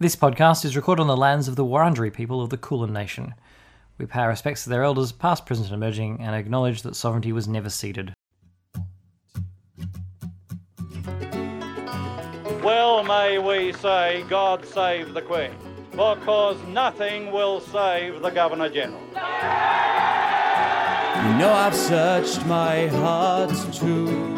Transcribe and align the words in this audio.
This 0.00 0.14
podcast 0.14 0.64
is 0.64 0.76
recorded 0.76 1.02
on 1.02 1.08
the 1.08 1.16
lands 1.16 1.48
of 1.48 1.56
the 1.56 1.64
Wurundjeri 1.64 2.12
people 2.12 2.40
of 2.40 2.50
the 2.50 2.56
Kulin 2.56 2.92
Nation. 2.92 3.34
We 3.98 4.06
pay 4.06 4.20
our 4.20 4.28
respects 4.28 4.62
to 4.62 4.70
their 4.70 4.84
elders, 4.84 5.10
past, 5.10 5.44
present, 5.44 5.72
and 5.72 5.74
emerging, 5.74 6.20
and 6.20 6.36
acknowledge 6.36 6.82
that 6.82 6.94
sovereignty 6.94 7.32
was 7.32 7.48
never 7.48 7.68
ceded. 7.68 8.14
Well 12.62 13.02
may 13.02 13.40
we 13.40 13.72
say, 13.72 14.24
God 14.28 14.64
save 14.64 15.14
the 15.14 15.22
Queen, 15.22 15.50
because 15.90 16.62
nothing 16.68 17.32
will 17.32 17.58
save 17.58 18.22
the 18.22 18.30
Governor 18.30 18.68
General. 18.68 19.02
You 21.24 21.38
know 21.38 21.52
I've 21.52 21.74
searched 21.74 22.46
my 22.46 22.86
heart 22.86 23.50
to 23.50 23.78
prove 23.80 24.37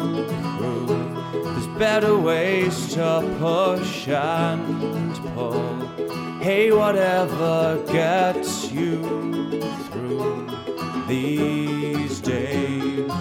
better 1.81 2.15
ways 2.15 2.93
to 2.93 3.35
push 3.39 4.07
and 4.07 5.15
pull. 5.33 5.79
Hey, 6.37 6.71
whatever 6.71 7.83
gets 7.91 8.71
you 8.71 9.01
through 9.89 10.47
these 11.07 12.21
days. 12.21 13.11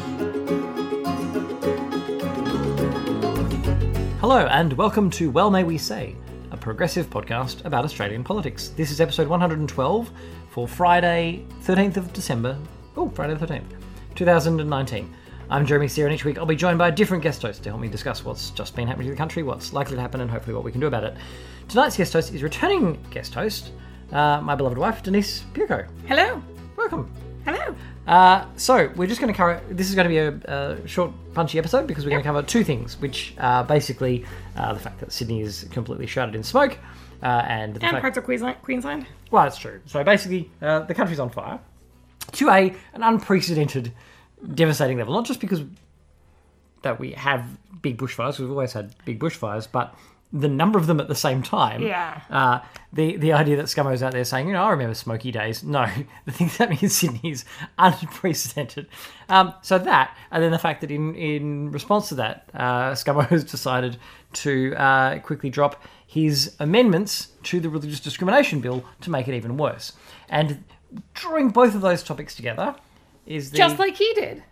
Hello, 4.20 4.46
and 4.50 4.74
welcome 4.74 5.08
to 5.12 5.30
Well 5.30 5.50
May 5.50 5.64
We 5.64 5.78
Say, 5.78 6.14
a 6.50 6.56
progressive 6.58 7.08
podcast 7.08 7.64
about 7.64 7.86
Australian 7.86 8.22
politics. 8.22 8.68
This 8.76 8.90
is 8.90 9.00
episode 9.00 9.26
112 9.26 10.10
for 10.50 10.68
Friday, 10.68 11.46
13th 11.62 11.96
of 11.96 12.12
December. 12.12 12.58
Oh, 12.94 13.08
Friday 13.08 13.32
the 13.32 13.46
13th, 13.46 13.72
2019. 14.16 15.16
I'm 15.50 15.66
Jeremy 15.66 15.88
Sear, 15.88 16.06
and 16.06 16.14
each 16.14 16.24
week 16.24 16.38
I'll 16.38 16.46
be 16.46 16.54
joined 16.54 16.78
by 16.78 16.88
a 16.88 16.92
different 16.92 17.24
guest 17.24 17.42
host 17.42 17.64
to 17.64 17.70
help 17.70 17.80
me 17.80 17.88
discuss 17.88 18.24
what's 18.24 18.50
just 18.50 18.76
been 18.76 18.86
happening 18.86 19.08
to 19.08 19.10
the 19.10 19.16
country, 19.16 19.42
what's 19.42 19.72
likely 19.72 19.96
to 19.96 20.00
happen, 20.00 20.20
and 20.20 20.30
hopefully 20.30 20.54
what 20.54 20.62
we 20.62 20.70
can 20.70 20.80
do 20.80 20.86
about 20.86 21.02
it. 21.02 21.14
Tonight's 21.68 21.96
guest 21.96 22.12
host 22.12 22.32
is 22.32 22.44
returning 22.44 22.96
guest 23.10 23.34
host, 23.34 23.72
uh, 24.12 24.40
my 24.40 24.54
beloved 24.54 24.78
wife, 24.78 25.02
Denise 25.02 25.42
Puco. 25.52 25.84
Hello. 26.06 26.40
Welcome. 26.76 27.12
Hello. 27.44 27.74
Uh, 28.06 28.44
so 28.56 28.92
we're 28.94 29.08
just 29.08 29.20
going 29.20 29.32
to 29.32 29.36
cover. 29.36 29.60
This 29.70 29.88
is 29.88 29.96
going 29.96 30.04
to 30.04 30.08
be 30.08 30.18
a, 30.18 30.76
a 30.78 30.86
short, 30.86 31.10
punchy 31.34 31.58
episode 31.58 31.88
because 31.88 32.04
we're 32.04 32.10
going 32.10 32.22
to 32.22 32.28
cover 32.28 32.42
two 32.42 32.62
things, 32.62 33.00
which 33.00 33.34
are 33.38 33.64
basically 33.64 34.24
uh, 34.56 34.72
the 34.72 34.78
fact 34.80 35.00
that 35.00 35.10
Sydney 35.10 35.40
is 35.40 35.66
completely 35.72 36.06
shrouded 36.06 36.36
in 36.36 36.44
smoke, 36.44 36.78
uh, 37.24 37.26
and 37.26 37.74
the 37.74 37.82
And 37.82 37.90
fact. 37.90 38.02
parts 38.02 38.18
of 38.18 38.22
Queensland. 38.24 38.62
Queensland. 38.62 39.04
Well, 39.32 39.46
it's 39.48 39.58
true. 39.58 39.80
So 39.86 40.04
basically, 40.04 40.48
uh, 40.62 40.80
the 40.80 40.94
country's 40.94 41.18
on 41.18 41.30
fire 41.30 41.58
to 42.32 42.48
a 42.50 42.72
an 42.94 43.02
unprecedented, 43.02 43.92
devastating 44.54 44.98
level. 44.98 45.14
Not 45.14 45.26
just 45.26 45.40
because 45.40 45.62
that 46.82 46.98
we 46.98 47.12
have 47.12 47.44
big 47.82 47.98
bushfires, 47.98 48.38
we've 48.38 48.50
always 48.50 48.72
had 48.72 48.94
big 49.04 49.18
bushfires, 49.18 49.68
but 49.70 49.94
the 50.32 50.48
number 50.48 50.78
of 50.78 50.86
them 50.86 51.00
at 51.00 51.08
the 51.08 51.14
same 51.14 51.42
time. 51.42 51.82
Yeah. 51.82 52.20
Uh, 52.30 52.60
the 52.92 53.16
the 53.16 53.32
idea 53.32 53.56
that 53.56 53.66
Scummo's 53.66 54.02
out 54.02 54.12
there 54.12 54.24
saying, 54.24 54.46
you 54.46 54.52
know, 54.52 54.62
I 54.62 54.70
remember 54.70 54.94
smoky 54.94 55.32
days. 55.32 55.64
No, 55.64 55.88
the 56.24 56.32
things 56.32 56.56
happening 56.56 56.78
in 56.82 56.88
Sydney 56.88 57.30
is 57.30 57.44
unprecedented. 57.78 58.86
Um, 59.28 59.54
so 59.62 59.78
that, 59.78 60.16
and 60.30 60.42
then 60.42 60.52
the 60.52 60.58
fact 60.58 60.80
that 60.82 60.90
in 60.90 61.14
in 61.14 61.72
response 61.72 62.08
to 62.10 62.14
that, 62.16 62.48
uh, 62.54 62.92
Scummo 62.92 63.26
has 63.28 63.44
decided 63.44 63.96
to 64.34 64.74
uh, 64.76 65.18
quickly 65.20 65.50
drop 65.50 65.82
his 66.06 66.56
amendments 66.58 67.28
to 67.44 67.60
the 67.60 67.68
religious 67.68 68.00
discrimination 68.00 68.60
bill 68.60 68.84
to 69.00 69.10
make 69.10 69.28
it 69.28 69.34
even 69.34 69.56
worse. 69.56 69.92
And 70.28 70.64
drawing 71.14 71.50
both 71.50 71.74
of 71.74 71.80
those 71.82 72.02
topics 72.02 72.34
together 72.34 72.74
is 73.26 73.50
the 73.50 73.58
Just 73.58 73.78
like 73.78 73.96
he 73.96 74.12
did. 74.14 74.42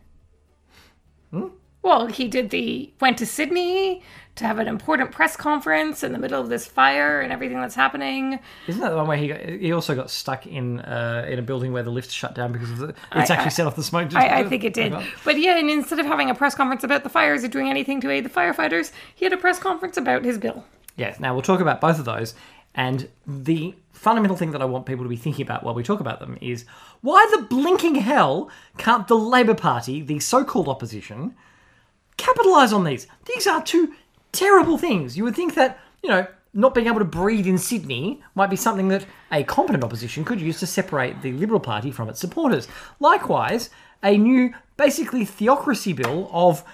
Well, 1.82 2.06
he 2.06 2.28
did 2.28 2.50
the 2.50 2.92
went 3.00 3.18
to 3.18 3.26
Sydney 3.26 4.02
to 4.34 4.44
have 4.44 4.58
an 4.58 4.68
important 4.68 5.10
press 5.10 5.36
conference 5.36 6.02
in 6.02 6.12
the 6.12 6.18
middle 6.18 6.40
of 6.40 6.48
this 6.48 6.66
fire 6.66 7.20
and 7.20 7.32
everything 7.32 7.60
that's 7.60 7.74
happening. 7.74 8.38
Isn't 8.66 8.80
that 8.80 8.90
the 8.90 8.96
one 8.96 9.06
where 9.08 9.16
he 9.16 9.28
got, 9.28 9.40
he 9.40 9.72
also 9.72 9.94
got 9.94 10.10
stuck 10.10 10.46
in 10.46 10.80
uh, 10.80 11.24
in 11.28 11.38
a 11.38 11.42
building 11.42 11.72
where 11.72 11.82
the 11.82 11.90
lift 11.90 12.10
shut 12.10 12.34
down 12.34 12.52
because 12.52 12.70
of 12.72 12.78
the, 12.78 12.88
it's 13.14 13.30
I- 13.30 13.34
actually 13.34 13.46
I- 13.46 13.48
set 13.48 13.66
off 13.66 13.76
the 13.76 13.82
smoke? 13.82 14.14
I, 14.14 14.40
I 14.40 14.44
think 14.48 14.64
it 14.64 14.74
did. 14.74 14.94
But 15.24 15.38
yeah, 15.38 15.58
and 15.58 15.70
instead 15.70 15.98
of 15.98 16.06
having 16.06 16.30
a 16.30 16.34
press 16.34 16.54
conference 16.54 16.84
about 16.84 17.04
the 17.04 17.08
fires 17.10 17.42
or 17.44 17.48
doing 17.48 17.68
anything 17.68 18.00
to 18.02 18.10
aid 18.10 18.24
the 18.24 18.30
firefighters, 18.30 18.92
he 19.14 19.24
had 19.24 19.32
a 19.32 19.38
press 19.38 19.58
conference 19.58 19.96
about 19.96 20.24
his 20.24 20.36
bill. 20.38 20.64
Yes. 20.96 21.20
Now 21.20 21.32
we'll 21.32 21.42
talk 21.42 21.60
about 21.60 21.80
both 21.80 21.98
of 21.98 22.04
those, 22.04 22.34
and 22.74 23.08
the 23.26 23.74
fundamental 23.98 24.36
thing 24.36 24.52
that 24.52 24.62
I 24.62 24.66
want 24.66 24.86
people 24.86 25.04
to 25.04 25.08
be 25.08 25.16
thinking 25.16 25.44
about 25.44 25.64
while 25.64 25.74
we 25.74 25.82
talk 25.82 26.00
about 26.00 26.20
them 26.20 26.38
is 26.40 26.64
why 27.00 27.26
the 27.34 27.42
blinking 27.42 27.96
hell 27.96 28.50
can't 28.76 29.06
the 29.08 29.16
Labor 29.16 29.54
Party, 29.54 30.00
the 30.00 30.20
so-called 30.20 30.68
opposition, 30.68 31.34
capitalize 32.16 32.72
on 32.72 32.84
these? 32.84 33.06
These 33.26 33.46
are 33.46 33.62
two 33.62 33.94
terrible 34.32 34.78
things. 34.78 35.16
You 35.16 35.24
would 35.24 35.36
think 35.36 35.54
that 35.54 35.78
you 36.02 36.10
know. 36.10 36.26
Not 36.54 36.74
being 36.74 36.86
able 36.86 36.98
to 36.98 37.04
breathe 37.04 37.46
in 37.46 37.58
Sydney 37.58 38.22
might 38.34 38.48
be 38.48 38.56
something 38.56 38.88
that 38.88 39.04
a 39.30 39.44
competent 39.44 39.84
opposition 39.84 40.24
could 40.24 40.40
use 40.40 40.58
to 40.60 40.66
separate 40.66 41.20
the 41.20 41.32
Liberal 41.32 41.60
Party 41.60 41.90
from 41.92 42.08
its 42.08 42.18
supporters. 42.18 42.66
Likewise, 42.98 43.68
a 44.02 44.16
new, 44.16 44.54
basically, 44.78 45.26
theocracy 45.26 45.92
bill 45.92 46.28
of 46.32 46.64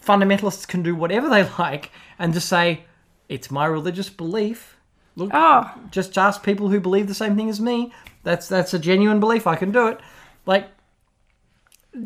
fundamentalists 0.00 0.66
can 0.66 0.82
do 0.82 0.94
whatever 0.94 1.28
they 1.28 1.48
like 1.58 1.90
and 2.18 2.32
just 2.32 2.48
say, 2.48 2.84
it's 3.28 3.50
my 3.50 3.66
religious 3.66 4.08
belief. 4.08 4.77
Look, 5.18 5.30
Oh, 5.34 5.70
just 5.90 6.16
ask 6.16 6.42
people 6.42 6.68
who 6.68 6.80
believe 6.80 7.06
the 7.08 7.14
same 7.14 7.36
thing 7.36 7.48
as 7.50 7.60
me. 7.60 7.92
That's 8.24 8.48
that's 8.48 8.72
a 8.74 8.78
genuine 8.78 9.20
belief. 9.20 9.46
I 9.46 9.56
can 9.56 9.72
do 9.72 9.88
it. 9.88 9.98
Like, 10.46 10.68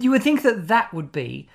you 0.01 0.11
would 0.11 0.23
think 0.23 0.43
that 0.43 0.69
that 0.69 0.93
would 0.95 1.13
be 1.13 1.49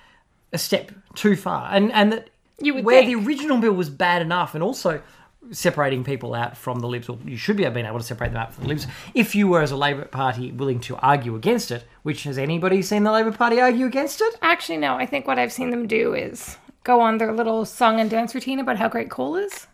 a 0.52 0.58
step 0.58 0.92
too 1.14 1.36
far, 1.36 1.68
and 1.72 1.92
and 1.92 2.12
that 2.12 2.30
You 2.60 2.74
would 2.74 2.84
where 2.84 3.02
think. 3.02 3.20
the 3.20 3.26
original 3.26 3.58
bill 3.58 3.72
was 3.72 3.90
bad 3.90 4.22
enough, 4.22 4.54
and 4.54 4.62
also 4.62 5.02
separating 5.50 6.04
people 6.04 6.34
out 6.34 6.56
from 6.56 6.80
the 6.80 6.86
Libs, 6.88 7.08
or 7.08 7.18
you 7.24 7.36
should 7.36 7.56
be 7.56 7.68
being 7.70 7.86
able 7.86 7.98
to 7.98 8.04
separate 8.04 8.32
them 8.32 8.40
out 8.42 8.52
from 8.52 8.64
the 8.64 8.68
Libs 8.68 8.86
if 9.14 9.34
you 9.34 9.48
were 9.48 9.62
as 9.62 9.70
a 9.70 9.76
Labor 9.76 10.04
Party 10.04 10.52
willing 10.52 10.80
to 10.80 10.96
argue 10.96 11.34
against 11.36 11.70
it. 11.70 11.84
Which 12.02 12.24
has 12.24 12.36
anybody 12.38 12.82
seen 12.82 13.04
the 13.04 13.12
Labor 13.12 13.32
Party 13.32 13.60
argue 13.60 13.86
against 13.86 14.20
it? 14.20 14.36
actually, 14.42 14.78
no. 14.78 14.94
I 14.94 15.06
think 15.06 15.26
what 15.26 15.38
I've 15.38 15.52
seen 15.52 15.70
them 15.70 15.86
do 15.86 16.14
is 16.14 16.56
go 16.84 17.00
on 17.00 17.18
their 17.18 17.32
little 17.32 17.64
song 17.64 17.98
and 18.00 18.08
dance 18.10 18.34
routine 18.34 18.60
about 18.60 18.76
how 18.78 18.88
great 18.88 19.10
coal 19.10 19.36
is. 19.36 19.66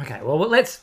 Okay, 0.00 0.20
well 0.22 0.38
let's 0.38 0.82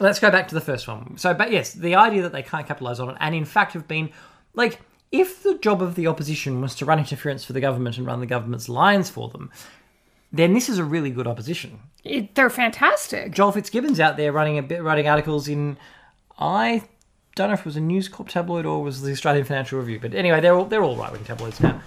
let's 0.00 0.18
go 0.18 0.30
back 0.30 0.48
to 0.48 0.54
the 0.54 0.60
first 0.60 0.88
one. 0.88 1.16
So, 1.16 1.34
but 1.34 1.50
yes, 1.50 1.72
the 1.72 1.94
idea 1.94 2.22
that 2.22 2.32
they 2.32 2.42
can't 2.42 2.66
capitalize 2.66 3.00
on 3.00 3.10
it, 3.10 3.16
and 3.20 3.34
in 3.34 3.44
fact 3.44 3.72
have 3.74 3.88
been 3.88 4.10
like, 4.54 4.80
if 5.12 5.42
the 5.42 5.58
job 5.58 5.82
of 5.82 5.94
the 5.94 6.06
opposition 6.06 6.60
was 6.60 6.74
to 6.76 6.84
run 6.84 6.98
interference 6.98 7.44
for 7.44 7.52
the 7.52 7.60
government 7.60 7.98
and 7.98 8.06
run 8.06 8.20
the 8.20 8.26
government's 8.26 8.68
lines 8.68 9.10
for 9.10 9.28
them, 9.28 9.50
then 10.32 10.52
this 10.52 10.68
is 10.68 10.78
a 10.78 10.84
really 10.84 11.10
good 11.10 11.26
opposition. 11.26 11.78
It, 12.02 12.34
they're 12.34 12.50
fantastic. 12.50 13.32
Joel 13.32 13.52
Fitzgibbon's 13.52 14.00
out 14.00 14.16
there 14.16 14.32
running 14.32 14.58
a 14.58 14.62
bit, 14.62 14.82
writing 14.82 15.08
articles 15.08 15.48
in, 15.48 15.76
I 16.38 16.82
don't 17.36 17.48
know 17.48 17.54
if 17.54 17.60
it 17.60 17.66
was 17.66 17.76
a 17.76 17.80
News 17.80 18.08
Corp 18.08 18.28
tabloid 18.28 18.66
or 18.66 18.82
was 18.82 19.02
the 19.02 19.12
Australian 19.12 19.44
Financial 19.44 19.78
Review, 19.78 20.00
but 20.00 20.14
anyway, 20.14 20.40
they're 20.40 20.54
all 20.54 20.64
they're 20.64 20.82
all 20.82 20.96
right 20.96 21.12
wing 21.12 21.24
tabloids 21.24 21.60
now, 21.60 21.80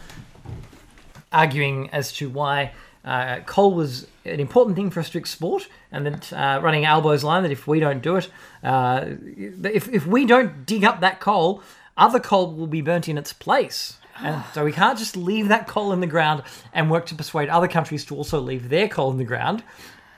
arguing 1.31 1.89
as 1.91 2.11
to 2.13 2.29
why 2.29 2.71
uh, 3.03 3.39
coal 3.45 3.73
was 3.73 4.07
an 4.27 4.39
important 4.39 4.75
thing 4.75 4.89
for 4.89 4.99
a 4.99 5.03
strict 5.03 5.27
sport, 5.27 5.67
and 5.91 6.05
that 6.05 6.33
uh, 6.33 6.59
running 6.61 6.85
Albo's 6.85 7.23
line 7.23 7.43
that 7.43 7.51
if 7.51 7.67
we 7.67 7.79
don't 7.79 8.01
do 8.01 8.17
it, 8.17 8.29
uh, 8.63 9.05
if 9.35 9.87
if 9.89 10.05
we 10.05 10.25
don't 10.25 10.65
dig 10.65 10.83
up 10.83 10.99
that 11.01 11.19
coal, 11.19 11.61
other 11.95 12.19
coal 12.19 12.53
will 12.53 12.67
be 12.67 12.81
burnt 12.81 13.07
in 13.07 13.17
its 13.17 13.33
place. 13.33 13.97
And 14.19 14.43
so 14.53 14.65
we 14.65 14.71
can't 14.71 14.97
just 14.97 15.15
leave 15.15 15.49
that 15.49 15.67
coal 15.67 15.93
in 15.93 15.99
the 15.99 16.07
ground 16.07 16.41
and 16.73 16.89
work 16.89 17.05
to 17.07 17.15
persuade 17.15 17.49
other 17.49 17.67
countries 17.67 18.03
to 18.05 18.15
also 18.15 18.39
leave 18.39 18.69
their 18.69 18.87
coal 18.87 19.11
in 19.11 19.17
the 19.17 19.23
ground. 19.23 19.63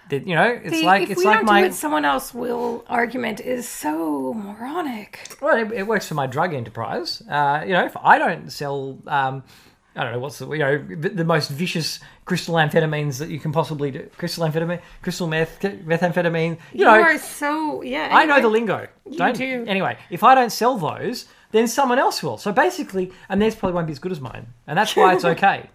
That 0.10 0.26
you 0.26 0.36
know, 0.36 0.60
it's 0.64 0.72
The, 0.72 0.84
like 0.84 1.04
if 1.04 1.12
it's 1.12 1.20
we 1.20 1.26
like 1.26 1.38
don't 1.40 1.46
my 1.46 1.62
do 1.62 1.68
it, 1.68 1.74
someone 1.74 2.06
else 2.06 2.34
will 2.34 2.84
argument 2.88 3.42
is 3.42 3.68
so 3.68 4.34
moronic. 4.34 5.38
Well, 5.42 5.58
it, 5.58 5.72
it 5.72 5.88
works 5.88 6.08
for 6.08 6.16
my 6.16 6.26
drug 6.26 6.54
enterprise. 6.54 7.22
Uh, 7.30 7.64
you 7.66 7.74
know, 7.74 7.86
if 7.86 7.96
I 7.98 8.18
don't 8.18 8.52
sell, 8.52 8.98
um, 9.06 9.44
I 10.00 10.04
don't 10.04 10.14
know 10.14 10.20
what's 10.20 10.40
the 10.40 10.50
you 10.52 10.60
know 10.60 10.78
the 10.78 11.10
the 11.10 11.26
most 11.26 11.50
vicious 11.50 12.00
crystal 12.24 12.56
amphetamines 12.56 13.20
that 13.20 13.28
you 13.28 13.38
can 13.38 13.52
possibly 13.52 13.92
do. 13.92 14.10
Crystal 14.18 14.48
amphetamine, 14.48 14.80
crystal 15.02 15.28
meth, 15.28 15.60
methamphetamine. 15.62 16.52
You, 16.72 16.80
You 16.80 16.86
know, 16.86 16.92
are 16.92 17.18
so 17.18 17.82
yeah. 17.82 18.08
I 18.10 18.26
know 18.26 18.40
the 18.42 18.48
lingo. 18.48 18.88
Don't 19.18 19.36
do. 19.36 19.66
Anyway, 19.68 19.98
if 20.10 20.24
I 20.24 20.36
don't 20.36 20.52
sell 20.52 20.78
those, 20.78 21.26
then 21.52 21.68
someone 21.68 22.00
else 22.00 22.24
will. 22.24 22.38
So 22.38 22.54
basically, 22.54 23.12
and 23.28 23.42
theirs 23.42 23.56
probably 23.56 23.74
won't 23.76 23.88
be 23.88 23.92
as 23.92 24.00
good 24.00 24.14
as 24.14 24.22
mine, 24.22 24.48
and 24.68 24.78
that's 24.78 24.96
why 24.96 25.14
it's 25.14 25.26
okay. 25.36 25.70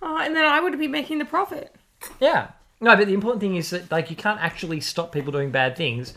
Uh, 0.00 0.18
and 0.20 0.36
then 0.36 0.44
I 0.44 0.60
would 0.60 0.78
be 0.78 0.86
making 0.86 1.18
the 1.18 1.24
profit. 1.24 1.74
Yeah. 2.20 2.50
No, 2.80 2.94
but 2.94 3.08
the 3.08 3.14
important 3.14 3.40
thing 3.40 3.56
is 3.56 3.70
that 3.70 3.90
like 3.90 4.10
you 4.10 4.16
can't 4.16 4.40
actually 4.40 4.80
stop 4.80 5.10
people 5.10 5.32
doing 5.32 5.50
bad 5.50 5.76
things. 5.76 6.14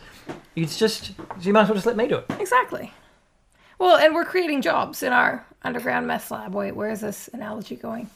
It's 0.54 0.78
just 0.78 1.12
you 1.40 1.52
might 1.52 1.62
as 1.62 1.68
well 1.68 1.74
just 1.74 1.86
let 1.86 1.96
me 1.96 2.06
do 2.06 2.18
it. 2.18 2.26
Exactly. 2.38 2.92
Well, 3.80 3.96
and 3.96 4.14
we're 4.14 4.26
creating 4.26 4.60
jobs 4.60 5.02
in 5.02 5.12
our 5.12 5.44
underground 5.62 6.06
meth 6.06 6.30
lab. 6.30 6.54
Wait, 6.54 6.76
where 6.76 6.90
is 6.90 7.00
this 7.00 7.28
analogy 7.32 7.76
going? 7.76 8.10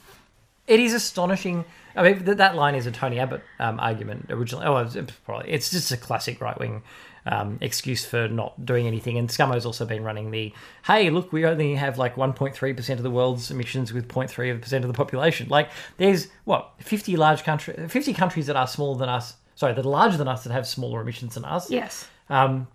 It 0.67 0.79
is 0.79 0.93
astonishing. 0.93 1.65
I 1.97 2.03
mean, 2.03 2.23
th- 2.23 2.37
that 2.37 2.55
line 2.55 2.75
is 2.75 2.87
a 2.87 2.93
Tony 2.93 3.19
Abbott 3.19 3.43
um, 3.59 3.81
argument 3.81 4.27
originally. 4.29 4.67
Oh, 4.67 4.77
it's 4.77 4.97
probably 5.25 5.51
it's 5.51 5.71
just 5.71 5.91
a 5.91 5.97
classic 5.97 6.41
right 6.43 6.59
wing 6.59 6.83
um, 7.25 7.57
excuse 7.63 8.05
for 8.05 8.29
not 8.29 8.67
doing 8.67 8.87
anything. 8.87 9.17
And 9.17 9.31
Scummo's 9.31 9.65
also 9.65 9.87
been 9.87 10.05
running 10.05 10.31
the 10.31 10.53
hey, 10.85 11.09
look, 11.09 11.33
we 11.33 11.47
only 11.47 11.77
have 11.77 11.97
like 11.97 12.15
1.3 12.15 12.77
percent 12.77 13.01
of 13.01 13.05
the 13.05 13.11
world's 13.11 13.51
emissions 13.51 13.91
with 13.91 14.07
0.3 14.07 14.61
percent 14.61 14.85
of 14.85 14.89
the 14.89 14.97
population. 14.97 15.49
Like, 15.49 15.71
there's 15.97 16.29
what 16.45 16.73
50 16.81 17.17
large 17.17 17.43
country, 17.43 17.89
50 17.89 18.13
countries 18.13 18.47
that 18.49 18.57
are 18.57 18.67
smaller 18.67 18.99
than 18.99 19.09
us 19.09 19.35
sorry, 19.55 19.73
that 19.73 19.85
are 19.85 19.89
larger 19.89 20.17
than 20.17 20.29
us 20.29 20.45
that 20.45 20.53
have 20.53 20.67
smaller 20.67 21.01
emissions 21.01 21.35
than 21.35 21.45
us. 21.45 21.71
Yes. 21.71 22.07
Um, 22.29 22.69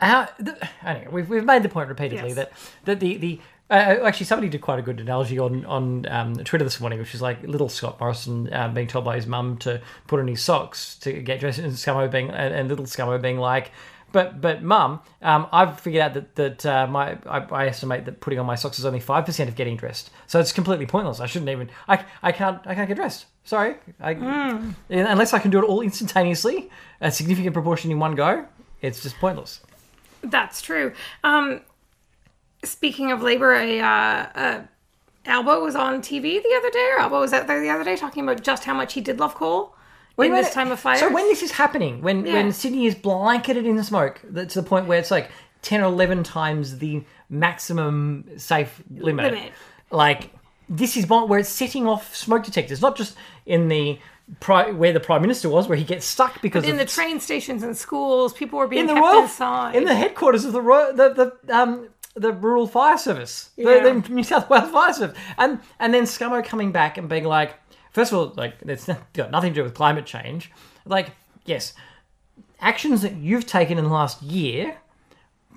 our, 0.00 0.28
the, 0.38 0.68
anyway, 0.84 1.08
we've, 1.10 1.28
we've 1.28 1.44
made 1.44 1.62
the 1.62 1.68
point 1.68 1.88
repeatedly 1.88 2.28
Yes. 2.28 2.36
that 2.36 2.52
that 2.84 3.00
the 3.00 3.16
the 3.16 3.40
uh, 3.70 3.74
actually 4.04 4.26
somebody 4.26 4.48
did 4.48 4.60
quite 4.60 4.78
a 4.78 4.82
good 4.82 5.00
analogy 5.00 5.38
on 5.38 5.64
on 5.66 6.06
um, 6.08 6.34
Twitter 6.36 6.64
this 6.64 6.80
morning, 6.80 6.98
which 6.98 7.14
is 7.14 7.20
like 7.22 7.42
little 7.42 7.68
Scott 7.68 7.98
Morrison 8.00 8.52
um, 8.52 8.74
being 8.74 8.86
told 8.86 9.04
by 9.04 9.16
his 9.16 9.26
mum 9.26 9.56
to 9.58 9.80
put 10.06 10.20
on 10.20 10.28
his 10.28 10.42
socks 10.42 10.96
to 11.00 11.12
get 11.12 11.40
dressed, 11.40 11.58
and 11.58 11.72
Scummo 11.72 12.10
being 12.10 12.30
and, 12.30 12.54
and 12.54 12.68
little 12.68 12.86
Scummo 12.86 13.20
being 13.20 13.38
like. 13.38 13.70
But 14.10 14.40
but 14.40 14.62
mum, 14.62 15.00
um, 15.20 15.48
I've 15.52 15.78
figured 15.80 16.00
out 16.02 16.14
that 16.14 16.34
that 16.36 16.64
uh, 16.64 16.86
my 16.86 17.18
I, 17.26 17.40
I 17.40 17.66
estimate 17.66 18.06
that 18.06 18.20
putting 18.20 18.38
on 18.38 18.46
my 18.46 18.54
socks 18.54 18.78
is 18.78 18.86
only 18.86 19.00
five 19.00 19.26
percent 19.26 19.50
of 19.50 19.56
getting 19.56 19.76
dressed, 19.76 20.08
so 20.26 20.40
it's 20.40 20.52
completely 20.52 20.86
pointless. 20.86 21.20
I 21.20 21.26
shouldn't 21.26 21.50
even 21.50 21.68
I, 21.88 22.04
I 22.22 22.32
can't 22.32 22.66
I 22.66 22.74
can't 22.74 22.88
get 22.88 22.96
dressed. 22.96 23.26
Sorry, 23.44 23.76
I, 24.00 24.12
unless 24.88 25.34
I 25.34 25.38
can 25.38 25.50
do 25.50 25.58
it 25.58 25.64
all 25.64 25.80
instantaneously, 25.82 26.70
a 27.00 27.10
significant 27.10 27.52
proportion 27.52 27.90
in 27.90 27.98
one 27.98 28.14
go. 28.14 28.46
It's 28.80 29.02
just 29.02 29.16
pointless. 29.18 29.60
That's 30.22 30.60
true. 30.60 30.92
Um, 31.24 31.60
speaking 32.64 33.12
of 33.12 33.22
labor, 33.22 33.54
a, 33.54 33.80
uh, 33.80 34.26
uh, 34.34 34.62
Albo 35.26 35.62
was 35.62 35.76
on 35.76 36.00
TV 36.00 36.42
the 36.42 36.54
other 36.58 36.70
day, 36.70 36.90
or 36.92 37.00
Albo 37.00 37.20
was 37.20 37.32
out 37.32 37.46
there 37.46 37.60
the 37.60 37.70
other 37.70 37.84
day 37.84 37.96
talking 37.96 38.22
about 38.22 38.42
just 38.42 38.64
how 38.64 38.74
much 38.74 38.94
he 38.94 39.00
did 39.00 39.20
love 39.20 39.34
coal 39.34 39.74
in 40.16 40.32
Wait, 40.32 40.42
this 40.42 40.52
time 40.52 40.72
of 40.72 40.80
fire. 40.80 40.98
So 40.98 41.12
when 41.12 41.28
this 41.28 41.42
is 41.42 41.52
happening, 41.52 42.00
when 42.02 42.26
Yeah. 42.26 42.32
when 42.34 42.52
Sydney 42.52 42.86
is 42.86 42.94
blanketed 42.94 43.66
in 43.66 43.76
the 43.76 43.84
smoke, 43.84 44.20
that 44.24 44.48
to 44.50 44.62
the 44.62 44.68
point 44.68 44.86
where 44.86 44.98
it's 44.98 45.10
like 45.10 45.30
ten 45.62 45.80
or 45.80 45.84
eleven 45.84 46.22
times 46.22 46.78
the 46.78 47.04
maximum 47.28 48.24
safe 48.36 48.82
limit. 48.90 49.32
Limit. 49.32 49.52
Like 49.90 50.30
this 50.68 50.96
is 50.96 51.06
one 51.06 51.28
where 51.28 51.38
it's 51.38 51.48
setting 51.48 51.86
off 51.86 52.14
smoke 52.14 52.44
detectors, 52.44 52.82
not 52.82 52.96
just 52.96 53.16
in 53.46 53.68
the 53.68 53.98
pri- 54.40 54.70
where 54.72 54.92
the 54.92 55.00
prime 55.00 55.22
minister 55.22 55.48
was, 55.48 55.68
where 55.68 55.78
he 55.78 55.84
gets 55.84 56.06
stuck 56.06 56.40
because 56.42 56.64
in 56.64 56.72
of 56.72 56.78
the 56.78 56.84
train 56.84 57.20
stations 57.20 57.62
and 57.62 57.76
schools, 57.76 58.32
people 58.32 58.58
were 58.58 58.66
being 58.68 58.82
in 58.82 58.86
the 58.86 58.94
kept 58.94 59.04
royal 59.04 59.22
inside. 59.22 59.74
in 59.74 59.84
the 59.84 59.94
headquarters 59.94 60.44
of 60.44 60.52
the 60.52 60.62
ro- 60.62 60.92
the 60.92 61.32
the 61.44 61.56
um 61.56 61.88
the 62.14 62.32
rural 62.32 62.66
fire 62.66 62.98
service, 62.98 63.50
the, 63.56 63.62
Yeah. 63.62 63.82
the 63.84 64.08
New 64.12 64.24
South 64.24 64.50
Wales 64.50 64.70
fire 64.70 64.92
service, 64.92 65.16
and 65.36 65.60
and 65.78 65.94
then 65.94 66.04
Scummo 66.04 66.44
coming 66.44 66.72
back 66.72 66.98
and 66.98 67.08
being 67.08 67.24
like, 67.24 67.54
first 67.92 68.12
of 68.12 68.18
all, 68.18 68.32
like 68.36 68.54
it's 68.62 68.88
got 69.14 69.30
nothing 69.30 69.52
to 69.52 69.60
do 69.60 69.64
with 69.64 69.74
climate 69.74 70.04
change. 70.06 70.50
Like, 70.84 71.10
yes, 71.44 71.74
actions 72.60 73.02
that 73.02 73.14
you've 73.16 73.46
taken 73.46 73.78
in 73.78 73.84
the 73.84 73.90
last 73.90 74.20
year 74.22 74.76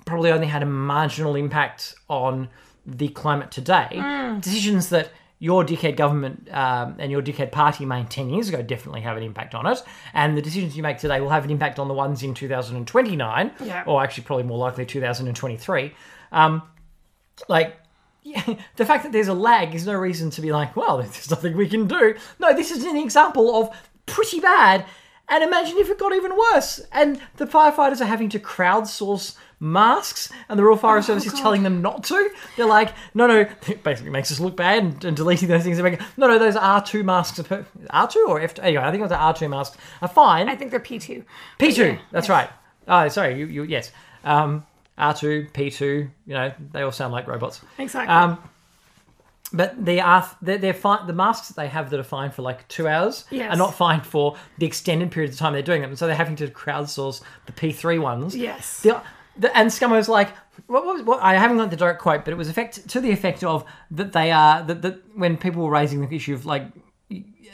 probably 0.04 0.30
only 0.30 0.46
had 0.46 0.62
a 0.62 0.66
marginal 0.66 1.34
impact 1.36 1.94
on 2.08 2.48
the 2.86 3.08
climate 3.08 3.50
today. 3.50 3.88
Mm. 3.92 4.40
Decisions 4.40 4.88
that 4.88 5.10
your 5.42 5.64
dickhead 5.64 5.96
government 5.96 6.48
um, 6.52 6.94
and 7.00 7.10
your 7.10 7.20
dickhead 7.20 7.50
party 7.50 7.84
made 7.84 8.08
10 8.08 8.30
years 8.30 8.48
ago 8.48 8.62
definitely 8.62 9.00
have 9.00 9.16
an 9.16 9.24
impact 9.24 9.56
on 9.56 9.66
it. 9.66 9.82
And 10.14 10.38
the 10.38 10.40
decisions 10.40 10.76
you 10.76 10.84
make 10.84 10.98
today 10.98 11.20
will 11.20 11.30
have 11.30 11.44
an 11.44 11.50
impact 11.50 11.80
on 11.80 11.88
the 11.88 11.94
ones 11.94 12.22
in 12.22 12.32
2029, 12.32 13.50
Yeah. 13.64 13.82
or 13.84 14.04
actually 14.04 14.22
probably 14.22 14.44
more 14.44 14.58
likely 14.58 14.86
2023. 14.86 15.92
Um, 16.30 16.62
like, 17.48 17.76
yeah, 18.22 18.54
the 18.76 18.86
fact 18.86 19.02
that 19.02 19.10
there's 19.10 19.26
a 19.26 19.34
lag 19.34 19.74
is 19.74 19.84
no 19.84 19.94
reason 19.94 20.30
to 20.30 20.40
be 20.40 20.52
like, 20.52 20.76
well, 20.76 20.98
there's 21.02 21.28
nothing 21.28 21.56
we 21.56 21.68
can 21.68 21.88
do. 21.88 22.14
No, 22.38 22.54
this 22.54 22.70
is 22.70 22.84
an 22.84 22.96
example 22.96 23.56
of 23.56 23.76
pretty 24.06 24.38
bad. 24.38 24.86
And 25.28 25.42
imagine 25.42 25.76
if 25.78 25.90
it 25.90 25.98
got 25.98 26.12
even 26.14 26.36
worse. 26.36 26.80
And 26.92 27.20
the 27.38 27.46
firefighters 27.46 28.00
are 28.00 28.04
having 28.06 28.28
to 28.28 28.38
crowdsource 28.38 29.34
masks, 29.62 30.30
and 30.48 30.58
the 30.58 30.62
Rural 30.62 30.76
Fire 30.76 31.00
Service 31.00 31.24
is 31.24 31.32
telling 31.34 31.62
them 31.62 31.80
not 31.80 32.02
to. 32.04 32.30
They're 32.56 32.66
like, 32.66 32.92
no, 33.14 33.26
no, 33.28 33.40
it 33.68 33.82
basically 33.84 34.10
makes 34.10 34.32
us 34.32 34.40
look 34.40 34.56
bad, 34.56 34.82
and, 34.82 35.04
and 35.04 35.16
deleting 35.16 35.48
those 35.48 35.62
things. 35.62 35.78
They're 35.78 35.98
no, 36.16 36.26
no, 36.26 36.38
those 36.38 36.56
R2 36.56 37.04
masks 37.04 37.38
are 37.38 37.44
per- 37.44 37.66
R2 37.90 38.16
or 38.28 38.40
F2? 38.40 38.58
Anyway, 38.62 38.82
I 38.82 38.90
think 38.90 39.00
it 39.00 39.04
was 39.08 39.12
R2 39.12 39.48
masks 39.48 39.76
are 40.02 40.08
fine. 40.08 40.48
I 40.48 40.56
think 40.56 40.72
they're 40.72 40.80
P2. 40.80 41.24
P2, 41.60 41.76
Yeah, 41.78 41.98
that's 42.10 42.26
yes. 42.26 42.28
right. 42.28 42.50
Oh, 42.88 43.08
sorry, 43.08 43.38
you, 43.38 43.46
you 43.46 43.62
yes. 43.62 43.92
Um, 44.24 44.66
R2, 44.98 45.52
P2, 45.52 45.80
you 46.26 46.34
know, 46.34 46.52
they 46.72 46.82
all 46.82 46.90
sound 46.92 47.12
like 47.12 47.28
robots. 47.28 47.60
Exactly. 47.78 48.12
Um, 48.12 48.38
but 49.54 49.84
they 49.84 50.00
are 50.00 50.28
they're, 50.40 50.58
they're 50.58 50.72
fine. 50.74 51.06
The 51.06 51.12
masks 51.12 51.48
that 51.48 51.56
they 51.56 51.68
have 51.68 51.90
that 51.90 52.00
are 52.00 52.04
fine 52.04 52.30
for 52.30 52.40
like 52.42 52.66
two 52.68 52.88
hours 52.88 53.24
Yes. 53.30 53.52
are 53.54 53.58
not 53.58 53.74
fine 53.74 54.00
for 54.00 54.36
the 54.58 54.64
extended 54.66 55.10
periods 55.10 55.34
of 55.36 55.40
time 55.40 55.52
they're 55.52 55.60
doing 55.62 55.82
them. 55.82 55.90
And 55.90 55.98
So 55.98 56.06
they're 56.06 56.16
having 56.16 56.36
to 56.36 56.48
crowdsource 56.48 57.20
the 57.46 57.52
P3 57.52 58.00
ones. 58.00 58.34
Yes. 58.34 58.80
The, 58.80 59.00
the, 59.36 59.56
and 59.56 59.72
was 59.90 60.08
like, 60.08 60.28
what, 60.66 60.84
what, 60.84 61.04
what, 61.04 61.22
I 61.22 61.34
haven't 61.34 61.56
got 61.58 61.70
the 61.70 61.76
direct 61.76 62.00
quote, 62.00 62.24
but 62.24 62.32
it 62.32 62.36
was 62.36 62.48
effect 62.48 62.88
to 62.88 63.00
the 63.00 63.10
effect 63.10 63.42
of 63.44 63.64
that 63.90 64.12
they 64.12 64.30
are 64.30 64.62
that, 64.62 64.82
that 64.82 65.00
when 65.16 65.36
people 65.36 65.64
were 65.64 65.70
raising 65.70 66.06
the 66.06 66.14
issue 66.14 66.34
of 66.34 66.44
like 66.46 66.64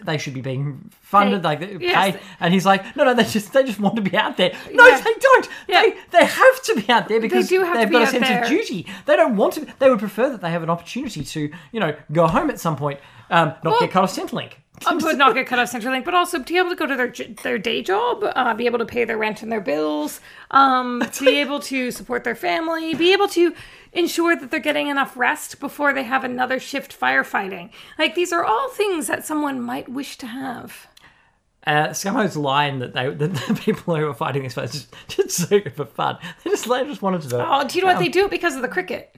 they 0.04 0.16
should 0.16 0.32
be 0.34 0.40
being 0.40 0.90
funded, 1.00 1.42
Paid. 1.42 1.44
like 1.60 1.80
paid, 1.80 2.20
and 2.38 2.54
he's 2.54 2.64
like, 2.64 2.94
no, 2.96 3.02
no, 3.04 3.14
they 3.14 3.24
just 3.24 3.52
they 3.52 3.64
just 3.64 3.80
want 3.80 3.96
to 3.96 4.02
be 4.02 4.16
out 4.16 4.36
there. 4.36 4.52
No, 4.72 4.86
Yeah. 4.86 5.00
they 5.00 5.12
don't. 5.20 5.48
Yeah. 5.66 5.82
They 5.82 5.94
they 6.18 6.24
have 6.24 6.62
to 6.62 6.74
be 6.76 6.88
out 6.88 7.08
there 7.08 7.20
because 7.20 7.48
do 7.48 7.62
have 7.64 7.76
they've 7.76 7.90
got 7.90 8.02
a 8.02 8.06
sense 8.06 8.28
there. 8.28 8.42
of 8.42 8.48
duty. 8.48 8.86
They 9.06 9.16
don't 9.16 9.36
want 9.36 9.54
to. 9.54 9.66
They 9.80 9.90
would 9.90 9.98
prefer 9.98 10.30
that 10.30 10.40
they 10.40 10.50
have 10.50 10.62
an 10.62 10.70
opportunity 10.70 11.24
to, 11.24 11.50
you 11.72 11.80
know, 11.80 11.96
go 12.12 12.26
home 12.28 12.48
at 12.50 12.60
some 12.60 12.76
point, 12.76 13.00
um, 13.30 13.48
not 13.48 13.64
Well- 13.64 13.80
get 13.80 13.90
cut 13.90 14.04
off 14.04 14.14
Centrelink. 14.14 14.52
Um, 14.86 14.98
but 14.98 15.16
not 15.16 15.34
get 15.34 15.46
cut 15.46 15.58
off 15.58 15.72
Centrelink, 15.72 16.04
but 16.04 16.14
also 16.14 16.38
be 16.38 16.56
able 16.56 16.70
to 16.70 16.76
go 16.76 16.86
to 16.86 16.96
their 16.96 17.12
their 17.42 17.58
day 17.58 17.82
job, 17.82 18.22
uh, 18.22 18.54
be 18.54 18.66
able 18.66 18.78
to 18.78 18.86
pay 18.86 19.04
their 19.04 19.18
rent 19.18 19.42
and 19.42 19.50
their 19.50 19.60
bills, 19.60 20.20
um, 20.50 21.02
be 21.20 21.40
able 21.40 21.60
to 21.60 21.90
support 21.90 22.24
their 22.24 22.34
family, 22.34 22.94
be 22.94 23.12
able 23.12 23.28
to 23.28 23.54
ensure 23.92 24.36
that 24.36 24.50
they're 24.50 24.60
getting 24.60 24.88
enough 24.88 25.16
rest 25.16 25.60
before 25.60 25.92
they 25.92 26.04
have 26.04 26.24
another 26.24 26.60
shift 26.60 26.98
firefighting. 26.98 27.70
Like 27.98 28.14
these 28.14 28.32
are 28.32 28.44
all 28.44 28.68
things 28.70 29.06
that 29.06 29.24
someone 29.24 29.60
might 29.60 29.88
wish 29.88 30.16
to 30.18 30.26
have. 30.26 30.86
Uh, 31.66 31.88
Scummo's 31.88 32.36
line 32.36 32.78
that 32.78 32.94
they 32.94 33.08
that 33.10 33.34
the 33.34 33.54
people 33.54 33.96
who 33.96 34.06
are 34.06 34.14
fighting 34.14 34.44
this 34.44 34.54
fight 34.54 34.70
just, 34.70 34.94
just 35.08 35.48
so 35.48 35.60
for 35.74 35.86
fun. 35.86 36.18
They 36.44 36.50
just 36.50 36.68
they 36.68 36.84
just 36.84 37.02
wanted 37.02 37.22
to 37.22 37.28
do 37.28 37.40
it. 37.40 37.46
Oh, 37.46 37.66
do 37.66 37.78
you 37.78 37.84
know 37.84 37.90
what 37.92 37.98
they 37.98 38.08
do 38.08 38.24
it 38.24 38.30
because 38.30 38.56
of 38.56 38.62
the 38.62 38.68
cricket? 38.68 39.14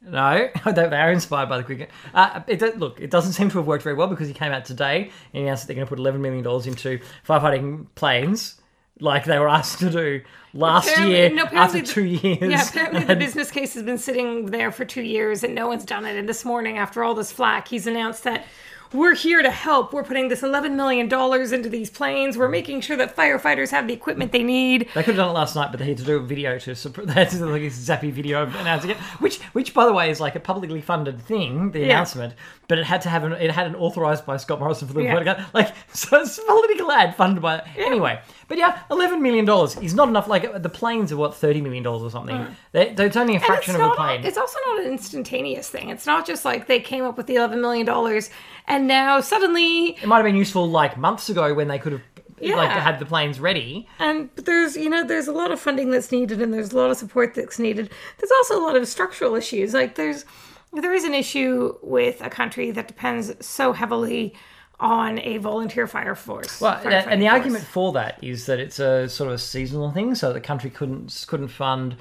No, 0.00 0.48
they 0.64 0.72
they 0.72 0.96
are 0.96 1.10
inspired 1.10 1.48
by 1.48 1.58
the 1.58 1.64
cricket. 1.64 1.90
Uh, 2.14 2.40
it, 2.46 2.78
look, 2.78 3.00
it 3.00 3.10
doesn't 3.10 3.32
seem 3.32 3.50
to 3.50 3.58
have 3.58 3.66
worked 3.66 3.82
very 3.82 3.96
well 3.96 4.06
because 4.08 4.28
he 4.28 4.34
came 4.34 4.52
out 4.52 4.64
today 4.64 5.10
and 5.34 5.42
announced 5.42 5.62
that 5.64 5.68
they're 5.68 5.76
going 5.76 5.86
to 5.86 5.90
put 5.90 5.98
eleven 5.98 6.22
million 6.22 6.44
dollars 6.44 6.66
into 6.66 7.00
firefighting 7.26 7.86
planes, 7.96 8.60
like 9.00 9.24
they 9.24 9.38
were 9.38 9.48
asked 9.48 9.80
to 9.80 9.90
do 9.90 10.20
last 10.54 10.88
Apparently- 10.88 11.16
year 11.16 11.30
no, 11.30 11.42
after 11.44 11.56
apparently 11.56 11.82
two 11.82 12.04
years. 12.04 12.40
Yeah, 12.40 12.68
apparently 12.68 13.04
the 13.04 13.16
business 13.26 13.50
case 13.50 13.74
has 13.74 13.82
been 13.82 13.98
sitting 13.98 14.46
there 14.46 14.70
for 14.70 14.84
two 14.84 15.02
years 15.02 15.42
and 15.44 15.54
no 15.54 15.66
one's 15.68 15.84
done 15.84 16.06
it. 16.06 16.16
And 16.16 16.28
this 16.28 16.44
morning, 16.44 16.78
after 16.78 17.02
all 17.02 17.14
this 17.14 17.32
flack, 17.32 17.68
he's 17.68 17.86
announced 17.86 18.24
that 18.24 18.46
we're 18.92 19.14
here 19.14 19.42
to 19.42 19.50
help. 19.50 19.92
We're 19.92 20.02
putting 20.04 20.28
this 20.28 20.40
$11 20.42 20.74
million 20.74 21.06
into 21.54 21.68
these 21.68 21.90
planes. 21.90 22.38
We're 22.38 22.48
making 22.48 22.80
sure 22.80 22.96
that 22.96 23.14
firefighters 23.14 23.70
have 23.70 23.86
the 23.86 23.92
equipment 23.94 24.32
they 24.32 24.42
need. 24.42 24.88
They 24.94 25.02
could 25.02 25.14
have 25.14 25.16
done 25.16 25.30
it 25.30 25.32
last 25.38 25.54
night, 25.54 25.70
but 25.70 25.78
they 25.78 25.86
had 25.86 25.98
to 25.98 26.04
do 26.04 26.16
a 26.16 26.20
video 26.22 26.58
to 26.58 26.70
supp- 26.72 27.04
they 27.06 27.12
had 27.12 27.30
to 27.30 27.38
do 27.38 27.46
like 27.46 27.62
a 27.62 27.66
zappy 27.66 28.12
video 28.12 28.42
of 28.42 28.54
announcing 28.54 28.90
it, 28.90 28.96
which, 29.20 29.38
which 29.52 29.74
by 29.74 29.84
the 29.86 29.92
way 29.92 30.10
is 30.10 30.20
like 30.20 30.36
a 30.36 30.40
publicly 30.40 30.80
funded 30.80 31.20
thing, 31.20 31.70
the 31.72 31.84
announcement. 31.84 32.34
But 32.66 32.78
it 32.78 32.84
had 32.84 33.00
to 33.02 33.08
have 33.08 33.24
an, 33.24 33.32
it 33.32 33.50
had 33.50 33.66
an 33.66 33.74
authorized 33.74 34.26
by 34.26 34.36
Scott 34.36 34.58
Morrison 34.60 34.88
for 34.88 34.94
the 34.94 35.02
Yeah. 35.02 35.20
yeah. 35.22 35.46
like 35.54 35.74
so 35.94 36.20
it's 36.20 36.38
a 36.38 36.42
political 36.44 36.90
ad 36.92 37.16
funded 37.16 37.42
by 37.42 37.62
anyway. 37.76 38.20
But 38.48 38.56
yeah, 38.58 38.80
eleven 38.90 39.22
million 39.22 39.44
dollars 39.44 39.76
is 39.76 39.94
not 39.94 40.08
enough. 40.08 40.26
Like 40.26 40.62
the 40.62 40.68
planes 40.70 41.12
are 41.12 41.16
what 41.16 41.34
thirty 41.34 41.60
million 41.60 41.82
dollars 41.82 42.02
or 42.02 42.10
something. 42.10 42.36
Mm. 42.36 42.54
They, 42.72 42.88
it's 43.04 43.16
only 43.16 43.36
a 43.36 43.40
fraction 43.40 43.74
of 43.76 43.82
a 43.82 43.94
plane. 43.94 44.24
it's 44.24 44.38
also 44.38 44.58
not 44.66 44.80
an 44.80 44.90
instantaneous 44.90 45.68
thing. 45.68 45.90
It's 45.90 46.06
not 46.06 46.26
just 46.26 46.44
like 46.44 46.66
they 46.66 46.80
came 46.80 47.04
up 47.04 47.16
with 47.16 47.26
the 47.26 47.34
$11 47.36 47.60
million 47.60 48.22
and 48.66 48.86
now 48.88 49.20
suddenly 49.20 49.90
It 50.02 50.06
might 50.06 50.16
have 50.16 50.24
been 50.24 50.36
useful 50.36 50.68
like 50.68 50.96
months 50.96 51.28
ago 51.28 51.52
when 51.54 51.68
they 51.68 51.78
could 51.78 51.92
have 51.92 52.02
like 52.40 52.40
Yeah. 52.40 52.80
had 52.80 52.98
the 52.98 53.06
planes 53.06 53.38
ready. 53.40 53.88
And 53.98 54.34
but 54.34 54.44
there's, 54.46 54.76
you 54.76 54.88
know, 54.88 55.04
there's 55.04 55.28
a 55.28 55.32
lot 55.32 55.50
of 55.50 55.60
funding 55.60 55.90
that's 55.90 56.10
needed 56.12 56.40
and 56.40 56.52
there's 56.54 56.72
a 56.72 56.76
lot 56.76 56.90
of 56.90 56.96
support 56.96 57.34
that's 57.34 57.58
needed. 57.58 57.90
There's 58.18 58.30
also 58.32 58.58
a 58.58 58.62
lot 58.64 58.76
of 58.76 58.86
structural 58.88 59.34
issues. 59.34 59.74
Like 59.74 59.96
there's 59.96 60.24
there 60.72 60.92
is 60.94 61.04
an 61.04 61.14
issue 61.14 61.74
with 61.82 62.20
a 62.22 62.30
country 62.30 62.70
that 62.70 62.86
depends 62.88 63.34
so 63.44 63.72
heavily 63.72 64.34
on 64.80 65.18
a 65.20 65.38
volunteer 65.38 65.86
fire 65.86 66.14
force. 66.14 66.60
Well, 66.60 66.80
and 66.84 67.20
the 67.20 67.26
force. 67.26 67.38
argument 67.38 67.64
for 67.64 67.92
that 67.92 68.22
is 68.22 68.46
that 68.46 68.60
it's 68.60 68.78
a 68.78 69.08
sort 69.08 69.28
of 69.28 69.34
a 69.34 69.38
seasonal 69.38 69.90
thing, 69.90 70.14
so 70.14 70.32
the 70.32 70.40
country 70.40 70.70
couldn't 70.70 71.24
couldn't 71.28 71.48
fund 71.48 71.96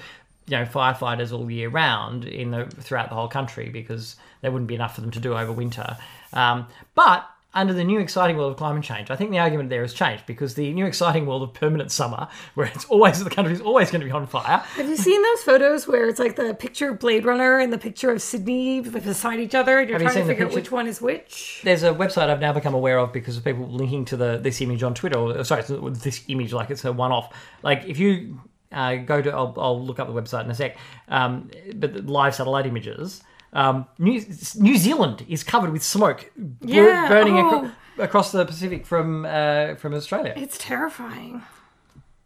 you 0.48 0.58
know 0.58 0.66
firefighters 0.66 1.32
all 1.32 1.50
year 1.52 1.70
round 1.70 2.26
in 2.26 2.52
the 2.52 2.66
throughout 2.66 3.10
the 3.10 3.16
whole 3.16 3.28
country 3.28 3.70
because 3.70 4.16
there 4.42 4.52
wouldn't 4.52 4.68
be 4.68 4.76
enough 4.76 4.96
for 4.96 5.02
them 5.02 5.12
to 5.12 5.20
do 5.20 5.36
over 5.36 5.52
winter. 5.52 5.98
Um, 6.34 6.68
but 6.96 7.28
under 7.58 7.74
the 7.74 7.84
new 7.84 8.00
exciting 8.00 8.38
world 8.38 8.52
of 8.52 8.58
climate 8.58 8.84
change, 8.84 9.10
I 9.10 9.16
think 9.16 9.32
the 9.32 9.40
argument 9.40 9.70
there 9.70 9.82
has 9.82 9.94
changed 9.94 10.26
because 10.28 10.54
the 10.54 10.72
new 10.74 10.86
exciting 10.86 11.26
world 11.26 11.42
of 11.42 11.54
permanent 11.54 11.92
summer, 11.92 12.28
where 12.54 12.68
it's 12.68 12.86
always 12.86 13.24
the 13.24 13.30
country's 13.30 13.60
always 13.62 13.90
going 13.90 14.02
to 14.02 14.06
be 14.06 14.12
on 14.12 14.28
fire, 14.28 14.60
Have 14.60 14.88
you 14.88 14.96
seen 14.96 15.22
those 15.22 15.44
photos 15.44 15.88
where 15.88 16.08
it's 16.08 16.20
like 16.20 16.36
the 16.36 16.54
picture 16.54 16.90
of 16.92 17.00
Blade 17.00 17.26
Runner 17.26 17.58
and 17.58 17.74
the 17.74 17.78
picture 17.78 18.12
of 18.12 18.22
Sydney 18.22 18.82
beside 18.82 19.40
each 19.40 19.56
other 19.56 19.80
and 19.80 19.90
you're 19.90 19.98
Have 19.98 20.04
you 20.04 20.14
trying 20.14 20.16
to 20.16 20.20
seen 20.22 20.28
the 20.28 20.34
figure 20.34 20.46
out 20.48 20.54
which 20.54 20.72
one 20.72 20.88
is 20.88 21.02
which? 21.02 21.62
there's 21.64 21.84
a 21.84 21.92
website 21.92 22.30
I've 22.30 22.40
now 22.40 22.54
become 22.54 22.76
aware 22.76 23.00
of 23.00 23.12
because 23.12 23.38
of 23.38 23.44
people 23.44 23.68
linking 23.68 24.06
to 24.06 24.18
the 24.18 24.38
this 24.38 24.62
image 24.62 24.84
on 24.84 24.94
Twitter. 24.94 25.18
Or, 25.18 25.44
sorry, 25.44 25.64
this 25.64 26.24
image 26.28 26.54
like 26.54 26.70
it's 26.70 26.86
a 26.86 26.94
one-off. 26.94 27.34
Like 27.64 27.86
if 27.86 27.98
you 27.98 28.40
uh, 28.72 28.98
go 28.98 29.22
to, 29.22 29.32
I'll, 29.32 29.54
I'll 29.58 29.84
look 29.84 30.00
up 30.00 30.08
the 30.08 30.14
website 30.14 30.44
in 30.44 30.52
a 30.52 30.56
sec. 30.56 30.78
Um, 31.08 31.50
but 31.76 31.94
the 31.94 32.02
live 32.02 32.36
satellite 32.36 32.68
images. 32.68 33.24
Um, 33.54 33.86
New, 33.98 34.24
New 34.58 34.78
Zealand 34.78 35.26
is 35.30 35.44
covered 35.44 35.72
with 35.72 35.84
smoke 35.84 36.32
bur- 36.38 36.68
Yeah, 36.68 37.08
burning 37.08 37.38
oh. 37.38 37.48
across. 37.48 37.72
across 37.98 38.32
the 38.32 38.46
Pacific 38.46 38.86
from 38.86 39.26
uh, 39.26 39.76
from 39.76 39.94
Australia. 39.94 40.34
It's 40.36 40.58
terrifying. 40.58 41.42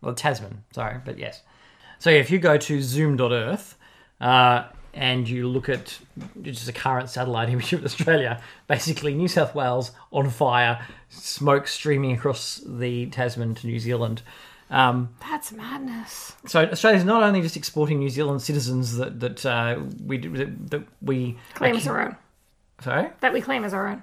Well, 0.02 0.16
Tasman, 0.16 0.64
sorry, 0.72 1.00
but 1.06 1.20
yes. 1.20 1.42
So 2.00 2.10
yeah, 2.10 2.18
if 2.18 2.32
you 2.32 2.40
go 2.40 2.58
to 2.58 2.82
zoom.earth 2.82 3.78
uh, 4.20 4.64
and 4.96 5.30
you 5.30 5.48
look 5.48 5.70
at 5.70 6.00
just 6.42 6.68
a 6.68 6.74
current 6.74 7.08
satellite 7.10 7.50
image 7.54 7.72
of 7.74 7.86
Australia, 7.86 8.42
basically 8.68 9.14
New 9.14 9.28
South 9.28 9.54
Wales 9.54 9.92
on 10.12 10.30
fire, 10.32 10.84
smoke 11.10 11.68
streaming 11.68 12.14
across 12.14 12.60
the 12.66 13.06
Tasman 13.08 13.54
to 13.56 13.68
New 13.68 13.80
Zealand. 13.80 14.24
Um, 14.72 15.10
That's 15.30 15.52
madness. 15.52 16.34
so 16.48 16.64
Australia's 16.66 17.04
not 17.04 17.22
only 17.24 17.42
just 17.42 17.58
exporting 17.58 18.00
New 18.00 18.10
Zealand 18.10 18.42
citizens 18.42 18.96
that 18.98 19.20
that 19.20 19.46
uh, 19.46 19.80
we 20.06 20.18
that, 20.18 20.70
that 20.72 20.84
we 21.02 21.38
Claim 21.56 21.76
as 21.76 21.86
our 21.88 22.02
own. 22.02 22.16
sorry 22.82 23.10
That 23.20 23.34
we 23.34 23.42
claim 23.42 23.64
as 23.66 23.74
our 23.74 23.88
own. 23.90 24.02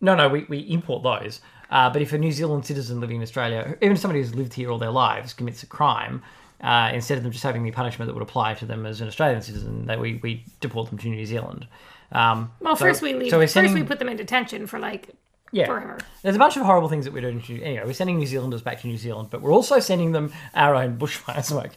no 0.00 0.14
no 0.14 0.28
we, 0.28 0.44
we 0.48 0.58
import 0.60 1.02
those. 1.02 1.40
Uh, 1.70 1.90
but 1.90 2.02
if 2.02 2.12
a 2.12 2.18
New 2.18 2.32
Zealand 2.32 2.64
citizen 2.66 3.00
living 3.00 3.16
in 3.16 3.22
Australia, 3.22 3.76
even 3.80 3.96
somebody 3.96 4.20
who's 4.20 4.34
lived 4.34 4.54
here 4.54 4.70
all 4.70 4.78
their 4.78 4.90
lives, 4.90 5.32
commits 5.32 5.62
a 5.62 5.66
crime, 5.66 6.20
uh, 6.60 6.90
instead 6.92 7.16
of 7.16 7.22
them 7.22 7.30
just 7.32 7.44
having 7.44 7.62
the 7.62 7.70
punishment 7.70 8.08
that 8.08 8.14
would 8.14 8.22
apply 8.22 8.54
to 8.54 8.66
them 8.66 8.86
as 8.86 9.00
an 9.00 9.06
Australian 9.08 9.40
citizen, 9.40 9.86
that 9.86 10.00
we, 10.00 10.14
we 10.22 10.44
deport 10.60 10.88
them 10.88 10.98
to 10.98 11.08
New 11.08 11.24
Zealand. 11.26 11.66
Um, 12.12 12.50
Well, 12.60 12.74
so- 12.76 12.84
first 12.86 13.02
we 13.02 13.14
leave. 13.14 13.30
So 13.30 13.38
we're 13.38 13.46
first 13.46 13.72
we 13.74 13.82
put 13.84 13.98
them 14.00 14.08
in 14.08 14.16
detention 14.16 14.66
for 14.66 14.78
like 14.80 15.10
yeah, 15.52 15.66
forever. 15.66 15.98
There's 16.22 16.36
a 16.36 16.38
bunch 16.38 16.56
of 16.56 16.62
horrible 16.64 16.88
things 16.88 17.04
that 17.04 17.12
we're 17.14 17.20
doing. 17.22 17.42
Anyway, 17.62 17.82
we're 17.84 17.92
sending 17.92 18.18
New 18.18 18.26
Zealanders 18.26 18.62
back 18.62 18.80
to 18.82 18.86
New 18.86 18.96
Zealand, 18.96 19.28
but 19.30 19.40
we're 19.42 19.52
also 19.52 19.78
sending 19.80 20.12
them 20.12 20.32
our 20.54 20.74
own 20.74 20.98
bushfire 20.98 21.44
smoke. 21.44 21.72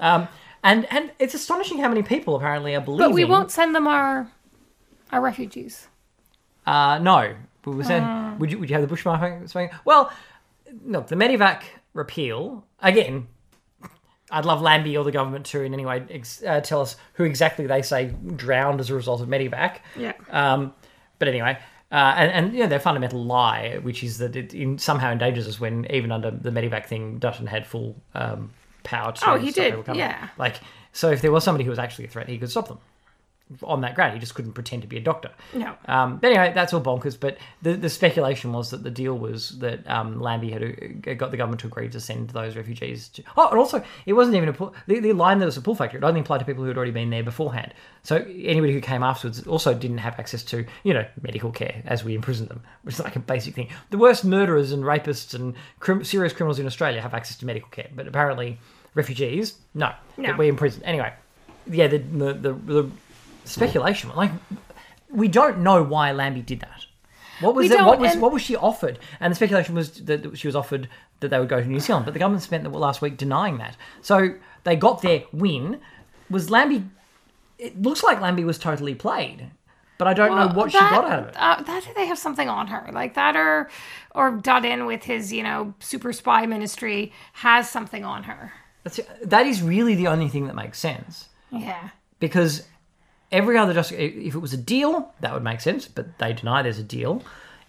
Um, 0.00 0.28
and 0.62 0.86
and 0.92 1.12
it's 1.18 1.34
astonishing 1.34 1.78
how 1.78 1.88
many 1.88 2.02
people 2.02 2.36
apparently 2.36 2.74
are 2.74 2.80
believing. 2.80 3.08
But 3.08 3.14
we 3.14 3.24
won't 3.24 3.50
send 3.50 3.74
them 3.74 3.86
our 3.86 4.30
our 5.12 5.20
refugees. 5.20 5.86
Uh, 6.66 6.98
no. 6.98 7.34
We 7.64 7.74
were 7.74 7.84
saying, 7.84 8.02
Hmm. 8.04 8.38
would 8.38 8.50
you 8.52 8.58
would 8.58 8.70
you 8.70 8.76
have 8.76 8.88
the 8.88 8.94
bushfire 8.94 9.48
smoke? 9.48 9.70
Well, 9.84 10.12
no. 10.84 11.00
The 11.00 11.16
Medevac 11.16 11.62
repeal 11.94 12.64
again. 12.80 13.28
I'd 14.30 14.44
love 14.44 14.60
Lambie 14.60 14.96
or 14.96 15.04
the 15.04 15.12
government 15.12 15.46
to, 15.46 15.62
in 15.62 15.72
any 15.72 15.86
way, 15.86 16.04
ex- 16.10 16.42
uh, 16.42 16.60
tell 16.60 16.80
us 16.80 16.96
who 17.14 17.22
exactly 17.22 17.66
they 17.68 17.80
say 17.82 18.12
drowned 18.34 18.80
as 18.80 18.90
a 18.90 18.94
result 18.96 19.20
of 19.20 19.28
Medevac. 19.28 19.78
Yeah. 19.96 20.14
Um, 20.30 20.74
but 21.20 21.28
anyway, 21.28 21.58
uh, 21.92 22.14
and, 22.16 22.32
and 22.32 22.54
you 22.54 22.60
know, 22.60 22.66
their 22.66 22.80
fundamental 22.80 23.24
lie, 23.24 23.78
which 23.82 24.02
is 24.02 24.18
that 24.18 24.36
it 24.36 24.54
in, 24.54 24.78
somehow 24.78 25.12
endangers 25.12 25.46
us 25.46 25.60
when 25.60 25.86
even 25.90 26.12
under 26.12 26.30
the 26.30 26.50
Medevac 26.50 26.86
thing, 26.86 27.18
Dutton 27.18 27.46
had 27.46 27.66
full 27.66 27.96
um, 28.14 28.50
power 28.82 29.12
to. 29.12 29.30
Oh, 29.30 29.38
he 29.38 29.50
stop 29.50 29.86
did, 29.86 29.96
yeah. 29.96 30.28
Like, 30.38 30.60
so 30.92 31.10
if 31.10 31.22
there 31.22 31.32
was 31.32 31.44
somebody 31.44 31.64
who 31.64 31.70
was 31.70 31.78
actually 31.78 32.06
a 32.06 32.08
threat, 32.08 32.28
he 32.28 32.38
could 32.38 32.50
stop 32.50 32.68
them 32.68 32.78
on 33.62 33.80
that 33.82 33.94
ground. 33.94 34.14
He 34.14 34.18
just 34.18 34.34
couldn't 34.34 34.52
pretend 34.52 34.82
to 34.82 34.88
be 34.88 34.96
a 34.96 35.00
doctor. 35.00 35.30
No. 35.54 35.74
Um, 35.86 36.16
but 36.18 36.32
anyway, 36.32 36.52
that's 36.54 36.72
all 36.72 36.80
bonkers. 36.80 37.18
But 37.18 37.38
the, 37.62 37.74
the 37.74 37.88
speculation 37.88 38.52
was 38.52 38.70
that 38.70 38.82
the 38.82 38.90
deal 38.90 39.16
was 39.16 39.58
that 39.60 39.88
um, 39.88 40.20
Lambie 40.20 40.50
had 40.50 40.62
uh, 40.62 41.14
got 41.14 41.30
the 41.30 41.36
government 41.36 41.60
to 41.60 41.68
agree 41.68 41.88
to 41.88 42.00
send 42.00 42.30
those 42.30 42.56
refugees. 42.56 43.08
To... 43.10 43.22
Oh, 43.36 43.48
and 43.48 43.58
also, 43.58 43.84
it 44.04 44.14
wasn't 44.14 44.36
even 44.36 44.48
a 44.48 44.52
pull. 44.52 44.74
The, 44.88 44.98
the 44.98 45.12
line 45.12 45.38
that 45.38 45.46
was 45.46 45.56
a 45.56 45.60
pull 45.62 45.76
factor. 45.76 45.96
It 45.96 46.04
only 46.04 46.20
applied 46.20 46.38
to 46.38 46.44
people 46.44 46.62
who 46.64 46.68
had 46.68 46.76
already 46.76 46.92
been 46.92 47.10
there 47.10 47.22
beforehand. 47.22 47.72
So 48.02 48.16
anybody 48.16 48.72
who 48.72 48.80
came 48.80 49.02
afterwards 49.02 49.46
also 49.46 49.74
didn't 49.74 49.98
have 49.98 50.18
access 50.18 50.42
to, 50.44 50.64
you 50.82 50.94
know, 50.94 51.06
medical 51.22 51.52
care 51.52 51.82
as 51.86 52.04
we 52.04 52.14
imprisoned 52.14 52.48
them, 52.48 52.62
which 52.82 52.94
is 52.96 53.00
like 53.00 53.16
a 53.16 53.20
basic 53.20 53.54
thing. 53.54 53.68
The 53.90 53.98
worst 53.98 54.24
murderers 54.24 54.72
and 54.72 54.82
rapists 54.82 55.34
and 55.34 55.54
crim- 55.78 56.04
serious 56.04 56.32
criminals 56.32 56.58
in 56.58 56.66
Australia 56.66 57.00
have 57.00 57.14
access 57.14 57.36
to 57.38 57.46
medical 57.46 57.68
care, 57.70 57.88
but 57.94 58.06
apparently 58.08 58.58
refugees, 58.94 59.54
no, 59.74 59.92
No. 60.16 60.34
we 60.36 60.48
imprison. 60.48 60.82
Anyway, 60.84 61.12
yeah, 61.68 61.86
the 61.88 61.98
the, 61.98 62.32
the, 62.32 62.52
the 62.52 62.90
speculation. 63.46 64.10
Like, 64.14 64.30
we 65.10 65.28
don't 65.28 65.58
know 65.58 65.82
why 65.82 66.12
Lambie 66.12 66.42
did 66.42 66.60
that. 66.60 66.84
What 67.40 67.54
was 67.54 67.70
it? 67.70 67.78
What 67.84 67.98
was 67.98 68.12
and- 68.12 68.22
what 68.22 68.32
was 68.32 68.42
she 68.42 68.56
offered? 68.56 68.98
And 69.20 69.30
the 69.30 69.34
speculation 69.36 69.74
was 69.74 69.92
that 70.04 70.38
she 70.38 70.48
was 70.48 70.56
offered 70.56 70.88
that 71.20 71.28
they 71.28 71.38
would 71.38 71.48
go 71.48 71.60
to 71.60 71.66
New 71.66 71.80
Zealand, 71.80 72.04
but 72.06 72.14
the 72.14 72.20
government 72.20 72.42
spent 72.42 72.62
the 72.64 72.70
last 72.70 73.00
week 73.02 73.16
denying 73.16 73.58
that. 73.58 73.76
So 74.02 74.34
they 74.64 74.76
got 74.76 75.02
their 75.02 75.24
win. 75.32 75.80
Was 76.30 76.50
Lambie? 76.50 76.84
It 77.58 77.80
looks 77.80 78.02
like 78.02 78.20
Lambie 78.20 78.44
was 78.44 78.58
totally 78.58 78.94
played, 78.94 79.50
but 79.98 80.06
I 80.08 80.14
don't 80.14 80.34
know 80.34 80.48
what 80.48 80.72
she 80.72 80.78
got 80.78 81.04
out 81.04 81.18
of 81.20 81.28
it. 81.28 81.34
Uh, 81.38 81.62
that 81.62 81.88
they 81.94 82.06
have 82.06 82.18
something 82.18 82.48
on 82.48 82.66
her, 82.68 82.90
like 82.92 83.14
that, 83.14 83.36
or 83.36 83.70
or 84.14 84.30
Dutton 84.32 84.84
with 84.86 85.04
his 85.04 85.32
you 85.32 85.42
know 85.42 85.74
super 85.78 86.12
spy 86.12 86.46
ministry 86.46 87.12
has 87.34 87.68
something 87.70 88.04
on 88.04 88.24
her. 88.24 88.52
That's, 88.82 89.00
that 89.22 89.46
is 89.46 89.62
really 89.62 89.94
the 89.94 90.06
only 90.08 90.28
thing 90.28 90.46
that 90.46 90.54
makes 90.54 90.78
sense. 90.78 91.28
Yeah. 91.50 91.90
because 92.20 92.66
every 93.32 93.58
other 93.58 93.74
just 93.74 93.92
if 93.92 94.34
it 94.34 94.38
was 94.38 94.52
a 94.52 94.58
deal 94.58 95.12
that 95.20 95.32
would 95.32 95.42
make 95.42 95.60
sense 95.60 95.88
but 95.88 96.18
they 96.18 96.32
deny 96.32 96.62
there's 96.62 96.78
a 96.78 96.84
deal. 96.84 97.22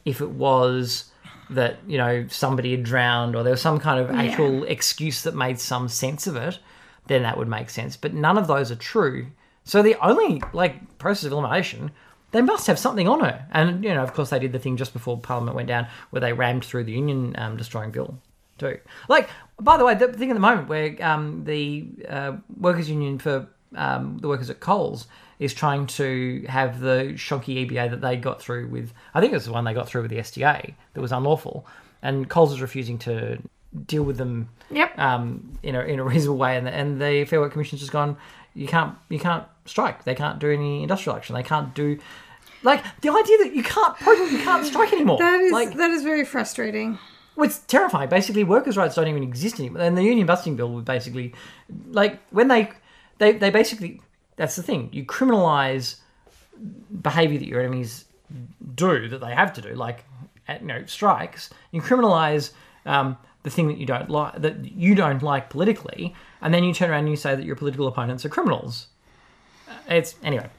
If 0.06 0.22
it 0.22 0.30
was 0.30 1.12
that 1.50 1.78
you 1.88 1.98
know 1.98 2.28
somebody 2.30 2.72
had 2.72 2.84
drowned 2.84 3.36
or 3.36 3.44
there 3.44 3.52
was 3.52 3.62
some 3.62 3.80
kind 3.80 4.00
of 4.00 4.12
actual 4.12 4.64
excuse 4.66 5.24
that 5.24 5.36
made 5.36 5.60
some 5.60 5.88
sense 5.88 6.28
of 6.28 6.36
it 6.36 6.60
then 7.08 7.24
that 7.24 7.38
would 7.38 7.48
make 7.48 7.70
sense. 7.70 7.96
But 7.96 8.14
none 8.14 8.38
of 8.38 8.48
those 8.48 8.70
are 8.70 8.76
true. 8.76 9.28
So 9.64 9.82
the 9.82 9.96
only 10.06 10.42
like 10.54 10.98
process 10.98 11.26
of 11.26 11.32
elimination 11.32 11.92
they 12.32 12.42
must 12.42 12.68
have 12.68 12.78
something 12.78 13.08
on 13.08 13.22
her. 13.22 13.48
And 13.52 13.84
you 13.84 13.94
know 13.94 14.04
of 14.04 14.14
course 14.14 14.30
they 14.30 14.40
did 14.40 14.52
the 14.52 14.60
thing 14.60 14.78
just 14.78 14.94
before 14.94 15.20
parliament 15.20 15.56
went 15.56 15.68
down 15.68 15.88
where 16.10 16.20
they 16.20 16.34
rammed 16.34 16.66
through 16.66 16.84
the 16.84 16.92
union 16.92 17.36
um, 17.38 17.58
destroying 17.58 17.92
bill 17.92 18.20
too. 18.58 18.80
Like, 19.08 19.30
by 19.60 19.78
the 19.78 19.86
way, 19.86 19.96
the 19.96 20.12
thing 20.14 20.30
at 20.30 20.34
the 20.34 20.40
moment 20.40 20.68
where 20.68 20.96
um, 21.02 21.44
the 21.46 21.88
uh, 22.08 22.34
workers' 22.60 22.90
union 22.90 23.20
for 23.20 23.48
um, 23.76 24.18
the 24.20 24.28
workers 24.28 24.50
at 24.50 24.60
Coles 24.60 25.08
is 25.39 25.53
trying 25.53 25.86
to 25.88 26.44
have 26.50 26.79
the 26.79 27.13
shonky 27.15 27.70
EBA 27.70 27.89
that 27.91 28.01
they 28.01 28.17
got 28.17 28.41
through 28.41 28.67
with, 28.70 28.91
I 29.13 29.20
think 29.22 29.32
it 29.34 29.36
was 29.36 29.46
the 29.46 29.51
one 29.53 29.63
they 29.65 29.74
got 29.74 29.88
through 29.88 30.01
with 30.01 30.12
the 30.12 30.17
SDA 30.17 30.74
that 30.94 31.01
was 31.01 31.12
unlawful, 31.12 31.65
and 32.01 32.29
Coles 32.29 32.51
is 32.53 32.62
refusing 32.62 32.98
to 33.00 33.38
deal 33.86 34.03
with 34.03 34.17
them 34.17 34.50
Yep. 34.72 34.98
um, 34.98 35.58
in 35.63 35.75
a 35.75 35.82
in 35.82 36.00
a 36.00 36.03
reasonable 36.03 36.38
way, 36.38 36.58
and 36.58 36.65
the, 36.67 36.72
and 36.74 37.01
the 37.01 37.25
Fair 37.25 37.39
Work 37.39 37.51
Commission's 37.53 37.82
just 37.82 37.91
gone. 37.94 38.17
You 38.53 38.67
can't 38.67 38.96
you 39.10 39.20
can't 39.20 39.46
strike. 39.65 40.03
They 40.03 40.15
can't 40.15 40.39
do 40.39 40.50
any 40.51 40.82
industrial 40.84 41.15
action. 41.15 41.36
They 41.36 41.44
can't 41.44 41.74
do. 41.75 42.00
Like 42.63 42.84
the 43.01 43.10
idea 43.12 43.38
that 43.39 43.53
you 43.56 43.62
can't 43.62 43.96
protest, 43.98 44.32
you 44.32 44.39
can't 44.39 44.65
strike 44.65 44.91
anymore. 44.94 45.20
That 45.20 45.39
is 45.41 45.51
like 45.51 45.75
that 45.75 45.91
is 45.91 46.01
very 46.01 46.25
frustrating. 46.25 46.98
well, 47.36 47.48
it's 47.48 47.60
terrifying. 47.60 48.10
Basically, 48.10 48.44
workers' 48.44 48.75
rights 48.75 48.96
don't 48.96 49.08
even 49.08 49.22
exist 49.22 49.60
anymore. 49.60 49.84
And 49.84 49.96
the 49.96 50.01
union 50.03 50.25
busting 50.25 50.56
bill 50.56 50.72
would 50.74 50.86
basically, 50.86 51.36
like, 51.91 52.20
when 52.32 52.48
they, 52.48 52.72
they, 53.20 53.34
they 53.34 53.51
basically, 53.51 54.01
that's 54.38 54.56
the 54.56 54.63
thing. 54.63 54.89
You 54.94 55.03
criminalize 55.06 55.98
behavior 57.01 57.38
that 57.38 57.48
your 57.48 57.60
enemies 57.60 58.06
do, 58.75 59.10
that 59.10 59.20
they 59.20 59.34
have 59.34 59.53
to 59.53 59.62
do, 59.62 59.74
like, 59.74 60.06
you 60.50 60.65
know, 60.65 60.86
strikes. 60.86 61.50
You 61.72 61.82
criminalize 61.82 62.51
um, 62.86 63.17
the 63.44 63.50
thing 63.50 63.67
that 63.67 63.77
you 63.77 63.86
don't 63.86 64.10
like, 64.10 64.41
that 64.41 64.65
you 64.65 64.96
don't 64.96 65.22
like 65.22 65.50
politically, 65.50 66.15
and 66.41 66.53
then 66.53 66.63
you 66.63 66.74
turn 66.74 66.89
around 66.89 67.01
and 67.01 67.10
you 67.10 67.15
say 67.15 67.36
that 67.36 67.46
your 67.46 67.56
political 67.56 67.88
opponents 67.88 68.25
are 68.25 68.29
criminals. 68.29 68.88
Uh, 69.70 69.74
It's 69.89 70.15
anyway. 70.24 70.50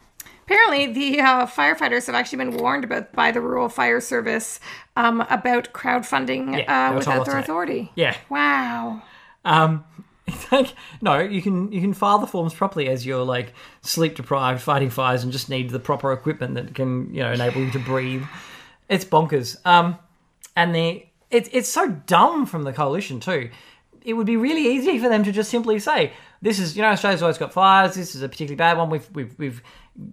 Apparently, 0.44 0.87
the 0.87 1.20
uh, 1.20 1.47
firefighters 1.47 2.06
have 2.06 2.14
actually 2.14 2.38
been 2.38 2.56
warned 2.56 2.85
about 2.85 3.12
by 3.12 3.30
the 3.30 3.40
Rural 3.40 3.68
Fire 3.68 4.00
Service 4.00 4.61
um, 4.97 5.20
about 5.28 5.75
crowdfunding 5.75 6.58
Yeah, 6.58 6.90
uh, 6.90 6.97
without 6.97 7.26
their 7.26 7.37
authority. 7.37 7.92
Yeah. 7.94 8.16
Wow. 8.30 9.02
Um, 9.44 9.85
like 10.52 10.75
no, 11.00 11.18
you 11.18 11.42
can 11.42 11.73
you 11.73 11.80
can 11.80 11.94
file 11.94 12.18
the 12.18 12.26
forms 12.26 12.54
properly 12.54 12.88
as 12.88 13.06
you're 13.06 13.25
like 13.25 13.52
sleep 13.82 14.16
deprived, 14.16 14.62
fighting 14.62 14.90
fires, 14.90 15.23
and 15.23 15.32
just 15.32 15.49
need 15.49 15.70
the 15.70 15.78
proper 15.78 16.12
equipment 16.12 16.54
that 16.54 16.75
can 16.75 17.12
you 17.14 17.23
know 17.23 17.32
enable 17.32 17.61
you 17.62 17.70
to 17.73 17.78
breathe. 17.78 18.25
It's 18.88 19.04
bonkers. 19.04 19.56
Um, 19.66 19.99
and 20.56 20.75
the 20.75 21.06
it's 21.30 21.49
it's 21.52 21.68
so 21.68 21.88
dumb 21.88 22.47
from 22.47 22.62
the 22.62 22.73
coalition 22.73 23.20
too. 23.20 23.50
It 24.04 24.14
would 24.14 24.26
be 24.26 24.37
really 24.37 24.66
easy 24.66 24.99
for 24.99 25.08
them 25.08 25.25
to 25.25 25.32
just 25.32 25.50
simply 25.50 25.78
say, 25.78 26.12
"This 26.40 26.58
is 26.58 26.76
you 26.76 26.82
know 26.82 26.88
Australia's 26.88 27.23
always 27.23 27.38
got 27.38 27.52
fires. 27.52 27.94
This 27.94 28.14
is 28.14 28.23
a 28.23 28.28
particularly 28.28 28.56
bad 28.56 28.78
one. 28.78 28.90
We've 28.90 29.08
we've 29.12 29.38
we've." 29.38 29.62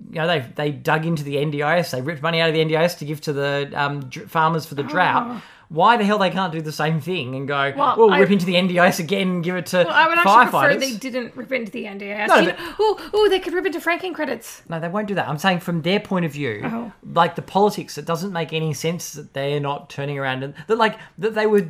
You 0.09 0.15
know, 0.15 0.27
they 0.27 0.39
they 0.55 0.71
dug 0.71 1.05
into 1.05 1.23
the 1.23 1.35
NDIS. 1.35 1.91
They 1.91 2.01
ripped 2.01 2.23
money 2.23 2.41
out 2.41 2.49
of 2.49 2.55
the 2.55 2.65
NDIS 2.65 2.97
to 2.99 3.05
give 3.05 3.21
to 3.21 3.33
the 3.33 3.71
um, 3.75 4.09
farmers 4.09 4.65
for 4.65 4.73
the 4.73 4.81
drought. 4.81 5.43
Why 5.69 5.97
the 5.97 6.03
hell 6.05 6.17
they 6.19 6.29
can't 6.29 6.53
do 6.53 6.61
the 6.61 6.71
same 6.71 7.01
thing 7.01 7.35
and 7.35 7.47
go, 7.47 7.73
Well, 7.75 7.95
well, 7.97 8.11
I- 8.11 8.19
rip 8.19 8.29
into 8.31 8.45
the 8.45 8.53
NDIS 8.53 8.99
again 8.99 9.27
and 9.29 9.43
give 9.43 9.55
it 9.55 9.65
to 9.67 9.77
Well, 9.77 9.89
I 9.89 10.07
would 10.07 10.17
actually 10.19 10.45
prefer 10.45 10.57
firefighters? 10.75 10.79
they 10.79 10.97
didn't 10.97 11.35
rip 11.35 11.51
into 11.51 11.71
the 11.71 11.85
NDIS. 11.85 12.27
No, 12.27 12.35
You 12.35 12.51
but- 12.51 12.59
know- 12.59 12.75
ooh, 13.13 13.17
ooh, 13.17 13.29
they 13.29 13.39
could 13.39 13.53
rip 13.53 13.65
into 13.65 13.81
franking 13.81 14.13
credits. 14.13 14.61
No, 14.69 14.79
they 14.79 14.87
won't 14.87 15.07
do 15.07 15.15
that. 15.15 15.27
I'm 15.27 15.37
saying 15.39 15.61
from 15.61 15.81
their 15.81 15.99
point 15.99 16.25
of 16.25 16.31
view, 16.31 16.61
Oh. 16.63 16.91
like 17.13 17.35
the 17.35 17.41
politics, 17.41 17.97
it 17.97 18.05
doesn't 18.05 18.31
make 18.31 18.53
any 18.53 18.73
sense 18.73 19.13
that 19.13 19.33
they're 19.33 19.59
not 19.59 19.89
turning 19.89 20.19
around 20.19 20.43
and 20.43 20.53
that 20.67 20.77
like 20.77 20.97
that 21.17 21.33
they 21.33 21.47
were 21.47 21.65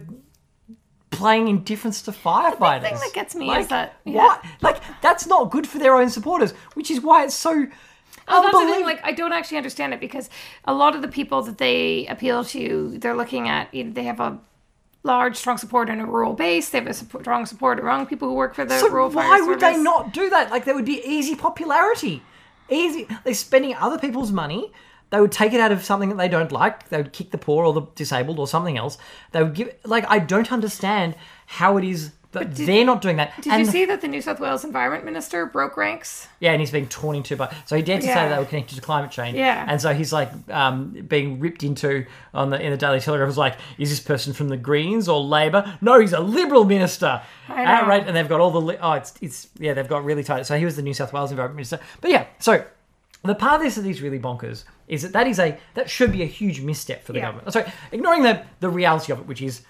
playing 1.12 1.48
indifference 1.48 2.02
to 2.02 2.12
firefighters. 2.12 2.82
The 2.82 2.88
thing 2.90 2.98
that 3.00 3.12
gets 3.14 3.36
me 3.36 3.48
like, 3.48 3.62
is 3.62 3.68
that- 3.70 3.94
yeah. 4.04 4.16
what? 4.16 4.44
Like 4.62 4.82
that's 5.02 5.26
not 5.26 5.50
good 5.52 5.66
for 5.68 5.78
their 5.80 5.96
own 5.96 6.10
supporters, 6.10 6.52
which 6.74 6.92
is 6.92 7.00
why 7.00 7.24
it's 7.24 7.36
so 7.36 7.68
Oh, 8.28 8.42
that's 8.42 8.58
the 8.58 8.74
thing. 8.74 8.86
Like, 8.86 9.02
I 9.04 9.12
don't 9.12 9.34
actually 9.34 9.58
understand 9.58 9.94
it 9.94 10.00
because 10.00 10.30
a 10.66 10.74
lot 10.74 10.96
of 10.96 11.02
the 11.02 11.08
people 11.08 11.42
that 11.44 11.58
they 11.58 12.08
appeal 12.08 12.44
to, 12.46 12.98
they're 13.00 13.16
looking 13.16 13.48
at. 13.48 13.74
You 13.74 13.84
know, 13.86 13.94
they 13.94 14.04
have 14.04 14.20
a 14.20 14.40
large, 15.04 15.36
strong 15.38 15.58
support 15.58 15.90
in 15.90 16.00
a 16.00 16.06
rural 16.06 16.34
base. 16.34 16.70
They 16.70 16.80
have 16.80 16.88
a 16.88 16.94
support, 16.94 17.24
strong 17.24 17.46
support 17.46 17.80
among 17.80 18.08
people 18.08 18.28
who 18.28 18.34
work 18.34 18.56
for 18.56 18.66
the 18.66 18.74
rural. 18.76 18.88
So 18.88 18.94
rural 18.94 19.10
why 19.12 19.42
would 19.42 19.60
they 19.60 19.78
not 19.78 20.14
do 20.14 20.30
that? 20.32 20.50
Like 20.50 20.66
there 20.66 20.74
would 20.74 20.86
be 20.86 21.02
easy 21.06 21.36
popularity, 21.36 22.24
easy. 22.70 23.08
They're 23.24 23.36
spending 23.36 23.76
other 23.76 24.00
people's 24.00 24.32
money. 24.32 24.72
they 25.12 25.22
would 25.22 25.32
take 25.32 25.54
it 25.54 25.60
out 25.60 25.72
of 25.72 25.84
something 25.84 26.10
that 26.10 26.18
they 26.18 26.28
don't 26.28 26.52
like. 26.52 26.90
They 26.90 26.98
would 26.98 27.14
kick 27.14 27.32
the 27.32 27.38
poor 27.38 27.66
or 27.66 27.74
the 27.74 27.84
disabled 27.96 28.40
or 28.40 28.48
something 28.48 28.78
else. 28.78 28.98
They 29.32 29.44
would 29.44 29.54
give 29.54 29.74
like 29.86 30.06
I 30.10 30.20
don't 30.20 30.52
understand 30.52 31.16
how 31.46 31.78
it 31.78 31.84
is 31.84 32.12
that 32.36 32.54
did- 32.54 32.68
they're 32.68 32.86
not 32.86 33.02
doing 33.02 33.18
that. 33.18 33.34
Did 33.42 33.52
and 33.52 33.66
you 33.66 33.72
see 33.72 33.86
that 33.86 34.02
the 34.02 34.08
New 34.08 34.22
South 34.22 34.40
Wales 34.40 34.64
Environment 34.64 35.04
Minister 35.04 35.46
broke 35.46 35.76
ranks? 35.78 36.28
Yeah, 36.40 36.52
and 36.52 36.62
he's 36.62 36.72
being 36.72 36.88
torn 36.88 37.16
into 37.16 37.36
by. 37.36 37.54
So 37.66 37.76
he 37.76 37.82
dared 37.82 38.02
to 38.02 38.08
say 38.08 38.14
Yeah. 38.14 38.30
they 38.30 38.38
were 38.38 38.46
connected 38.46 38.76
to 38.76 38.82
climate 38.82 39.12
change. 39.12 39.36
Yeah. 39.38 39.66
and 39.68 39.82
so 39.82 39.94
he's 39.94 40.14
like 40.14 40.30
um, 40.50 40.90
being 41.08 41.40
ripped 41.40 41.64
into 41.64 42.06
on 42.34 42.50
the 42.52 42.62
in 42.62 42.72
the 42.72 42.78
Daily 42.78 43.00
Telegraph. 43.00 43.28
Was 43.28 43.38
like, 43.38 43.58
is 43.78 43.90
this 43.90 44.00
person 44.00 44.34
from 44.34 44.50
the 44.50 44.58
Greens 44.58 45.10
or 45.10 45.20
Labor? 45.22 45.78
No, 45.82 46.00
he's 46.00 46.14
a 46.14 46.20
Liberal 46.20 46.64
minister. 46.66 47.22
I 47.50 47.64
know. 47.64 47.70
Outright, 47.72 48.08
and 48.08 48.16
they've 48.16 48.30
got 48.30 48.40
all 48.40 48.52
the 48.52 48.62
li- 48.62 48.78
oh, 48.82 48.94
it's 48.94 49.14
it's 49.22 49.48
yeah, 49.60 49.74
they've 49.74 49.88
got 49.88 50.06
really 50.06 50.24
tight. 50.24 50.46
So 50.46 50.58
he 50.58 50.66
was 50.66 50.76
the 50.76 50.82
New 50.82 50.94
South 50.94 51.12
Wales 51.14 51.32
Environment 51.32 51.58
Minister. 51.58 51.80
But 52.02 52.12
yeah, 52.12 52.26
so 52.40 52.64
the 53.24 53.34
part 53.36 53.56
of 53.56 53.62
this 53.62 53.76
that 53.76 53.86
is 53.88 54.02
really 54.04 54.20
bonkers 54.20 54.66
is 54.88 55.02
that 55.02 55.14
that 55.14 55.26
is 55.26 55.40
a 55.40 55.58
that 55.74 55.90
should 55.90 56.12
be 56.12 56.22
a 56.22 56.28
huge 56.28 56.62
misstep 56.62 57.04
for 57.04 57.12
the 57.14 57.20
Yeah. 57.20 57.26
government. 57.32 57.52
Sorry, 57.54 57.72
ignoring 57.92 58.22
the 58.24 58.44
the 58.60 58.70
reality 58.70 59.12
of 59.14 59.20
it, 59.20 59.26
which 59.26 59.42
is, 59.42 59.62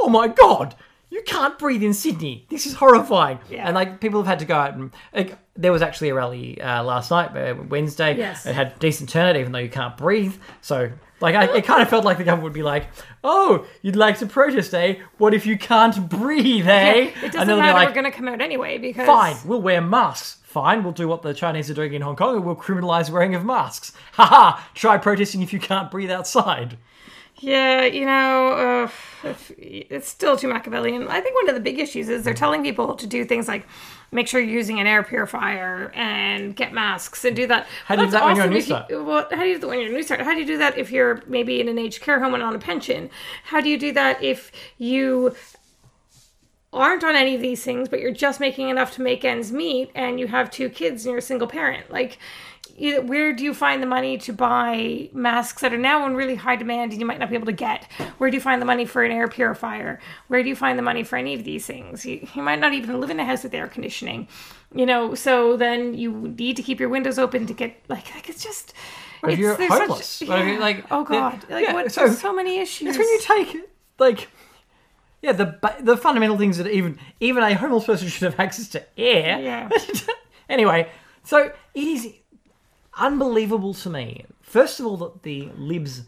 oh 0.00 0.08
my 0.08 0.26
god, 0.28 0.74
you 1.12 1.20
can't 1.26 1.58
breathe 1.58 1.82
in 1.82 1.92
Sydney. 1.92 2.46
This 2.48 2.64
is 2.64 2.72
horrifying. 2.72 3.38
Yeah. 3.50 3.66
And 3.66 3.74
like 3.74 4.00
people 4.00 4.18
have 4.20 4.26
had 4.26 4.38
to 4.38 4.46
go 4.46 4.54
out 4.54 4.74
and 4.74 4.90
like, 5.14 5.36
there 5.54 5.70
was 5.70 5.82
actually 5.82 6.08
a 6.08 6.14
rally 6.14 6.58
uh, 6.58 6.82
last 6.82 7.10
night, 7.10 7.36
uh, 7.36 7.54
Wednesday. 7.68 8.16
Yes. 8.16 8.46
It 8.46 8.54
had 8.54 8.78
decent 8.78 9.10
turnout, 9.10 9.36
even 9.36 9.52
though 9.52 9.58
you 9.58 9.68
can't 9.68 9.96
breathe. 9.96 10.34
So. 10.62 10.90
Like 11.20 11.36
I, 11.36 11.58
it 11.58 11.64
kind 11.64 11.80
of 11.80 11.88
felt 11.88 12.04
like 12.04 12.18
the 12.18 12.24
government 12.24 12.42
would 12.42 12.52
be 12.52 12.64
like, 12.64 12.88
"Oh, 13.22 13.64
you'd 13.80 13.94
like 13.94 14.18
to 14.18 14.26
protest, 14.26 14.74
eh? 14.74 14.96
What 15.18 15.34
if 15.34 15.46
you 15.46 15.56
can't 15.56 16.08
breathe, 16.08 16.66
eh?" 16.66 17.12
It 17.22 17.30
doesn't 17.30 17.46
matter. 17.46 17.72
like, 17.74 17.90
We're 17.90 17.94
going 17.94 18.10
to 18.10 18.10
come 18.10 18.26
out 18.26 18.40
anyway 18.40 18.78
because 18.78 19.06
Fine, 19.06 19.36
we'll 19.44 19.62
wear 19.62 19.80
masks. 19.80 20.38
Fine, 20.42 20.82
we'll 20.82 20.92
do 20.92 21.06
what 21.06 21.22
the 21.22 21.32
Chinese 21.32 21.70
are 21.70 21.74
doing 21.74 21.94
in 21.94 22.02
Hong 22.02 22.16
Kong 22.16 22.34
and 22.34 22.44
we'll 22.44 22.56
criminalize 22.56 23.08
wearing 23.08 23.36
of 23.36 23.44
masks. 23.44 23.92
Haha, 24.14 24.60
try 24.74 24.98
protesting 24.98 25.42
if 25.42 25.52
you 25.52 25.60
can't 25.60 25.92
breathe 25.92 26.10
outside. 26.10 26.76
Yeah, 27.42 27.86
you 27.86 28.06
know, 28.06 28.88
uh, 29.24 29.34
it's 29.58 30.06
still 30.08 30.36
too 30.36 30.46
Machiavellian. 30.46 31.08
I 31.08 31.20
think 31.20 31.34
one 31.34 31.48
of 31.48 31.56
the 31.56 31.60
big 31.60 31.80
issues 31.80 32.08
is 32.08 32.22
they're 32.22 32.34
telling 32.34 32.62
people 32.62 32.94
to 32.94 33.04
do 33.06 33.24
things 33.24 33.48
like 33.48 33.66
make 34.12 34.28
sure 34.28 34.40
you're 34.40 34.54
using 34.54 34.78
an 34.78 34.86
air 34.86 35.02
purifier 35.02 35.90
and 35.94 36.54
get 36.54 36.72
masks 36.72 37.24
and 37.24 37.34
do 37.34 37.48
that. 37.48 37.66
How 37.86 37.96
do 37.96 38.02
you 38.02 38.06
do 38.06 38.12
that 38.12 38.24
when 38.26 38.36
you're 38.36 38.44
on 38.44 38.50
awesome 38.56 38.70
New 38.70 38.76
if 38.76 38.90
you- 38.90 39.04
Well, 39.04 39.26
how 39.32 39.42
do 39.42 39.48
you 39.48 39.54
do 39.54 39.60
that 39.62 39.66
when 39.66 39.80
you're 39.80 39.92
a 39.92 39.98
Newstart? 40.00 40.20
How 40.20 40.34
do 40.34 40.38
you 40.38 40.46
do 40.46 40.58
that 40.58 40.78
if 40.78 40.92
you're 40.92 41.20
maybe 41.26 41.60
in 41.60 41.66
an 41.68 41.78
aged 41.78 42.00
care 42.00 42.20
home 42.20 42.32
and 42.34 42.44
on 42.44 42.54
a 42.54 42.60
pension? 42.60 43.10
How 43.44 43.60
do 43.60 43.68
you 43.68 43.76
do 43.76 43.90
that 43.90 44.22
if 44.22 44.52
you 44.78 45.34
aren't 46.72 47.02
on 47.02 47.16
any 47.16 47.34
of 47.34 47.40
these 47.40 47.64
things, 47.64 47.88
but 47.88 47.98
you're 48.00 48.12
just 48.12 48.38
making 48.38 48.68
enough 48.68 48.92
to 48.92 49.02
make 49.02 49.24
ends 49.24 49.50
meet 49.50 49.90
and 49.96 50.20
you 50.20 50.28
have 50.28 50.48
two 50.50 50.68
kids 50.68 51.04
and 51.04 51.10
you're 51.10 51.18
a 51.18 51.22
single 51.22 51.48
parent? 51.48 51.90
Like, 51.90 52.18
where 52.82 53.32
do 53.32 53.44
you 53.44 53.54
find 53.54 53.80
the 53.82 53.86
money 53.86 54.18
to 54.18 54.32
buy 54.32 55.08
masks 55.12 55.62
that 55.62 55.72
are 55.72 55.78
now 55.78 56.04
in 56.06 56.16
really 56.16 56.34
high 56.34 56.56
demand 56.56 56.90
and 56.92 57.00
you 57.00 57.06
might 57.06 57.18
not 57.20 57.28
be 57.30 57.36
able 57.36 57.46
to 57.46 57.52
get? 57.52 57.84
Where 58.18 58.28
do 58.30 58.36
you 58.36 58.40
find 58.40 58.60
the 58.60 58.66
money 58.66 58.84
for 58.84 59.04
an 59.04 59.12
air 59.12 59.28
purifier? 59.28 60.00
Where 60.28 60.42
do 60.42 60.48
you 60.48 60.56
find 60.56 60.78
the 60.78 60.82
money 60.82 61.04
for 61.04 61.16
any 61.16 61.34
of 61.34 61.44
these 61.44 61.64
things? 61.64 62.04
You, 62.04 62.26
you 62.34 62.42
might 62.42 62.58
not 62.58 62.72
even 62.72 63.00
live 63.00 63.10
in 63.10 63.20
a 63.20 63.24
house 63.24 63.44
with 63.44 63.54
air 63.54 63.68
conditioning, 63.68 64.26
you 64.74 64.84
know. 64.84 65.14
So 65.14 65.56
then 65.56 65.94
you 65.94 66.10
need 66.36 66.56
to 66.56 66.62
keep 66.62 66.80
your 66.80 66.88
windows 66.88 67.18
open 67.18 67.46
to 67.46 67.54
get 67.54 67.80
like 67.88 68.12
like 68.14 68.28
it's 68.28 68.42
just. 68.42 68.72
If 69.22 69.28
it's- 69.28 69.38
you're 69.38 69.56
there's 69.56 69.70
such- 69.70 69.80
homeless? 69.80 70.22
What 70.26 70.38
if 70.40 70.46
you, 70.48 70.58
like, 70.58 70.84
oh 70.90 71.04
the- 71.04 71.10
god, 71.10 71.44
like 71.48 71.66
yeah, 71.66 71.72
what? 71.74 71.92
so- 71.92 72.00
there's 72.06 72.20
so 72.20 72.32
many 72.32 72.58
issues. 72.58 72.88
It's 72.88 72.98
when 72.98 73.06
you 73.08 73.20
take 73.20 73.70
like 74.00 74.28
yeah, 75.22 75.30
the 75.32 75.56
the 75.80 75.96
fundamental 75.96 76.36
things 76.36 76.58
that 76.58 76.66
even 76.66 76.98
even 77.20 77.44
a 77.44 77.54
homeless 77.54 77.84
person 77.84 78.08
should 78.08 78.24
have 78.24 78.40
access 78.40 78.66
to 78.70 78.82
air. 78.98 79.38
Yeah. 79.40 79.68
anyway, 80.48 80.90
so 81.22 81.52
it 81.74 81.80
is 81.86 82.08
unbelievable 82.98 83.74
to 83.74 83.90
me. 83.90 84.26
First 84.42 84.80
of 84.80 84.86
all, 84.86 84.96
that 84.98 85.22
the 85.22 85.50
libs 85.56 86.02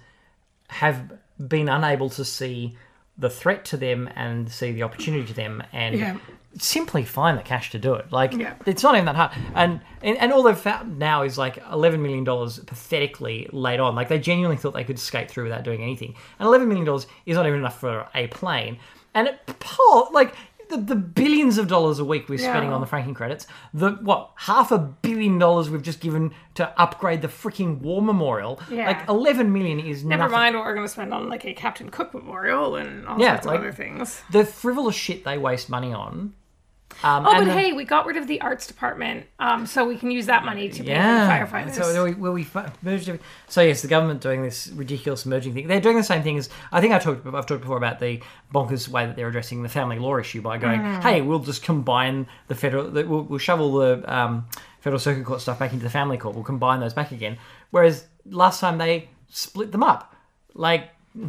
have 0.69 1.13
been 1.49 1.69
unable 1.69 2.09
to 2.11 2.25
see 2.25 2.77
the 3.17 3.31
threat 3.31 3.65
to 3.67 3.77
them 3.77 4.09
and 4.17 4.51
see 4.51 4.73
the 4.73 4.83
opportunity 4.83 5.25
to 5.27 5.35
them 5.35 5.63
and 5.73 5.95
Yeah. 5.97 6.17
simply 6.59 7.05
find 7.05 7.39
the 7.39 7.43
cash 7.43 7.71
to 7.71 7.79
do 7.79 7.95
it. 7.95 8.11
Like 8.13 8.33
Yeah. 8.33 8.55
it's 8.67 8.83
not 8.83 8.95
even 8.97 9.05
that 9.07 9.15
hard. 9.17 9.31
And, 9.55 9.81
and 10.03 10.17
and 10.19 10.33
all 10.33 10.43
they've 10.43 10.59
found 10.59 10.99
now 10.99 11.23
is 11.23 11.39
like 11.39 11.59
eleven 11.71 12.03
million 12.03 12.25
dollars 12.25 12.59
pathetically 12.61 13.49
laid 13.53 13.79
on. 13.79 13.95
Like 13.95 14.09
they 14.09 14.19
genuinely 14.19 14.57
thought 14.57 14.75
they 14.75 14.85
could 14.85 14.99
skate 14.99 15.31
through 15.31 15.45
without 15.45 15.63
doing 15.63 15.81
anything. 15.83 16.15
And 16.41 16.47
eleven 16.49 16.67
million 16.69 16.87
dollars 16.87 17.07
is 17.25 17.37
not 17.37 17.47
even 17.47 17.61
enough 17.61 17.79
for 17.79 18.09
a 18.15 18.27
plane. 18.29 18.79
And 19.15 19.29
it 19.29 19.41
Paul, 19.61 20.09
like 20.13 20.35
the, 20.77 20.83
the 20.83 20.97
billions 20.97 21.59
of 21.59 21.69
dollars 21.69 21.99
a 21.99 22.05
week 22.05 22.29
we're 22.29 22.39
spending 22.39 22.73
on 22.73 22.81
the 22.81 22.87
franking 22.87 23.15
credits, 23.15 23.47
the 23.73 23.91
what 23.93 24.31
half 24.37 24.73
a 24.73 24.79
billion 24.79 25.39
dollars 25.39 25.71
we've 25.71 25.83
just 25.83 26.01
given 26.01 26.33
to 26.55 26.81
upgrade 26.81 27.23
the 27.23 27.29
freaking 27.29 27.81
war 27.81 28.01
memorial. 28.03 28.61
Yeah. 28.71 28.87
Like 28.87 29.09
eleven 29.09 29.53
million 29.53 29.81
is 29.81 30.05
Never 30.05 30.23
nothing. 30.25 30.33
mind 30.33 30.57
what 30.57 30.65
we're 30.65 30.75
going 30.75 30.87
to 30.87 30.93
spend 30.93 31.13
on 31.15 31.29
like 31.29 31.45
a 31.45 31.53
Captain 31.55 31.91
Cook 31.91 32.15
memorial 32.15 32.77
and 32.77 33.07
all 33.07 33.19
Yeah, 33.19 33.35
sorts 33.35 33.47
like- 33.47 33.55
of 33.57 33.63
other 33.63 33.73
things. 33.73 34.23
The 34.31 34.45
frivolous 34.45 34.95
shit 34.97 35.25
they 35.25 35.39
waste 35.39 35.69
money 35.71 35.93
on. 35.93 36.35
Um, 37.05 37.27
Oh, 37.27 37.33
but 37.35 37.45
the- 37.45 37.53
hey, 37.53 37.73
we 37.73 37.85
got 37.85 38.07
rid 38.07 38.17
of 38.17 38.27
the 38.27 38.41
arts 38.41 38.67
department, 38.67 39.27
um, 39.39 39.67
so 39.67 39.87
we 39.87 39.97
can 39.97 40.11
use 40.11 40.25
that 40.27 40.45
money 40.45 40.71
to 40.71 40.83
pay 40.83 40.91
Yeah. 40.93 41.39
for 41.39 41.47
the 41.47 41.53
firefighters. 41.71 41.75
So 41.75 42.05
we, 42.05 42.15
we 42.15 42.47
merged. 42.83 43.11
So 43.49 43.61
yes, 43.61 43.83
the 43.83 43.89
government 43.89 44.23
doing 44.23 44.43
this 44.43 44.69
ridiculous 44.69 45.27
merging 45.27 45.53
thing. 45.53 45.67
They're 45.67 45.81
doing 45.83 45.97
the 45.99 46.03
same 46.03 46.23
thing 46.23 46.39
as 46.39 46.49
I 46.73 46.81
think 46.81 46.95
I 46.95 46.99
talked. 46.99 47.27
I've 47.27 47.47
talked 47.47 47.61
before 47.61 47.77
about 47.77 48.01
the 48.01 48.21
bonkers 48.55 48.89
way 48.89 49.05
that 49.07 49.17
they're 49.17 49.29
addressing 49.29 49.63
the 49.63 49.69
family 49.69 49.99
law 49.99 50.17
issue 50.17 50.41
by 50.41 50.57
going, 50.57 50.81
Mm. 50.81 51.03
"Hey, 51.03 51.21
we'll 51.21 51.41
just 51.41 51.63
combine 51.63 52.27
the 52.49 52.55
federal. 52.55 52.91
The, 52.91 53.05
we'll, 53.05 53.23
we'll 53.25 53.39
shovel 53.39 53.73
the 53.75 54.03
um, 54.13 54.47
federal 54.81 54.99
circuit 54.99 55.25
court 55.27 55.41
stuff 55.43 55.59
back 55.59 55.73
into 55.73 55.85
the 55.85 55.91
family 55.91 56.17
court. 56.17 56.35
We'll 56.35 56.45
combine 56.45 56.81
those 56.81 56.95
back 56.95 57.13
again." 57.13 57.37
Whereas 57.71 58.07
last 58.27 58.61
time 58.61 58.79
they 58.79 59.09
split 59.29 59.73
them 59.73 59.83
up, 59.83 60.15
like. 60.55 60.89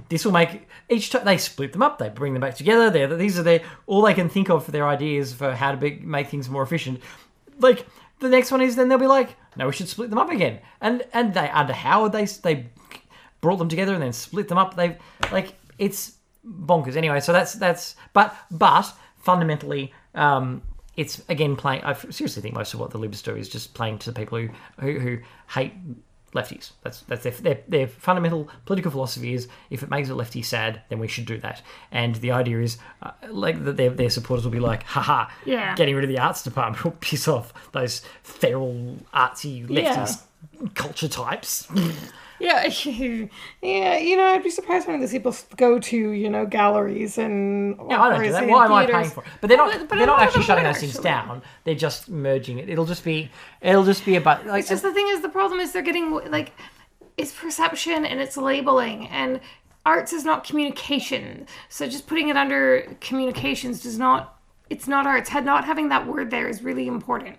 This 0.09 0.25
will 0.25 0.31
make 0.31 0.67
each 0.89 1.11
time 1.11 1.25
they 1.25 1.37
split 1.37 1.71
them 1.71 1.83
up. 1.83 1.99
They 1.99 2.09
bring 2.09 2.33
them 2.33 2.41
back 2.41 2.55
together. 2.55 2.89
They 2.89 3.05
these 3.15 3.37
are 3.37 3.43
their 3.43 3.61
all 3.85 4.01
they 4.01 4.13
can 4.13 4.29
think 4.29 4.49
of 4.49 4.65
for 4.65 4.71
their 4.71 4.87
ideas 4.87 5.33
for 5.33 5.53
how 5.53 5.71
to 5.71 5.77
be, 5.77 5.99
make 5.99 6.27
things 6.27 6.49
more 6.49 6.63
efficient 6.63 7.01
like 7.59 7.85
the 8.19 8.29
next 8.29 8.51
one 8.51 8.61
is 8.61 8.75
then 8.75 8.89
they'll 8.89 8.97
be 8.97 9.07
like, 9.07 9.35
no, 9.55 9.67
we 9.67 9.73
should 9.73 9.89
split 9.89 10.09
them 10.09 10.19
up 10.19 10.29
again. 10.29 10.59
And 10.81 11.03
and 11.13 11.33
they 11.33 11.49
under 11.49 11.73
Howard 11.73 12.11
they 12.11 12.25
they 12.25 12.67
brought 13.41 13.57
them 13.57 13.69
together 13.69 13.93
and 13.93 14.01
then 14.01 14.13
split 14.13 14.47
them 14.47 14.57
up. 14.57 14.75
They 14.75 14.97
like 15.31 15.55
it's 15.77 16.13
bonkers. 16.45 16.95
Anyway, 16.95 17.19
so 17.19 17.33
that's 17.33 17.53
that's 17.53 17.95
but 18.13 18.35
but 18.51 18.91
fundamentally. 19.17 19.93
um 20.13 20.61
it's 20.95 21.21
again 21.27 21.57
playing. 21.57 21.83
I 21.83 21.91
seriously 21.93 22.41
think 22.41 22.55
most 22.55 22.73
of 22.73 22.79
what 22.79 22.91
the 22.91 22.97
libs 22.97 23.21
do 23.21 23.35
is 23.35 23.49
just 23.49 23.73
playing 23.73 23.99
to 23.99 24.11
the 24.11 24.17
people 24.17 24.39
who 24.39 24.49
who, 24.79 24.99
who 24.99 25.17
hate 25.49 25.73
lefties. 26.35 26.71
That's 26.83 27.01
that's 27.01 27.23
their, 27.23 27.31
their 27.31 27.59
their 27.67 27.87
fundamental 27.87 28.49
political 28.65 28.91
philosophy 28.91 29.33
is 29.33 29.47
if 29.69 29.81
it 29.81 29.89
makes 29.89 30.09
a 30.09 30.15
lefty 30.15 30.41
sad, 30.43 30.81
then 30.89 30.99
we 30.99 31.07
should 31.07 31.25
do 31.25 31.37
that. 31.39 31.61
And 31.91 32.15
the 32.15 32.31
idea 32.31 32.59
is 32.59 32.77
uh, 33.01 33.11
like 33.29 33.63
that 33.65 33.77
their 33.77 33.89
their 33.89 34.09
supporters 34.11 34.43
will 34.43 34.51
be 34.51 34.59
like, 34.59 34.83
haha, 34.83 35.29
Yeah. 35.45 35.73
getting 35.75 35.95
rid 35.95 36.03
of 36.03 36.09
the 36.09 36.19
arts 36.19 36.43
department 36.43 36.83
will 36.83 36.91
piss 36.99 37.27
off 37.27 37.53
those 37.71 38.01
feral 38.23 38.97
artsy 39.13 39.65
leftist 39.67 40.21
culture 40.75 41.07
types. 41.07 41.67
yeah, 42.39 42.67
yeah. 43.61 43.97
You 43.97 44.17
know, 44.17 44.25
I'd 44.25 44.43
be 44.43 44.49
surprised 44.49 44.87
when 44.87 44.99
these 44.99 45.11
people 45.11 45.35
go 45.57 45.79
to 45.79 45.97
you 46.11 46.29
know 46.29 46.45
galleries 46.45 47.17
and 47.17 47.77
No, 47.77 47.99
I 47.99 48.09
don't 48.09 48.23
do 48.23 48.31
that. 48.31 48.47
Why 48.47 48.65
am 48.65 48.73
I 48.73 48.85
paying 48.85 49.09
for 49.09 49.23
it? 49.23 49.29
But 49.41 49.47
they're 49.47 49.61
oh, 49.61 49.67
not. 49.67 49.79
But- 49.79 49.89
but 49.89 49.97
they're 49.97 50.07
not 50.07 50.21
actually 50.21 50.43
shutting 50.43 50.63
those 50.63 50.79
things 50.79 50.97
down. 50.97 51.41
They're 51.63 51.75
just 51.75 52.09
merging 52.09 52.59
it. 52.59 52.69
It'll 52.69 52.85
just 52.85 53.03
be. 53.03 53.29
It'll 53.61 53.85
just 53.85 54.05
be 54.05 54.15
about 54.15 54.45
like. 54.45 54.61
It's 54.61 54.69
just 54.69 54.83
the 54.83 54.93
thing 54.93 55.07
is 55.09 55.21
the 55.21 55.29
problem 55.29 55.59
is 55.59 55.71
they're 55.71 55.81
getting 55.81 56.11
like 56.31 56.51
it's 57.17 57.33
perception 57.33 58.05
and 58.05 58.19
it's 58.19 58.35
labeling 58.37 59.07
and 59.07 59.39
arts 59.85 60.13
is 60.13 60.25
not 60.25 60.43
communication. 60.43 61.47
So 61.69 61.87
just 61.87 62.07
putting 62.07 62.29
it 62.29 62.37
under 62.37 62.95
communications 63.01 63.81
does 63.81 63.97
not 63.97 64.39
it's 64.69 64.87
not 64.87 65.05
arts. 65.05 65.29
Had 65.29 65.45
not 65.45 65.65
having 65.65 65.89
that 65.89 66.07
word 66.07 66.31
there 66.31 66.47
is 66.47 66.63
really 66.63 66.87
important. 66.87 67.37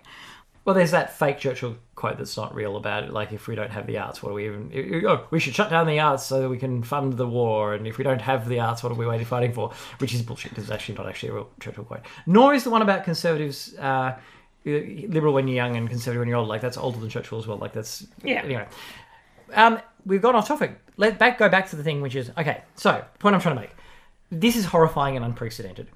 Well, 0.65 0.75
there's 0.75 0.91
that 0.91 1.17
fake 1.17 1.39
Churchill 1.39 1.77
quote 1.97 2.17
that's 2.17 2.37
not 2.37 2.55
real 2.55 2.77
about 2.77 3.03
it. 3.03 3.11
Like, 3.11 3.33
if 3.33 3.47
we 3.47 3.55
don't 3.55 3.71
have 3.71 3.87
the 3.87 3.97
arts, 3.97 4.23
what 4.23 4.29
are 4.29 4.35
we 4.35 4.45
even? 4.45 5.03
Oh, 5.05 5.27
we 5.31 5.39
should 5.41 5.53
shut 5.53 5.69
down 5.69 5.87
the 5.87 5.99
arts 5.99 6.23
so 6.23 6.41
that 6.41 6.47
we 6.47 6.57
can 6.57 6.83
fund 6.83 7.13
the 7.17 7.27
war. 7.27 7.73
And 7.73 7.85
if 7.85 7.97
we 7.97 8.05
don't 8.05 8.21
have 8.21 8.47
the 8.47 8.59
arts, 8.61 8.83
what 8.83 8.91
are 8.91 8.95
we 8.95 9.05
waiting 9.05 9.25
fighting 9.25 9.51
for? 9.51 9.73
Which 9.97 10.13
is 10.13 10.21
bullshit. 10.21 10.57
It's 10.57 10.71
actually 10.71 10.95
not 10.95 11.09
actually 11.09 11.29
a 11.29 11.33
real 11.33 11.49
Churchill 11.59 11.83
quote. 11.83 12.05
Nor 12.25 12.53
is 12.53 12.63
the 12.63 12.69
one 12.69 12.81
about 12.81 13.03
conservatives. 13.03 13.75
Uh, 13.77 14.17
liberal 14.65 15.33
when 15.33 15.47
you're 15.47 15.55
young 15.55 15.75
and 15.75 15.89
conservative 15.89 16.19
when 16.19 16.27
you're 16.27 16.37
old. 16.37 16.47
Like 16.47 16.61
that's 16.61 16.77
older 16.77 16.99
than 16.99 17.09
Churchill 17.09 17.39
as 17.39 17.47
well. 17.47 17.57
Like 17.57 17.73
that's 17.73 18.07
Yeah. 18.23 18.43
Anyway, 18.43 18.67
um, 19.53 19.81
we've 20.05 20.21
gone 20.21 20.35
off 20.35 20.47
topic. 20.47 20.79
Let 20.97 21.17
back 21.17 21.37
go 21.37 21.49
back 21.49 21.69
to 21.69 21.75
the 21.75 21.83
thing, 21.83 22.01
which 22.01 22.15
is 22.15 22.31
okay. 22.37 22.63
So, 22.75 23.03
point 23.19 23.35
I'm 23.35 23.41
trying 23.41 23.55
to 23.55 23.61
make. 23.61 23.71
This 24.29 24.55
is 24.55 24.65
horrifying 24.65 25.15
and 25.15 25.25
unprecedented. 25.25 25.87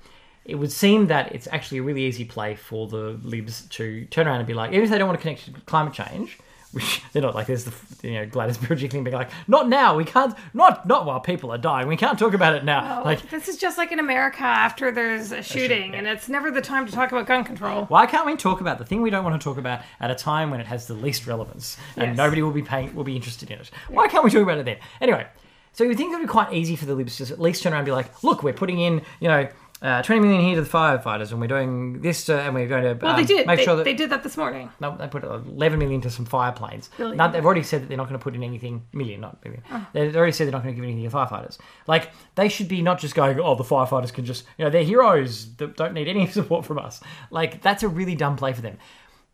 It 0.46 0.56
would 0.56 0.72
seem 0.72 1.08
that 1.08 1.34
it's 1.34 1.48
actually 1.52 1.80
a 1.80 1.84
really 1.84 2.04
easy 2.04 2.26
play 2.26 2.56
for 2.56 2.88
the 2.88 3.20
libs 3.24 3.62
to 3.70 4.06
turn 4.06 4.28
around 4.28 4.40
and 4.40 4.48
be 4.48 4.54
like, 4.56 4.72
even 4.72 4.84
if 4.84 4.90
they 4.90 4.98
don't 4.98 5.08
want 5.08 5.20
to 5.20 5.22
connect 5.22 5.46
to 5.46 5.52
climate 5.62 5.94
change, 5.94 6.38
Which 6.72 7.02
they're 7.12 7.22
not 7.22 7.36
like 7.36 7.48
there's 7.48 7.66
the 7.66 7.74
you 8.02 8.14
know 8.14 8.26
Gladys 8.26 8.58
Berejiklian 8.58 9.04
being 9.04 9.14
like, 9.14 9.30
not 9.46 9.68
now, 9.68 9.98
we 9.98 10.06
can't, 10.06 10.34
not 10.54 10.88
not 10.88 11.06
while 11.06 11.20
people 11.20 11.52
are 11.52 11.58
dying, 11.58 11.86
we 11.90 11.98
can't 11.98 12.18
talk 12.18 12.34
about 12.34 12.56
it 12.56 12.64
now. 12.64 13.04
Like, 13.04 13.30
this 13.30 13.50
is 13.50 13.58
just 13.58 13.78
like 13.78 13.92
in 13.92 14.00
America 14.00 14.44
after 14.44 14.90
there's 14.90 15.34
a 15.34 15.44
shooting, 15.44 15.96
and 15.96 16.08
it's 16.08 16.30
never 16.30 16.50
the 16.50 16.62
time 16.62 16.86
to 16.86 16.92
talk 16.94 17.12
about 17.12 17.28
gun 17.28 17.44
control. 17.44 17.84
why 17.88 18.06
can't 18.06 18.26
we 18.26 18.38
talk 18.38 18.62
about 18.62 18.78
the 18.78 18.86
thing 18.86 19.02
we 19.02 19.10
don't 19.10 19.26
want 19.26 19.40
to 19.40 19.44
talk 19.44 19.58
about 19.58 19.82
at 20.00 20.12
a 20.12 20.16
time 20.16 20.50
when 20.50 20.62
it 20.62 20.66
has 20.68 20.88
the 20.88 20.94
least 20.94 21.28
relevance 21.28 21.76
and 21.98 22.12
Yes. 22.12 22.18
nobody 22.18 22.42
will 22.42 22.52
be 22.52 22.62
paying 22.64 22.96
will 22.96 23.04
be 23.04 23.18
interested 23.18 23.52
in 23.52 23.60
it? 23.60 23.70
Why 23.90 24.08
can't 24.08 24.24
we 24.24 24.30
talk 24.30 24.42
about 24.44 24.58
it 24.58 24.64
then? 24.64 24.78
Anyway, 25.02 25.28
so 25.74 25.84
you 25.84 25.94
think 25.94 26.14
it 26.14 26.20
would 26.20 26.24
be 26.24 26.28
quite 26.32 26.54
easy 26.54 26.78
for 26.78 26.86
the 26.86 26.96
Libs 26.96 27.18
to 27.18 27.34
at 27.34 27.42
least 27.42 27.64
turn 27.64 27.74
around 27.74 27.80
and 27.82 27.86
be 27.86 27.92
like, 27.92 28.24
look, 28.24 28.44
we're 28.44 28.54
putting 28.54 28.80
in, 28.80 29.02
you 29.20 29.28
know. 29.28 29.50
Uh, 29.82 30.00
20 30.04 30.22
million 30.22 30.42
here 30.42 30.56
to 30.56 30.62
the 30.62 30.70
firefighters, 30.70 31.32
and 31.32 31.42
we're 31.42 31.48
doing 31.48 32.02
this, 32.02 32.30
uh, 32.30 32.36
and 32.36 32.54
we're 32.54 32.68
going 32.68 32.84
to 32.84 33.04
Well, 33.04 33.16
um, 33.16 33.18
they 33.20 33.26
did. 33.26 33.48
make 33.48 33.58
They, 33.58 33.66
sure 33.66 33.76
that 33.76 33.84
they 33.84 33.96
did 33.96 34.12
that 34.12 34.22
this 34.22 34.38
morning. 34.38 34.70
No, 34.80 34.96
they 34.96 35.08
put 35.08 35.24
11 35.24 35.80
million 35.80 36.02
to 36.02 36.12
some 36.12 36.24
fire 36.24 36.52
planes. 36.52 36.92
Billion. 36.98 37.18
No, 37.18 37.32
they've 37.32 37.44
already 37.44 37.64
said 37.64 37.82
that 37.82 37.88
they're 37.88 37.98
not 37.98 38.08
going 38.08 38.20
to 38.20 38.24
put 38.24 38.36
in 38.36 38.44
anything, 38.44 38.86
million, 38.94 39.22
not 39.22 39.44
million. 39.44 39.64
Oh. 39.72 39.88
They've 39.92 40.16
already 40.16 40.34
said 40.34 40.46
they're 40.46 40.52
not 40.52 40.62
going 40.62 40.76
to 40.76 40.80
give 40.80 40.84
anything 40.88 41.10
to 41.10 41.16
firefighters. 41.16 41.58
Like, 41.88 42.12
they 42.36 42.48
should 42.48 42.68
be 42.68 42.84
not 42.84 43.00
just 43.00 43.16
going, 43.16 43.40
oh, 43.40 43.56
the 43.56 43.64
firefighters 43.64 44.14
can 44.14 44.24
just, 44.24 44.46
you 44.60 44.66
know, 44.66 44.70
they're 44.70 44.84
heroes 44.84 45.52
that 45.56 45.76
don't 45.78 45.94
need 45.96 46.08
any 46.08 46.28
support 46.32 46.64
from 46.64 46.78
us. 46.78 47.02
Like, 47.32 47.64
that's 47.64 47.82
a 47.82 47.88
really 47.88 48.14
dumb 48.14 48.36
play 48.36 48.54
for 48.54 48.62
them. 48.62 48.78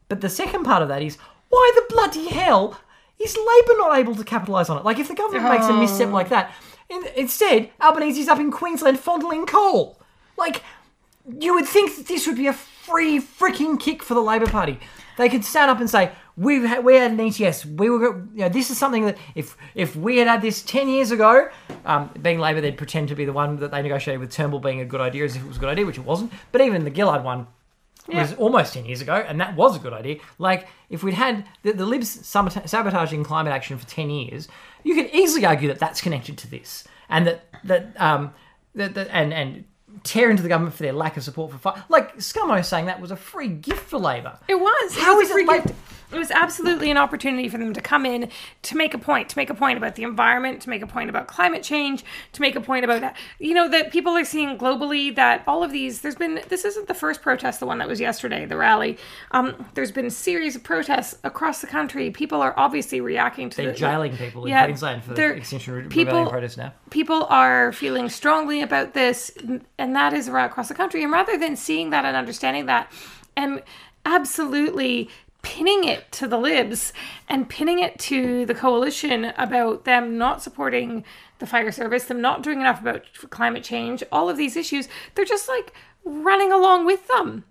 But 0.08 0.22
the 0.22 0.30
second 0.30 0.64
part 0.64 0.82
of 0.82 0.88
that 0.88 1.02
is, 1.02 1.18
why 1.50 1.72
the 1.76 1.94
bloody 1.94 2.30
hell 2.30 2.80
is 3.20 3.36
Labour 3.36 3.78
not 3.80 3.98
able 3.98 4.16
to 4.16 4.24
capitalise 4.24 4.70
on 4.70 4.78
it? 4.78 4.86
Like, 4.86 4.98
if 4.98 5.10
the 5.10 5.14
government 5.14 5.44
makes 5.50 5.66
a 5.66 5.74
misstep 5.74 6.12
like 6.14 6.30
that, 6.30 6.54
in, 6.90 7.04
instead, 7.18 7.70
Albanese's 7.82 8.30
up 8.30 8.40
in 8.40 8.50
Queensland 8.50 8.98
fondling 8.98 9.46
coal. 9.46 9.97
Like, 10.38 10.64
you 11.40 11.54
would 11.54 11.68
think 11.68 11.96
that 11.98 12.08
this 12.08 12.28
would 12.28 12.38
be 12.38 12.48
a 12.48 12.54
free 12.54 13.20
freaking 13.20 13.80
kick 13.80 14.02
for 14.04 14.14
the 14.14 14.22
Labor 14.22 14.48
Party. 14.48 14.80
They 15.18 15.30
could 15.30 15.44
stand 15.44 15.72
up 15.72 15.80
and 15.80 15.90
say, 15.90 16.12
"We've 16.38 16.64
had, 16.64 16.86
we 16.86 16.96
had 16.96 17.12
an 17.12 17.20
ETS. 17.20 17.66
We 17.66 17.90
were, 17.90 18.20
you 18.34 18.42
know, 18.42 18.50
this 18.50 18.70
is 18.70 18.78
something 18.78 19.06
that 19.06 19.18
if 19.34 19.58
if 19.74 19.96
we 19.96 20.18
had 20.18 20.28
had 20.28 20.42
this 20.42 20.62
ten 20.62 20.88
years 20.88 21.12
ago, 21.12 21.50
um, 21.86 22.12
being 22.22 22.40
Labor, 22.40 22.62
they'd 22.62 22.78
pretend 22.78 23.10
to 23.10 23.16
be 23.16 23.26
the 23.26 23.34
one 23.34 23.58
that 23.58 23.72
they 23.72 23.82
negotiated 23.82 24.22
with 24.22 24.32
Turnbull 24.32 24.60
being 24.60 24.80
a 24.80 24.86
good 24.86 25.02
idea, 25.02 25.26
as 25.26 25.36
if 25.36 25.44
it 25.44 25.48
was 25.48 25.58
a 25.58 25.60
good 25.60 25.70
idea, 25.70 25.86
which 25.86 25.98
it 25.98 26.06
wasn't. 26.06 26.32
But 26.52 26.62
even 26.62 26.84
the 26.84 26.94
Gillard 26.94 27.24
one 27.24 27.48
was 28.08 28.34
almost 28.36 28.74
10 28.74 28.86
years 28.86 29.02
ago, 29.02 29.16
and 29.16 29.40
that 29.42 29.56
was 29.56 29.76
a 29.76 29.80
good 29.80 29.94
idea. 29.94 30.20
Like, 30.38 30.68
if 30.90 31.04
we'd 31.04 31.14
had 31.14 31.46
the, 31.64 31.74
the 31.74 31.86
Libs 31.86 32.26
sabotaging 32.26 33.24
climate 33.24 33.52
action 33.52 33.78
for 33.78 33.88
10 33.88 34.10
years, 34.10 34.48
you 34.84 34.96
could 34.96 35.14
easily 35.14 35.46
argue 35.46 35.68
that 35.68 35.80
that's 35.80 36.02
connected 36.02 36.38
to 36.40 36.50
this. 36.50 36.86
And 37.10 37.28
that, 37.28 37.46
that, 37.66 38.00
um, 38.00 38.34
that, 38.76 38.94
that 38.94 39.10
and, 39.12 39.34
and 39.34 39.66
tear 40.04 40.30
into 40.30 40.44
the 40.44 40.50
government 40.50 40.76
for 40.76 40.84
their 40.84 40.94
lack 40.94 41.18
of 41.18 41.24
support 41.24 41.52
for 41.52 41.58
fire. 41.58 41.84
Like, 41.90 42.18
Scummo 42.18 42.64
saying 42.64 42.86
that 42.86 43.00
was 43.02 43.12
a 43.12 43.16
free 43.16 43.48
gift 43.50 43.90
for 43.90 43.98
Labour. 43.98 44.38
It 44.48 44.56
was. 44.60 44.96
It 44.98 45.02
How 45.02 45.18
was 45.18 45.30
is 45.30 45.32
a 45.32 45.34
it 45.34 45.36
free 45.36 45.46
like-. 45.46 45.76
It 46.12 46.18
was 46.18 46.32
absolutely 46.32 46.90
an 46.90 46.98
opportunity 46.98 47.50
for 47.50 47.58
them 47.58 47.74
to 47.74 47.82
come 47.82 48.06
in 48.06 48.30
to 48.64 48.78
make 48.78 48.94
a 48.94 48.98
point, 48.98 49.28
to 49.30 49.38
make 49.38 49.50
a 49.50 49.54
point 49.54 49.78
about 49.78 49.96
the 49.96 50.04
environment, 50.04 50.62
to 50.62 50.70
make 50.70 50.82
a 50.82 50.88
point 50.88 51.10
about 51.10 51.28
climate 51.28 51.64
change, 51.64 52.06
to 52.34 52.42
make 52.42 52.56
a 52.56 52.62
point 52.62 52.86
about 52.86 53.02
that. 53.02 53.18
You 53.40 53.54
know 53.54 53.68
that 53.68 53.92
people 53.92 54.16
are 54.16 54.24
seeing 54.24 54.58
globally 54.58 55.14
that 55.16 55.44
all 55.48 55.64
of 55.64 55.72
these. 55.72 56.02
There's 56.02 56.16
been 56.16 56.40
this 56.48 56.64
isn't 56.64 56.88
the 56.88 56.94
first 56.94 57.22
protest, 57.22 57.60
the 57.60 57.66
one 57.66 57.78
that 57.80 57.88
was 57.90 58.00
yesterday, 58.00 58.46
the 58.46 58.56
rally. 58.58 58.98
Um, 59.32 59.66
there's 59.74 59.92
been 59.92 60.06
a 60.06 60.12
series 60.12 60.56
of 60.56 60.64
protests 60.64 61.18
across 61.24 61.60
the 61.62 61.68
country. 61.68 62.10
People 62.12 62.42
are 62.42 62.54
obviously 62.58 63.02
reacting 63.02 63.50
to 63.50 63.58
They're 63.58 63.72
the, 63.74 63.78
jailing 63.78 64.16
people 64.16 64.46
in 64.46 64.52
Yeah, 64.52 64.64
Queensland 64.66 65.04
for 65.04 65.14
the 65.14 65.36
Extinction 65.36 65.74
Re- 65.74 65.82
people- 65.84 66.06
Rebellion 66.06 66.30
protests 66.30 66.58
now. 66.58 66.74
people 66.90 67.26
are 67.26 67.74
feeling 67.74 68.08
strongly 68.08 68.62
about 68.62 68.94
this, 68.94 69.30
and 69.78 69.96
that 69.96 70.14
is 70.14 70.30
right 70.30 70.46
across 70.46 70.70
the 70.70 70.74
country. 70.74 71.04
And 71.04 71.12
rather 71.12 71.38
than 71.38 71.56
seeing 71.58 71.90
that 71.90 72.06
and 72.06 72.16
understanding 72.16 72.66
that, 72.68 72.92
and 73.36 73.62
absolutely 74.06 75.10
pinning 75.48 75.86
it 75.86 76.12
to 76.12 76.28
the 76.28 76.38
libs 76.38 76.92
and 77.30 77.48
pinning 77.48 77.80
it 77.80 77.98
to 77.98 78.46
the 78.46 78.54
coalition 78.54 79.32
about 79.38 79.86
them 79.86 80.18
not 80.18 80.44
supporting 80.44 81.06
the 81.40 81.48
fire 81.48 81.72
service, 81.72 82.04
them 82.04 82.20
not 82.20 82.44
doing 82.44 82.60
enough 82.60 82.82
about 82.82 83.06
climate 83.30 83.64
change, 83.64 84.04
all 84.12 84.30
of 84.30 84.36
these 84.36 84.58
issues, 84.58 84.90
they're 85.16 85.24
just 85.24 85.48
like 85.48 85.72
running 86.04 86.52
along 86.52 86.86
with 86.86 87.08
them. 87.08 87.46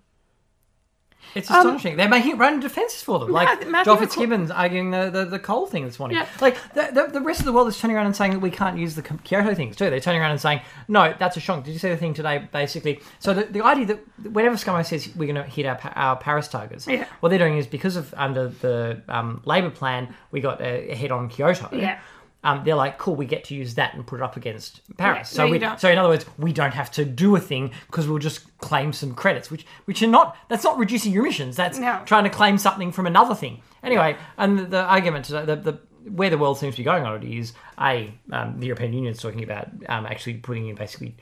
It's 1.37 1.49
astonishing. 1.49 1.95
They're 1.97 2.09
making 2.09 2.37
run 2.37 2.59
defences 2.59 3.01
for 3.01 3.19
them. 3.19 3.29
Like 3.31 3.61
Joel 3.61 3.71
McCaw- 3.71 3.99
Fitzgibbons 3.99 4.51
arguing 4.51 4.91
the, 4.91 5.09
the, 5.09 5.25
the 5.25 5.39
coal 5.39 5.65
thing 5.67 5.85
this 5.85 5.99
morning. 5.99 6.17
Yeah. 6.17 6.27
Like 6.41 6.55
the, 6.73 6.89
the, 6.93 7.07
the 7.13 7.21
rest 7.21 7.39
of 7.39 7.45
the 7.45 7.53
world 7.53 7.67
is 7.67 7.77
turning 7.79 7.95
around 7.95 8.07
and 8.07 8.15
saying 8.15 8.31
that 8.33 8.39
we 8.39 8.51
can't 8.51 8.77
use 8.77 8.95
the 8.95 9.01
Kyoto 9.01 9.53
things 9.53 9.75
too. 9.75 9.89
They're 9.89 9.99
turning 9.99 10.21
around 10.21 10.31
and 10.31 10.41
saying, 10.41 10.61
no, 10.87 11.13
that's 11.17 11.37
a 11.37 11.39
shock. 11.39 11.63
Did 11.63 11.71
you 11.71 11.79
see 11.79 11.89
the 11.89 11.97
thing 11.97 12.13
today? 12.13 12.47
Basically, 12.51 12.99
so 13.19 13.33
the, 13.33 13.43
the 13.43 13.63
idea 13.63 13.85
that 13.87 14.31
whenever 14.33 14.55
ScoMo 14.55 14.85
says 14.85 15.09
we're 15.15 15.31
going 15.31 15.43
to 15.43 15.49
hit 15.49 15.65
our, 15.65 15.79
our 15.95 16.15
Paris 16.17 16.47
targets, 16.47 16.87
Yeah. 16.87 17.05
what 17.19 17.29
they're 17.29 17.39
doing 17.39 17.57
is 17.57 17.67
because 17.67 17.95
of 17.95 18.13
under 18.17 18.49
the 18.49 19.01
um, 19.07 19.41
Labour 19.45 19.69
plan, 19.69 20.13
we 20.31 20.41
got 20.41 20.61
a, 20.61 20.91
a 20.91 20.95
hit 20.95 21.11
on 21.11 21.29
Kyoto. 21.29 21.69
Yeah. 21.71 21.99
Um, 22.47 22.63
they're 22.63 22.75
like, 22.75 22.97
cool, 22.97 23.15
we 23.15 23.25
get 23.25 23.43
to 23.45 23.55
use 23.55 23.75
that 23.75 23.93
and 23.93 24.07
put 24.07 24.21
it 24.21 24.23
up 24.23 24.37
against 24.37 24.79
Paris. 24.97 25.31
Yeah, 25.33 25.37
so 25.37 25.45
no, 25.45 25.51
we, 25.51 25.59
don't. 25.59 25.79
so 25.79 25.89
in 25.89 25.97
other 25.97 26.09
words, 26.09 26.25
we 26.37 26.53
don't 26.53 26.73
have 26.73 26.89
to 26.91 27.03
do 27.03 27.35
a 27.35 27.39
thing 27.39 27.71
because 27.87 28.07
we'll 28.07 28.19
just 28.19 28.57
claim 28.59 28.93
some 28.93 29.13
credits, 29.13 29.51
which 29.51 29.65
which 29.85 30.01
are 30.01 30.07
not. 30.07 30.37
That's 30.47 30.63
not 30.63 30.77
reducing 30.77 31.11
your 31.11 31.23
emissions. 31.25 31.55
That's 31.57 31.77
No. 31.77 32.01
trying 32.05 32.23
to 32.23 32.29
claim 32.29 32.57
something 32.57 32.91
from 32.93 33.05
another 33.05 33.35
thing. 33.35 33.61
Anyway, 33.83 34.15
and 34.37 34.57
the, 34.59 34.63
the 34.65 34.81
argument 34.81 35.25
today, 35.25 35.45
the, 35.45 35.55
the 35.57 35.79
where 36.09 36.29
the 36.29 36.37
world 36.37 36.57
seems 36.57 36.75
to 36.75 36.77
be 36.79 36.85
going 36.85 37.03
on 37.03 37.21
it 37.21 37.27
is 37.29 37.51
a 37.81 38.13
um, 38.31 38.59
the 38.59 38.67
European 38.67 38.93
Union 38.93 39.11
is 39.13 39.21
talking 39.21 39.43
about 39.43 39.67
um, 39.89 40.05
actually 40.05 40.35
putting 40.35 40.69
in 40.69 40.75
basically 40.75 41.15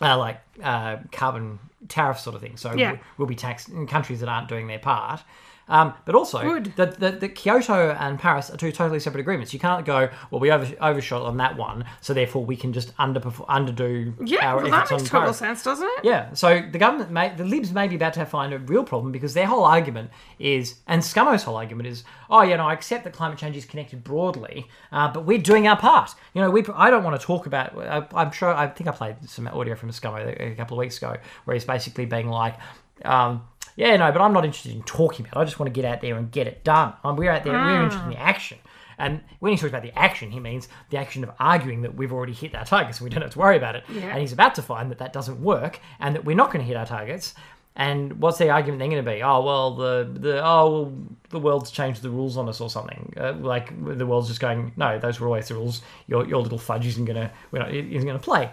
uh, 0.00 0.16
like 0.16 0.40
uh, 0.62 0.98
carbon 1.10 1.58
tariff 1.88 2.18
sort 2.20 2.36
of 2.36 2.42
thing. 2.42 2.56
So 2.56 2.72
Yeah. 2.74 2.92
we'll, 2.92 3.00
we'll 3.18 3.28
be 3.28 3.34
taxed 3.34 3.68
in 3.70 3.86
countries 3.88 4.20
that 4.20 4.28
aren't 4.28 4.48
doing 4.48 4.66
their 4.68 4.78
part. 4.78 5.20
Um, 5.68 5.94
but 6.04 6.14
also, 6.14 6.60
the, 6.60 6.86
the, 6.86 7.10
the 7.12 7.28
Kyoto 7.28 7.96
and 7.98 8.18
Paris 8.18 8.50
are 8.50 8.56
two 8.56 8.70
totally 8.70 9.00
separate 9.00 9.20
agreements. 9.20 9.52
You 9.54 9.60
can't 9.60 9.86
go, 9.86 10.10
well, 10.30 10.40
we 10.40 10.50
over, 10.50 10.70
overshot 10.80 11.22
on 11.22 11.38
that 11.38 11.56
one, 11.56 11.84
so 12.00 12.12
therefore 12.12 12.44
we 12.44 12.56
can 12.56 12.72
just 12.72 12.94
underperform, 12.96 13.46
underdo 13.46 14.14
Yeah, 14.24 14.50
our 14.50 14.56
well, 14.56 14.70
that 14.70 14.92
on 14.92 14.98
makes 14.98 15.10
total 15.10 15.20
Paris. 15.20 15.38
sense, 15.38 15.62
doesn't 15.62 15.86
it? 15.86 16.04
Yeah, 16.04 16.34
so 16.34 16.60
the 16.70 16.78
government, 16.78 17.10
may, 17.10 17.34
the 17.34 17.44
Libs 17.44 17.72
may 17.72 17.88
be 17.88 17.96
about 17.96 18.12
to 18.14 18.26
find 18.26 18.52
a 18.52 18.58
real 18.58 18.84
problem 18.84 19.10
because 19.12 19.34
their 19.34 19.46
whole 19.46 19.64
argument 19.64 20.10
is, 20.38 20.76
and 20.86 21.00
Scummo's 21.02 21.44
whole 21.44 21.56
argument 21.56 21.88
is, 21.88 22.04
oh, 22.28 22.42
yeah, 22.42 22.56
no, 22.56 22.66
I 22.66 22.74
accept 22.74 23.04
that 23.04 23.12
climate 23.14 23.38
change 23.38 23.56
is 23.56 23.64
connected 23.64 24.04
broadly, 24.04 24.66
uh, 24.92 25.12
but 25.12 25.24
we're 25.24 25.38
doing 25.38 25.66
our 25.66 25.76
part. 25.76 26.14
You 26.34 26.42
know, 26.42 26.50
we, 26.50 26.64
I 26.74 26.90
don't 26.90 27.04
want 27.04 27.18
to 27.18 27.26
talk 27.26 27.46
about, 27.46 27.76
I, 27.78 28.06
I'm 28.14 28.32
sure, 28.32 28.54
I 28.54 28.66
think 28.66 28.88
I 28.88 28.92
played 28.92 29.16
some 29.28 29.48
audio 29.48 29.74
from 29.76 29.90
Scummo 29.90 30.18
a, 30.18 30.52
a 30.52 30.54
couple 30.54 30.76
of 30.76 30.80
weeks 30.80 30.98
ago 30.98 31.16
where 31.44 31.54
he's 31.54 31.64
basically 31.64 32.06
being 32.06 32.28
like, 32.28 32.56
um, 33.04 33.42
yeah, 33.76 33.96
no, 33.96 34.12
but 34.12 34.20
I'm 34.20 34.32
not 34.32 34.44
interested 34.44 34.72
in 34.72 34.82
talking 34.82 35.26
about 35.26 35.38
it. 35.38 35.42
I 35.42 35.44
just 35.44 35.58
want 35.58 35.72
to 35.72 35.80
get 35.80 35.84
out 35.84 36.00
there 36.00 36.16
and 36.16 36.30
get 36.30 36.46
it 36.46 36.64
done. 36.64 36.94
Um, 37.02 37.16
we're 37.16 37.30
out 37.30 37.44
there, 37.44 37.52
we're 37.52 37.82
interested 37.84 38.04
in 38.04 38.10
the 38.10 38.20
action. 38.20 38.58
And 38.98 39.22
when 39.40 39.52
he 39.52 39.58
talks 39.58 39.70
about 39.70 39.82
the 39.82 39.96
action, 39.98 40.30
he 40.30 40.38
means 40.38 40.68
the 40.90 40.98
action 40.98 41.24
of 41.24 41.30
arguing 41.40 41.82
that 41.82 41.96
we've 41.96 42.12
already 42.12 42.32
hit 42.32 42.54
our 42.54 42.64
targets 42.64 42.98
and 42.98 43.04
we 43.04 43.10
don't 43.10 43.22
have 43.22 43.32
to 43.32 43.38
worry 43.38 43.56
about 43.56 43.74
it. 43.74 43.84
And 43.88 44.20
he's 44.20 44.32
about 44.32 44.54
to 44.56 44.62
find 44.62 44.90
that 44.90 44.98
that 44.98 45.12
doesn't 45.12 45.42
work 45.42 45.80
and 45.98 46.14
that 46.14 46.24
we're 46.24 46.36
not 46.36 46.52
going 46.52 46.60
to 46.60 46.66
hit 46.66 46.76
our 46.76 46.86
targets. 46.86 47.34
And 47.76 48.20
what's 48.20 48.38
the 48.38 48.50
argument 48.50 48.78
then 48.78 48.90
going 48.90 49.04
to 49.04 49.10
be? 49.10 49.20
Oh 49.20 49.42
well, 49.42 49.74
the 49.74 50.08
the 50.14 50.44
oh 50.44 50.70
well, 50.70 50.92
the 51.30 51.40
world's 51.40 51.72
changed 51.72 52.02
the 52.02 52.10
rules 52.10 52.36
on 52.36 52.48
us 52.48 52.60
or 52.60 52.70
something. 52.70 53.12
Uh, 53.16 53.32
like 53.32 53.72
the 53.98 54.06
world's 54.06 54.28
just 54.28 54.38
going, 54.38 54.70
no, 54.76 55.00
those 55.00 55.18
were 55.18 55.26
always 55.26 55.48
the 55.48 55.54
rules. 55.54 55.82
Your 56.06 56.24
your 56.24 56.40
little 56.40 56.58
fudge 56.58 56.86
isn't 56.86 57.04
going 57.04 57.16
to 57.16 57.32
we're 57.50 57.58
not 57.58 57.74
isn't 57.74 58.06
going 58.06 58.16
to 58.16 58.24
play. 58.24 58.48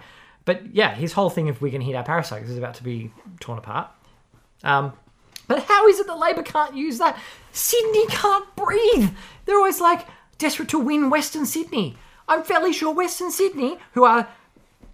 But 0.45 0.73
yeah, 0.73 0.95
his 0.95 1.13
whole 1.13 1.29
thing, 1.29 1.47
if 1.47 1.61
we 1.61 1.69
can 1.69 1.81
hit 1.81 1.95
our 1.95 2.03
Paris 2.03 2.29
targets, 2.29 2.49
is 2.49 2.57
about 2.57 2.73
to 2.75 2.83
be 2.83 3.11
torn 3.39 3.59
apart. 3.59 3.91
Um, 4.63 4.93
but 5.47 5.63
how 5.63 5.87
is 5.87 5.99
it 5.99 6.07
that 6.07 6.17
Labor 6.19 6.43
can't 6.43 6.75
use 6.75 6.97
that? 6.97 7.17
Sydney 7.51 8.07
can't 8.07 8.45
breathe. 8.55 9.09
They're 9.45 9.57
always 9.57 9.81
like 9.81 10.07
desperate 10.37 10.69
to 10.69 10.79
win 10.79 11.09
Western 11.09 11.45
Sydney. 11.45 11.97
I'm 12.27 12.43
fairly 12.43 12.71
sure 12.73 12.93
Western 12.93 13.31
Sydney, 13.31 13.77
who 13.93 14.03
are 14.05 14.27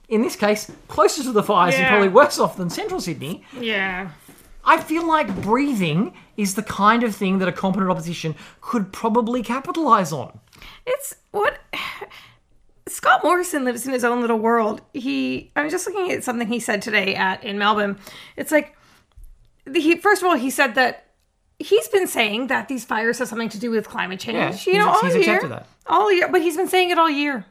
in 0.09 0.21
this 0.21 0.35
case 0.35 0.71
closer 0.87 1.21
to 1.23 1.31
the 1.31 1.43
fires 1.43 1.75
and 1.75 1.85
probably 1.87 2.07
worse 2.09 2.39
off 2.39 2.57
than 2.57 2.69
Central 2.69 3.01
Sydney, 3.01 3.43
Yeah. 3.59 4.09
I 4.69 4.81
feel 4.81 5.07
like 5.07 5.33
breathing 5.43 6.13
is 6.35 6.55
the 6.55 6.63
kind 6.63 7.03
of 7.03 7.15
thing 7.15 7.39
that 7.39 7.47
a 7.47 7.53
competent 7.53 7.89
opposition 7.89 8.35
could 8.59 8.91
probably 8.91 9.41
capitalise 9.41 10.11
on. 10.11 10.39
It's 10.85 11.15
what 11.31 11.57
Scott 12.87 13.21
Morrison 13.23 13.65
lives 13.65 13.85
in 13.85 13.93
his 13.93 14.03
own 14.03 14.21
little 14.21 14.39
world. 14.39 14.81
He 14.93 15.51
I'm 15.55 15.69
just 15.69 15.87
looking 15.87 16.11
at 16.11 16.23
something 16.23 16.47
he 16.47 16.59
said 16.59 16.81
today 16.81 17.15
at 17.15 17.43
in 17.43 17.57
Melbourne. 17.57 17.97
It's 18.35 18.51
like 18.51 18.76
he 19.75 19.95
first 19.97 20.21
of 20.21 20.27
all 20.27 20.35
he 20.35 20.49
said 20.49 20.75
that 20.75 21.05
he's 21.59 21.87
been 21.87 22.07
saying 22.07 22.47
that 22.47 22.67
these 22.67 22.85
fires 22.85 23.19
have 23.19 23.27
something 23.27 23.49
to 23.49 23.59
do 23.59 23.71
with 23.71 23.87
climate 23.87 24.19
change. 24.19 24.67
Yeah, 24.67 24.73
you 24.73 24.79
know, 24.79 24.85
he's- 24.91 25.03
all 25.03 25.09
he's 25.09 25.15
year. 25.27 25.35
accepted 25.35 25.51
that. 25.51 25.67
All 25.87 26.11
year, 26.11 26.27
but 26.27 26.41
he's 26.41 26.57
been 26.57 26.67
saying 26.67 26.89
it 26.89 26.97
all 26.97 27.09
year. 27.09 27.45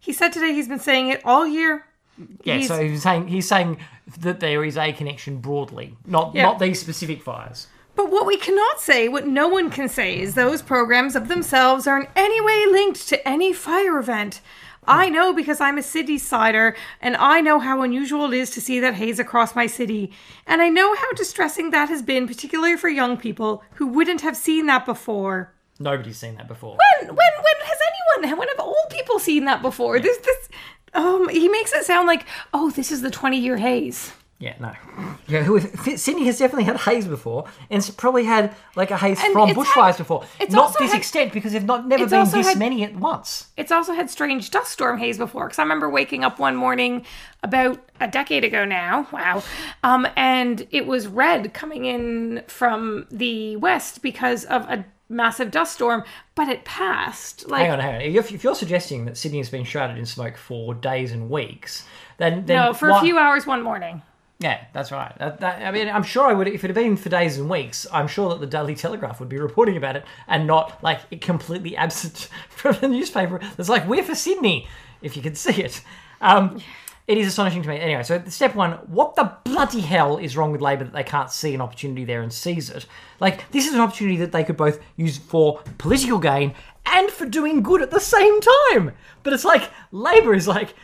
He 0.00 0.12
said 0.12 0.32
today 0.32 0.52
he's 0.52 0.68
been 0.68 0.80
saying 0.80 1.08
it 1.08 1.20
all 1.24 1.46
year. 1.46 1.86
Yeah, 2.44 2.54
He's- 2.56 2.68
so 2.68 2.82
he's 2.82 3.02
saying 3.02 3.28
he's 3.28 3.48
saying 3.48 3.78
that 4.20 4.40
there 4.40 4.64
is 4.64 4.76
a 4.76 4.92
connection 4.92 5.38
broadly, 5.38 5.96
not 6.06 6.34
Yeah. 6.34 6.42
not 6.44 6.58
these 6.58 6.80
specific 6.80 7.22
fires. 7.22 7.66
But 7.96 8.10
what 8.10 8.26
we 8.26 8.36
cannot 8.36 8.80
say, 8.80 9.08
what 9.08 9.26
no 9.26 9.46
one 9.48 9.70
can 9.70 9.88
say, 9.88 10.18
is 10.18 10.34
those 10.34 10.62
programs 10.62 11.14
of 11.14 11.28
themselves 11.28 11.86
are 11.86 11.98
in 12.00 12.08
any 12.16 12.40
way 12.40 12.66
linked 12.66 13.08
to 13.08 13.28
any 13.28 13.52
fire 13.52 13.98
event. 13.98 14.40
I 14.86 15.08
know 15.08 15.32
because 15.32 15.60
I'm 15.60 15.78
a 15.78 15.82
city 15.82 16.18
sider, 16.18 16.76
and 17.00 17.16
I 17.16 17.40
know 17.40 17.58
how 17.58 17.82
unusual 17.82 18.32
it 18.32 18.36
is 18.36 18.50
to 18.50 18.60
see 18.60 18.80
that 18.80 18.94
haze 18.94 19.18
across 19.18 19.54
my 19.54 19.66
city. 19.66 20.12
And 20.46 20.60
I 20.62 20.68
know 20.68 20.94
how 20.94 21.12
distressing 21.12 21.70
that 21.70 21.88
has 21.88 22.02
been, 22.02 22.26
particularly 22.26 22.76
for 22.76 22.88
young 22.88 23.16
people 23.16 23.62
who 23.74 23.86
wouldn't 23.86 24.20
have 24.20 24.36
seen 24.36 24.66
that 24.66 24.84
before. 24.86 25.52
Nobody's 25.78 26.18
seen 26.18 26.36
that 26.36 26.48
before. 26.48 26.76
when 27.00 27.08
when 27.08 27.16
when 27.16 27.66
has 27.66 27.78
anyone 28.20 28.38
when 28.38 28.48
have 28.48 28.60
old 28.60 28.90
people 28.90 29.18
seen 29.18 29.44
that 29.44 29.60
before 29.60 29.98
this 29.98 30.18
this 30.18 30.48
um 30.94 31.28
he 31.28 31.48
makes 31.48 31.72
it 31.72 31.84
sound 31.84 32.06
like 32.06 32.26
oh 32.52 32.70
this 32.70 32.92
is 32.92 33.02
the 33.02 33.10
20 33.10 33.36
year 33.38 33.56
haze 33.56 34.12
Yeah, 34.44 34.56
no. 34.60 34.72
Yeah, 35.26 35.42
who 35.42 35.58
Sydney 35.96 36.26
has 36.26 36.38
definitely 36.38 36.64
had 36.64 36.76
haze 36.76 37.06
before, 37.06 37.46
and 37.70 37.78
it's 37.78 37.88
probably 37.88 38.24
had 38.24 38.54
like 38.76 38.90
a 38.90 38.96
haze 38.98 39.18
And 39.24 39.32
from 39.32 39.48
bushfires 39.50 39.86
had- 39.92 39.96
before. 39.96 40.24
it's 40.38 40.52
Not 40.52 40.64
also 40.64 40.80
this 40.80 40.92
had- 40.92 40.98
extent 40.98 41.32
because 41.32 41.52
they've 41.54 41.64
not 41.64 41.86
never 41.86 42.06
been 42.06 42.18
also 42.18 42.36
this 42.36 42.48
had- 42.48 42.58
many 42.58 42.84
at 42.84 42.94
once. 42.94 43.46
it's 43.56 43.72
also 43.72 43.94
had 43.94 44.10
strange 44.10 44.50
dust 44.50 44.70
storm 44.70 44.98
haze 44.98 45.16
before 45.16 45.46
because 45.46 45.58
i 45.58 45.62
remember 45.62 45.88
waking 45.88 46.24
up 46.24 46.38
one 46.38 46.56
morning 46.56 47.06
about 47.42 47.78
a 48.00 48.06
decade 48.08 48.44
ago 48.44 48.64
now 48.66 49.06
wow 49.12 49.42
um 49.82 50.06
and 50.16 50.66
it 50.70 50.86
was 50.86 51.06
red 51.06 51.54
coming 51.54 51.86
in 51.86 52.42
from 52.46 53.06
the 53.10 53.56
west 53.56 54.02
because 54.02 54.44
of 54.44 54.62
a 54.68 54.84
massive 55.08 55.50
dust 55.50 55.72
storm 55.74 56.04
but 56.34 56.48
it 56.48 56.64
passed 56.66 57.48
like 57.48 57.62
Hang 57.62 57.72
on, 57.72 57.80
hang 57.80 57.94
on. 57.94 58.00
If, 58.02 58.30
if 58.32 58.44
you're 58.44 58.54
suggesting 58.54 59.04
that 59.06 59.16
Sydney 59.16 59.38
has 59.38 59.48
been 59.48 59.64
shrouded 59.64 59.96
in 59.96 60.04
smoke 60.06 60.36
for 60.36 60.74
days 60.74 61.12
and 61.12 61.30
weeks, 61.30 61.84
then, 62.18 62.44
then 62.46 62.56
no 62.56 62.72
for 62.74 62.90
why- 62.90 62.98
a 62.98 63.02
few 63.02 63.16
hours 63.18 63.46
one 63.46 63.62
morning 63.62 64.02
Yeah, 64.40 64.64
that's 64.72 64.90
right. 64.90 65.16
That, 65.18 65.40
that, 65.40 65.62
I 65.62 65.70
mean, 65.70 65.88
I'm 65.88 66.02
sure 66.02 66.26
I 66.26 66.32
would 66.32 66.48
if 66.48 66.64
it 66.64 66.68
had 66.68 66.74
been 66.74 66.96
for 66.96 67.08
days 67.08 67.38
and 67.38 67.48
weeks. 67.48 67.86
I'm 67.92 68.08
sure 68.08 68.30
that 68.30 68.40
the 68.40 68.46
Daily 68.46 68.74
Telegraph 68.74 69.20
would 69.20 69.28
be 69.28 69.38
reporting 69.38 69.76
about 69.76 69.96
it 69.96 70.04
and 70.26 70.46
not 70.46 70.82
like 70.82 71.00
it 71.10 71.20
completely 71.20 71.76
absent 71.76 72.28
from 72.48 72.76
the 72.80 72.88
newspaper. 72.88 73.40
It's 73.56 73.68
like 73.68 73.86
we're 73.86 74.02
for 74.02 74.14
Sydney, 74.14 74.66
if 75.02 75.16
you 75.16 75.22
could 75.22 75.36
see 75.36 75.62
it. 75.62 75.80
Um, 76.20 76.60
it 77.06 77.18
is 77.18 77.28
astonishing 77.28 77.62
to 77.62 77.68
me. 77.68 77.78
Anyway, 77.78 78.02
so 78.02 78.22
step 78.28 78.54
one: 78.54 78.72
what 78.86 79.14
the 79.14 79.32
bloody 79.44 79.80
hell 79.80 80.16
is 80.16 80.36
wrong 80.36 80.52
with 80.52 80.60
Labor 80.60 80.84
that 80.84 80.94
they 80.94 81.04
can't 81.04 81.30
see 81.30 81.54
an 81.54 81.60
opportunity 81.60 82.04
there 82.04 82.22
and 82.22 82.32
seize 82.32 82.70
it? 82.70 82.86
Like 83.20 83.50
this 83.50 83.66
is 83.66 83.74
an 83.74 83.80
opportunity 83.80 84.16
that 84.18 84.32
they 84.32 84.42
could 84.42 84.56
both 84.56 84.80
use 84.96 85.18
for 85.18 85.60
political 85.78 86.18
gain 86.18 86.54
and 86.86 87.10
for 87.10 87.26
doing 87.26 87.62
good 87.62 87.82
at 87.82 87.90
the 87.90 88.00
same 88.00 88.40
time. 88.72 88.92
But 89.22 89.32
it's 89.32 89.44
like 89.44 89.70
Labor 89.92 90.34
is 90.34 90.48
like. 90.48 90.74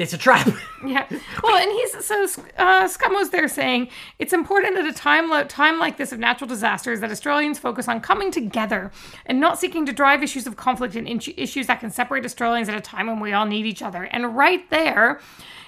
It's 0.00 0.12
a 0.14 0.18
trap. 0.18 0.48
Yeah. 0.82 1.06
Well, 1.42 1.56
and 1.56 1.70
he's 1.72 2.06
so 2.06 2.22
uh, 2.56 2.88
Scummo's 2.88 3.28
there 3.28 3.48
saying 3.48 3.88
it's 4.18 4.32
important 4.32 4.78
at 4.78 4.86
a 4.86 4.94
time 4.94 5.28
lo- 5.28 5.44
time 5.44 5.78
like 5.78 5.98
this 5.98 6.10
of 6.10 6.18
natural 6.18 6.48
disasters 6.48 7.00
that 7.00 7.10
Australians 7.10 7.58
focus 7.58 7.86
on 7.86 8.00
coming 8.00 8.30
together 8.30 8.90
and 9.26 9.38
not 9.38 9.58
seeking 9.58 9.84
to 9.84 9.92
drive 9.92 10.22
issues 10.22 10.46
of 10.46 10.56
conflict 10.56 10.94
and 10.96 11.06
in- 11.06 11.20
issues 11.36 11.66
that 11.66 11.80
can 11.80 11.90
separate 11.90 12.24
Australians 12.24 12.70
at 12.70 12.76
a 12.76 12.80
time 12.80 13.08
when 13.08 13.20
we 13.20 13.34
all 13.34 13.44
need 13.44 13.66
each 13.66 13.82
other. 13.82 14.04
And 14.04 14.34
right 14.34 14.68
there 14.70 15.20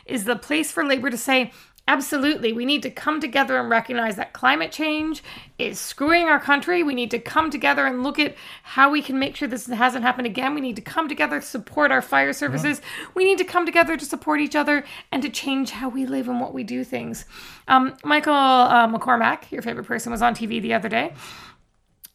is 0.07 0.25
the 0.25 0.35
place 0.37 0.73
for 0.73 0.83
Labor 0.83 1.11
to 1.11 1.19
say. 1.19 1.53
Absolutely. 1.89 2.53
We 2.53 2.65
need 2.65 2.83
to 2.85 2.91
come 2.91 3.21
together 3.21 3.59
and 3.59 3.69
recognize 3.69 4.15
that 4.17 4.33
climate 4.33 4.71
change 4.71 5.23
is 5.59 5.81
screwing 5.81 6.27
our 6.27 6.39
country. 6.39 6.83
We 6.85 6.95
need 6.95 7.11
to 7.11 7.19
come 7.19 7.51
together 7.51 7.85
and 7.85 8.05
look 8.05 8.21
at 8.21 8.37
how 8.63 8.91
we 8.91 9.03
can 9.03 9.19
make 9.19 9.35
sure 9.35 9.49
this 9.49 9.67
hasn't 9.67 10.05
happened 10.05 10.27
again. 10.27 10.55
We 10.55 10.61
need 10.61 10.77
to 10.77 10.83
come 10.83 11.09
together 11.09 11.41
to 11.41 11.45
support 11.47 11.91
our 11.91 12.01
fire 12.01 12.33
services. 12.33 12.81
We 13.15 13.25
need 13.25 13.39
to 13.39 13.45
come 13.45 13.67
together 13.67 13.97
to 13.97 14.05
support 14.05 14.41
each 14.41 14.55
other 14.55 14.85
and 15.11 15.23
to 15.23 15.29
change 15.29 15.71
how 15.71 15.89
we 15.89 16.07
live 16.07 16.29
and 16.29 16.41
what 16.41 16.55
we 16.55 16.63
do 16.63 16.85
things. 16.85 17.25
Um, 17.67 17.97
Michael 18.05 18.33
uh, 18.33 18.87
McCormack, 18.87 19.51
your 19.51 19.63
favorite 19.63 19.85
person, 19.85 20.13
was 20.13 20.23
on 20.23 20.35
TV 20.37 20.63
the 20.63 20.75
other 20.75 20.89
day. 20.89 21.13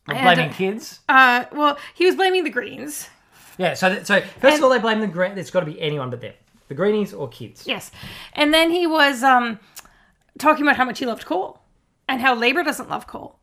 Blaming 0.06 0.52
kids. 0.52 1.02
Uh, 1.10 1.44
well, 1.52 1.78
he 1.94 2.06
was 2.06 2.16
blaming 2.16 2.46
the 2.46 2.50
Greens. 2.50 3.10
Yeah, 3.58 3.74
so 3.74 3.90
th- 3.94 4.06
so 4.06 4.22
first 4.22 4.44
And- 4.44 4.54
of 4.56 4.64
all, 4.64 4.70
they 4.70 4.80
blame 4.80 5.02
the 5.02 5.08
green. 5.08 5.38
It's 5.38 5.52
got 5.52 5.60
to 5.60 5.66
be 5.66 5.80
anyone 5.82 6.10
but 6.10 6.22
them, 6.22 6.34
the 6.68 6.76
greenies 6.76 7.14
or 7.14 7.28
kids. 7.28 7.66
Yes. 7.66 7.92
And 8.34 8.54
then 8.54 8.72
he 8.72 8.88
was 8.88 9.24
um, 9.24 9.60
talking 10.38 10.64
about 10.64 10.78
how 10.78 10.86
much 10.86 11.00
he 11.00 11.06
loved 11.06 11.26
coal 11.26 11.60
and 12.08 12.22
how 12.22 12.36
Labor 12.36 12.64
doesn't 12.64 12.90
love 12.90 13.08
coal. 13.08 13.40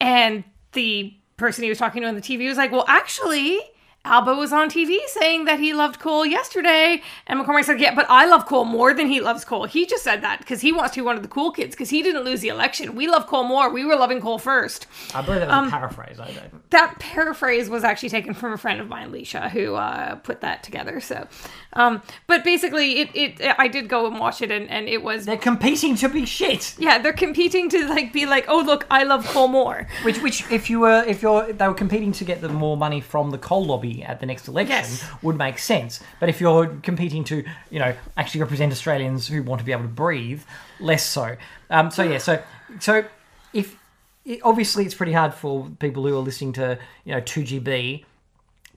And 0.00 0.44
the 0.72 1.14
person 1.36 1.64
he 1.64 1.68
was 1.68 1.78
talking 1.78 2.02
to 2.02 2.08
on 2.08 2.14
the 2.14 2.20
TV 2.20 2.46
was 2.48 2.56
like, 2.56 2.72
well, 2.72 2.84
actually, 2.88 3.58
Albo 4.02 4.34
was 4.34 4.50
on 4.50 4.70
TV 4.70 4.98
saying 5.08 5.44
that 5.44 5.60
he 5.60 5.74
loved 5.74 6.00
coal 6.00 6.24
yesterday. 6.24 7.02
And 7.26 7.38
McCormack 7.38 7.64
said, 7.64 7.78
yeah, 7.80 7.94
but 7.94 8.06
I 8.08 8.24
love 8.24 8.46
coal 8.46 8.64
more 8.64 8.94
than 8.94 9.08
he 9.08 9.20
loves 9.20 9.44
coal. 9.44 9.64
He 9.66 9.84
just 9.84 10.02
said 10.02 10.22
that 10.22 10.38
because 10.38 10.62
he 10.62 10.72
wants 10.72 10.94
to 10.94 11.02
be 11.02 11.04
one 11.04 11.16
of 11.16 11.22
the 11.22 11.28
cool 11.28 11.50
kids 11.50 11.74
because 11.74 11.90
he 11.90 12.02
didn't 12.02 12.24
lose 12.24 12.40
the 12.40 12.48
election. 12.48 12.94
We 12.96 13.08
love 13.08 13.26
coal 13.26 13.44
more. 13.44 13.68
We 13.68 13.84
were 13.84 13.96
loving 13.96 14.22
coal 14.22 14.38
first. 14.38 14.86
I 15.14 15.20
believe 15.20 15.40
that 15.40 15.48
was 15.48 15.54
Um, 15.56 15.68
a 15.68 15.70
paraphrase. 15.70 16.18
I 16.18 16.30
don't. 16.32 16.70
That 16.70 16.98
paraphrase 16.98 17.68
was 17.68 17.84
actually 17.84 18.08
taken 18.08 18.32
from 18.32 18.54
a 18.54 18.56
friend 18.56 18.80
of 18.80 18.88
mine, 18.88 19.12
Leisha, 19.12 19.50
who 19.50 19.74
uh, 19.74 20.14
put 20.16 20.40
that 20.40 20.62
together. 20.62 21.00
So, 21.00 21.26
um, 21.74 22.00
but 22.26 22.42
basically, 22.42 23.00
it, 23.00 23.10
it 23.14 23.54
I 23.58 23.68
did 23.68 23.88
go 23.88 24.06
and 24.06 24.18
watch 24.18 24.40
it, 24.40 24.50
and, 24.50 24.68
and 24.70 24.88
it 24.88 25.02
was 25.02 25.26
They're 25.26 25.36
competing 25.36 25.94
to 25.96 26.08
be 26.08 26.24
shit. 26.24 26.74
yeah, 26.78 26.96
they're 26.98 27.12
competing 27.12 27.68
to 27.68 27.86
like 27.86 28.14
be 28.14 28.24
like, 28.24 28.46
oh 28.48 28.60
look, 28.60 28.86
I 28.90 29.02
love 29.02 29.26
coal 29.26 29.48
more. 29.48 29.86
Which, 30.04 30.22
which, 30.22 30.50
if 30.50 30.70
you 30.70 30.80
were, 30.80 31.04
if 31.06 31.20
you're, 31.20 31.52
they 31.52 31.68
were 31.68 31.74
competing 31.74 32.12
to 32.12 32.24
get 32.24 32.40
the 32.40 32.48
more 32.48 32.76
money 32.78 33.00
from 33.02 33.30
the 33.30 33.38
coal 33.38 33.66
lobby 33.66 33.89
at 34.04 34.20
the 34.20 34.26
next 34.26 34.48
election, 34.48 34.70
Yes. 34.76 35.08
would 35.22 35.36
make 35.36 35.58
sense. 35.58 36.00
But 36.20 36.28
if 36.28 36.40
you're 36.40 36.66
competing 36.82 37.24
to, 37.24 37.44
you 37.70 37.78
know, 37.78 37.94
actually 38.16 38.40
represent 38.42 38.72
Australians 38.72 39.28
who 39.28 39.42
want 39.42 39.58
to 39.60 39.64
be 39.64 39.72
able 39.72 39.82
to 39.82 39.88
breathe, 39.88 40.42
less 40.78 41.04
so. 41.06 41.36
Um, 41.70 41.90
so 41.90 42.02
yeah, 42.02 42.18
so 42.18 42.42
so 42.78 43.04
if 43.52 43.76
it, 44.24 44.40
obviously 44.42 44.84
it's 44.84 44.94
pretty 44.94 45.12
hard 45.12 45.34
for 45.34 45.68
people 45.78 46.06
who 46.06 46.14
are 46.16 46.20
listening 46.22 46.52
to, 46.54 46.78
you 47.04 47.12
know, 47.12 47.20
two 47.20 47.42
GB 47.42 48.04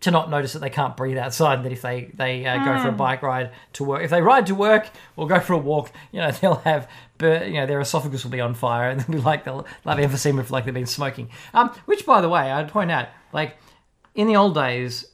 to 0.02 0.12
not 0.12 0.30
notice 0.30 0.52
that 0.52 0.60
they 0.60 0.69
can't 0.69 0.97
breathe 0.97 1.17
outside. 1.17 1.56
And 1.60 1.65
that 1.65 1.71
if 1.71 1.82
they 1.82 2.12
they 2.13 2.45
uh, 2.45 2.58
go 2.65 2.82
for 2.82 2.89
a 2.89 2.91
bike 2.91 3.21
ride 3.21 3.52
to 3.73 3.84
work, 3.86 4.04
if 4.04 4.10
they 4.10 4.21
ride 4.21 4.47
to 4.47 4.56
work 4.56 4.89
or 5.15 5.28
go 5.28 5.39
for 5.39 5.54
a 5.54 5.58
walk, 5.58 5.91
you 6.12 6.19
know 6.19 6.30
they'll 6.41 6.56
have, 6.56 6.89
bur- 7.17 7.45
you 7.45 7.54
know, 7.54 7.65
their 7.65 7.80
esophagus 7.80 8.23
will 8.26 8.32
be 8.32 8.41
on 8.41 8.54
fire 8.54 8.89
and 8.89 8.99
they'll 8.99 9.15
be 9.17 9.21
like 9.23 9.45
they'll, 9.45 9.65
they'll 9.86 9.95
have 9.95 10.12
emphysema 10.12 10.43
for 10.43 10.52
like 10.54 10.65
they've 10.65 10.73
been 10.73 10.86
smoking. 10.86 11.30
Um, 11.54 11.69
which 11.86 12.06
by 12.06 12.19
the 12.19 12.28
way, 12.30 12.52
I'd 12.52 12.67
point 12.69 12.91
out, 12.91 13.08
like 13.32 13.56
in 14.15 14.28
the 14.28 14.36
old 14.36 14.56
days. 14.56 15.06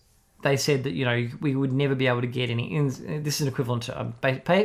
They 0.42 0.56
said 0.56 0.86
that 0.86 0.92
you 0.92 1.04
know 1.04 1.28
we 1.42 1.54
would 1.54 1.74
never 1.74 1.96
be 1.96 2.08
able 2.08 2.22
to 2.22 2.28
get 2.28 2.50
any. 2.50 2.74
In, 2.74 2.88
this 3.24 3.36
is 3.36 3.42
an 3.42 3.50
equivalent 3.50 3.84
to 3.84 4.00
um, 4.00 4.14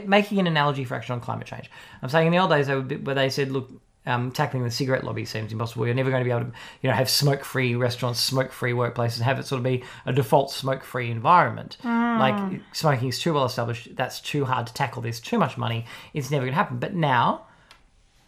making 0.06 0.38
an 0.38 0.46
analogy 0.46 0.84
for 0.84 0.94
action 0.94 1.14
on 1.14 1.20
climate 1.20 1.48
change. 1.48 1.68
I'm 2.00 2.08
saying 2.08 2.28
in 2.28 2.32
the 2.32 2.38
old 2.38 2.50
days 2.50 2.68
they 2.68 2.76
would 2.76 2.86
be, 2.86 2.96
where 2.96 3.16
they 3.16 3.28
said, 3.28 3.50
look, 3.50 3.68
um, 4.06 4.30
tackling 4.30 4.62
the 4.62 4.70
cigarette 4.70 5.02
lobby 5.02 5.24
seems 5.24 5.50
impossible. 5.50 5.86
You're 5.86 5.96
never 5.96 6.10
going 6.10 6.22
to 6.22 6.24
be 6.24 6.30
able 6.30 6.44
to, 6.44 6.52
you 6.82 6.90
know, 6.90 6.94
have 6.94 7.10
smoke-free 7.10 7.74
restaurants, 7.74 8.20
smoke-free 8.20 8.72
workplaces, 8.72 9.20
have 9.20 9.40
it 9.40 9.46
sort 9.46 9.58
of 9.58 9.64
be 9.64 9.82
a 10.06 10.12
default 10.12 10.52
smoke-free 10.52 11.10
environment. 11.10 11.78
Like 12.20 12.60
smoking 12.72 13.08
is 13.08 13.18
too 13.18 13.34
well 13.34 13.44
established. 13.44 13.96
That's 13.96 14.20
too 14.20 14.44
hard 14.44 14.68
to 14.68 14.74
tackle. 14.74 15.02
There's 15.02 15.20
too 15.20 15.38
much 15.38 15.56
money. 15.56 15.86
It's 16.12 16.30
never 16.30 16.44
going 16.44 16.52
to 16.52 16.56
happen. 16.56 16.78
But 16.78 16.94
now, 16.94 17.46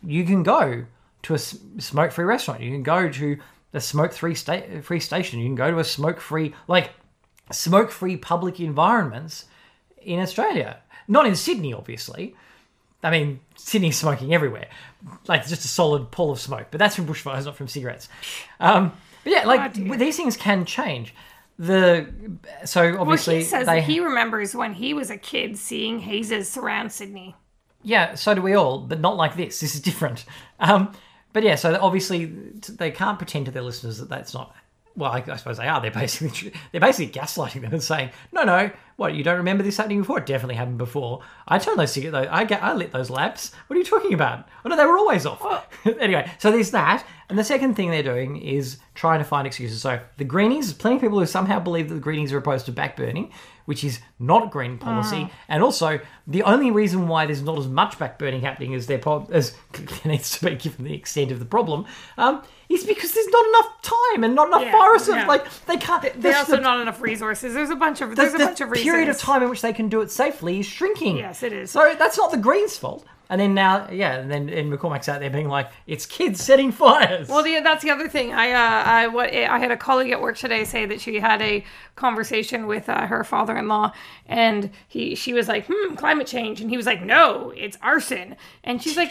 you 0.02 0.24
can 0.24 0.42
go 0.42 0.86
to 1.22 1.34
a 1.34 1.38
smoke-free 1.38 2.24
restaurant. 2.24 2.60
You 2.60 2.72
can 2.72 2.82
go 2.82 3.08
to 3.08 3.38
a 3.72 3.80
smoke-free 3.80 4.34
sta- 4.34 4.80
free 4.82 5.00
station. 5.00 5.38
You 5.40 5.46
can 5.46 5.54
go 5.54 5.70
to 5.70 5.78
a 5.78 5.84
smoke-free 5.84 6.54
like 6.68 6.90
smoke-free 7.52 8.16
public 8.18 8.60
environments 8.60 9.46
in 10.00 10.20
Australia. 10.20 10.78
Not 11.08 11.26
in 11.26 11.36
Sydney, 11.36 11.72
obviously. 11.72 12.34
I 13.02 13.10
mean, 13.10 13.40
Sydney's 13.56 13.96
smoking 13.96 14.34
everywhere, 14.34 14.68
like 15.28 15.46
just 15.46 15.64
a 15.64 15.68
solid 15.68 16.10
pool 16.10 16.32
of 16.32 16.40
smoke. 16.40 16.68
But 16.70 16.78
that's 16.78 16.96
from 16.96 17.06
bushfires, 17.06 17.44
not 17.44 17.56
from 17.56 17.68
cigarettes. 17.68 18.08
Um, 18.58 18.92
but 19.22 19.32
yeah, 19.32 19.44
like 19.44 19.74
dear. 19.74 19.96
these 19.96 20.16
things 20.16 20.36
can 20.36 20.64
change. 20.64 21.14
The 21.58 22.12
so 22.64 22.98
obviously 22.98 23.34
Well, 23.34 23.42
he 23.42 23.44
says 23.44 23.66
they 23.66 23.80
he 23.82 24.00
remembers 24.00 24.54
when 24.54 24.74
he 24.74 24.92
was 24.92 25.10
a 25.10 25.16
kid 25.16 25.56
seeing 25.56 26.00
hazes 26.00 26.48
surround 26.50 26.92
Sydney. 26.92 27.34
yeah, 27.82 28.14
so 28.14 28.34
do 28.34 28.42
we 28.42 28.54
all, 28.54 28.80
but 28.80 29.00
not 29.00 29.16
like 29.16 29.36
this. 29.36 29.60
This 29.60 29.74
is 29.74 29.80
different. 29.80 30.24
Um, 30.58 30.92
but 31.36 31.42
yeah, 31.42 31.54
so 31.54 31.78
obviously 31.82 32.24
they 32.24 32.90
can't 32.90 33.18
pretend 33.18 33.44
to 33.44 33.52
their 33.52 33.60
listeners 33.60 33.98
that 33.98 34.08
that's 34.08 34.32
not. 34.32 34.56
Well, 34.96 35.12
I, 35.12 35.22
I 35.26 35.36
suppose 35.36 35.58
they 35.58 35.68
are. 35.68 35.80
They're 35.80 35.90
basically 35.90 36.52
they're 36.72 36.80
basically 36.80 37.12
gaslighting 37.12 37.62
them 37.62 37.72
and 37.72 37.82
saying, 37.82 38.10
"No, 38.32 38.44
no, 38.44 38.70
what 38.96 39.14
you 39.14 39.22
don't 39.22 39.36
remember 39.36 39.62
this 39.62 39.76
happening 39.76 40.00
before? 40.00 40.18
It 40.18 40.26
definitely 40.26 40.54
happened 40.54 40.78
before. 40.78 41.20
I 41.46 41.58
turned 41.58 41.78
those 41.78 41.92
cigarettes. 41.92 42.28
I 42.30 42.44
get, 42.44 42.62
I 42.62 42.72
lit 42.72 42.92
those 42.92 43.10
lamps. 43.10 43.52
What 43.66 43.76
are 43.76 43.78
you 43.78 43.84
talking 43.84 44.14
about? 44.14 44.48
Oh 44.64 44.70
no, 44.70 44.76
they 44.76 44.86
were 44.86 44.96
always 44.96 45.26
off. 45.26 45.68
anyway, 46.00 46.30
so 46.38 46.50
there's 46.50 46.70
that. 46.70 47.06
And 47.28 47.38
the 47.38 47.44
second 47.44 47.74
thing 47.74 47.90
they're 47.90 48.02
doing 48.02 48.36
is 48.38 48.78
trying 48.94 49.18
to 49.18 49.24
find 49.24 49.46
excuses. 49.46 49.82
So 49.82 50.00
the 50.16 50.24
Greenies, 50.24 50.72
plenty 50.72 50.96
of 50.96 51.02
people 51.02 51.18
who 51.18 51.26
somehow 51.26 51.58
believe 51.58 51.88
that 51.90 51.96
the 51.96 52.00
Greenies 52.00 52.32
are 52.32 52.38
opposed 52.38 52.66
to 52.66 52.72
backburning, 52.72 53.32
which 53.66 53.84
is 53.84 54.00
not 54.18 54.50
green 54.50 54.78
policy. 54.78 55.28
And 55.48 55.62
also, 55.62 56.00
the 56.26 56.42
only 56.44 56.70
reason 56.70 57.08
why 57.08 57.26
there's 57.26 57.42
not 57.42 57.58
as 57.58 57.66
much 57.66 57.98
backburning 57.98 58.40
happening 58.40 58.74
as 58.74 58.86
there 58.86 58.98
prob- 58.98 59.30
as 59.30 59.54
needs 60.04 60.38
to 60.38 60.46
be 60.46 60.54
given 60.54 60.84
the 60.84 60.94
extent 60.94 61.32
of 61.32 61.38
the 61.38 61.44
problem 61.44 61.84
um, 62.16 62.42
is 62.80 62.84
because 62.86 63.12
there's 63.12 63.28
not 63.28 63.46
enough 63.46 63.82
time 63.82 64.24
and 64.24 64.34
not 64.34 64.48
enough 64.48 64.62
Yeah, 64.62 64.72
forests. 64.72 65.08
yeah. 65.08 65.26
Like 65.26 65.44
they 65.66 65.76
can't. 65.76 66.02
There's 66.02 66.34
the- 66.34 66.38
also 66.38 66.56
the- 66.56 66.62
not 66.62 66.80
enough 66.80 67.00
resources. 67.00 67.54
There's 67.54 67.70
a 67.70 67.76
bunch 67.76 68.00
of 68.00 68.10
the, 68.10 68.16
there's 68.16 68.34
a 68.34 68.38
the 68.38 68.44
bunch 68.46 68.60
of 68.60 68.70
reasons. 68.70 68.84
period 68.90 69.08
of 69.08 69.18
time 69.18 69.42
in 69.42 69.50
which 69.50 69.62
they 69.62 69.72
can 69.72 69.88
do 69.88 70.00
it 70.00 70.10
safely 70.10 70.60
is 70.60 70.66
shrinking. 70.66 71.16
Yes, 71.18 71.42
it 71.42 71.52
is. 71.52 71.70
So 71.70 71.94
that's 71.98 72.16
not 72.16 72.30
the 72.30 72.36
Greens' 72.38 72.76
fault. 72.78 73.04
And 73.28 73.40
then 73.40 73.54
now, 73.54 73.88
yeah, 73.90 74.18
and 74.18 74.30
then 74.30 74.48
and 74.48 74.72
McCormack's 74.72 75.08
out 75.08 75.18
there 75.18 75.30
being 75.30 75.48
like, 75.48 75.68
"It's 75.88 76.06
kids 76.06 76.40
setting 76.40 76.70
fires." 76.70 77.28
Well, 77.28 77.42
the, 77.42 77.58
that's 77.58 77.82
the 77.82 77.90
other 77.90 78.08
thing. 78.08 78.32
I 78.32 78.52
uh, 78.52 78.82
I 78.84 79.06
what 79.08 79.34
I 79.34 79.58
had 79.58 79.72
a 79.72 79.76
colleague 79.76 80.12
at 80.12 80.20
work 80.22 80.36
today 80.36 80.62
say 80.64 80.86
that 80.86 81.00
she 81.00 81.18
had 81.18 81.42
a 81.42 81.64
conversation 81.96 82.68
with 82.68 82.88
uh, 82.88 83.06
her 83.08 83.24
father-in-law, 83.24 83.90
and 84.26 84.70
he 84.86 85.16
she 85.16 85.32
was 85.32 85.48
like, 85.48 85.66
"Hmm, 85.68 85.96
climate 85.96 86.28
change," 86.28 86.60
and 86.60 86.70
he 86.70 86.76
was 86.76 86.86
like, 86.86 87.02
"No, 87.02 87.52
it's 87.56 87.76
arson," 87.82 88.36
and 88.62 88.80
she's 88.82 88.96
like. 88.96 89.10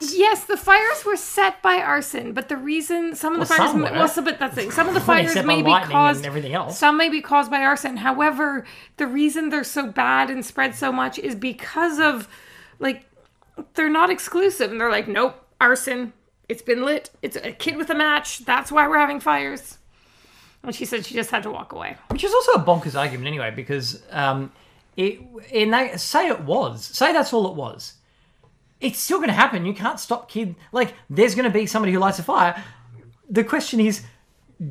Yes, 0.00 0.44
the 0.44 0.56
fires 0.56 1.04
were 1.04 1.16
set 1.16 1.60
by 1.62 1.76
arson, 1.76 2.32
but 2.32 2.48
the 2.48 2.56
reason 2.56 3.14
some 3.14 3.34
of 3.34 3.46
the 3.46 3.52
Well, 3.52 3.58
fires, 3.58 3.70
some 3.70 3.80
were. 3.82 3.90
well, 3.92 4.08
so, 4.08 4.22
but 4.22 4.38
that's. 4.38 4.74
Some 4.74 4.88
of 4.88 4.94
the 4.94 5.00
fires 5.12 5.34
may 5.44 5.62
be 5.62 5.70
caused. 5.70 6.18
and 6.18 6.26
everything 6.26 6.52
else. 6.54 6.78
Some 6.78 6.96
may 6.96 7.08
be 7.08 7.20
caused 7.20 7.50
by 7.50 7.60
arson. 7.62 7.96
However, 7.98 8.64
the 8.96 9.06
reason 9.06 9.50
they're 9.50 9.64
so 9.64 9.86
bad 9.86 10.30
and 10.30 10.44
spread 10.44 10.74
so 10.74 10.92
much 10.92 11.18
is 11.18 11.34
because 11.34 11.98
of, 11.98 12.28
like, 12.78 13.04
they're 13.74 13.88
not 13.88 14.10
exclusive, 14.10 14.70
and 14.70 14.80
they're 14.80 14.90
like, 14.90 15.08
nope, 15.08 15.36
arson. 15.60 16.12
It's 16.48 16.62
been 16.62 16.84
lit. 16.84 17.10
It's 17.22 17.36
a 17.36 17.52
kid 17.52 17.76
with 17.76 17.88
a 17.88 17.94
match. 17.94 18.44
That's 18.44 18.70
why 18.70 18.86
we're 18.86 18.98
having 18.98 19.20
fires. 19.20 19.78
And 20.62 20.74
she 20.74 20.84
said 20.84 21.06
she 21.06 21.14
just 21.14 21.30
had 21.30 21.42
to 21.44 21.50
walk 21.50 21.72
away. 21.72 21.96
Which 22.10 22.22
is 22.24 22.32
also 22.34 22.52
a 22.52 22.58
bonkers 22.62 22.98
argument 22.98 23.26
anyway, 23.28 23.50
because 23.50 24.02
um, 24.10 24.52
it 24.96 25.20
in 25.50 25.70
they 25.70 25.96
say 25.96 26.28
it 26.28 26.40
was, 26.40 26.84
say 26.84 27.12
that's 27.12 27.32
all 27.32 27.46
it 27.48 27.54
was. 27.54 27.94
It's 28.84 28.98
still 28.98 29.18
going 29.18 29.28
to 29.28 29.34
happen. 29.34 29.64
You 29.64 29.74
can't 29.74 29.98
stop 29.98 30.28
kid. 30.28 30.54
Like 30.70 30.94
there's 31.08 31.34
going 31.34 31.50
to 31.50 31.58
be 31.58 31.66
somebody 31.66 31.92
who 31.92 31.98
lights 31.98 32.18
a 32.18 32.22
fire. 32.22 32.62
The 33.30 33.42
question 33.42 33.80
is, 33.80 34.02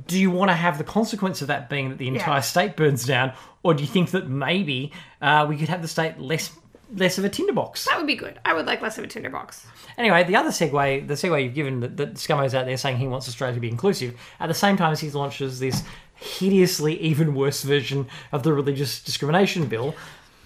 do 0.08 0.18
you 0.20 0.32
want 0.32 0.50
to 0.50 0.56
have 0.56 0.78
the 0.78 0.84
consequence 0.84 1.42
of 1.42 1.48
that 1.48 1.70
being 1.70 1.90
that 1.90 1.98
the 1.98 2.08
entire 2.08 2.36
Yeah. 2.36 2.42
state 2.42 2.76
burns 2.78 3.06
down, 3.06 3.34
or 3.64 3.74
do 3.74 3.82
you 3.84 3.90
think 3.90 4.12
that 4.12 4.30
maybe 4.30 4.92
uh, 5.22 5.46
we 5.50 5.58
could 5.58 5.68
have 5.70 5.82
the 5.82 5.88
state 5.88 6.20
less 6.20 6.52
less 6.96 7.18
of 7.18 7.26
a 7.26 7.30
tinderbox? 7.30 7.86
That 7.86 7.98
would 7.98 8.06
be 8.08 8.16
good. 8.16 8.40
I 8.46 8.54
would 8.54 8.68
like 8.68 8.82
less 8.82 9.00
of 9.00 9.04
a 9.04 9.08
tinderbox. 9.08 9.66
Anyway, 9.98 10.24
the 10.26 10.36
other 10.36 10.50
segue, 10.52 11.08
the 11.08 11.16
segue 11.16 11.44
you've 11.44 11.56
given 11.56 11.80
that, 11.80 11.98
that 11.98 12.14
Scummo's 12.16 12.54
out 12.54 12.66
there 12.68 12.78
saying 12.78 12.98
he 12.98 13.08
wants 13.08 13.28
Australia 13.28 13.56
to 13.56 13.60
be 13.60 13.68
inclusive, 13.70 14.14
at 14.40 14.48
the 14.48 14.54
same 14.54 14.78
time 14.78 14.92
as 14.92 15.00
he 15.00 15.10
launches 15.10 15.60
this 15.60 15.82
hideously 16.16 17.00
even 17.02 17.34
worse 17.36 17.64
version 17.64 18.08
of 18.32 18.44
the 18.44 18.54
religious 18.54 19.02
discrimination 19.04 19.66
bill, 19.68 19.96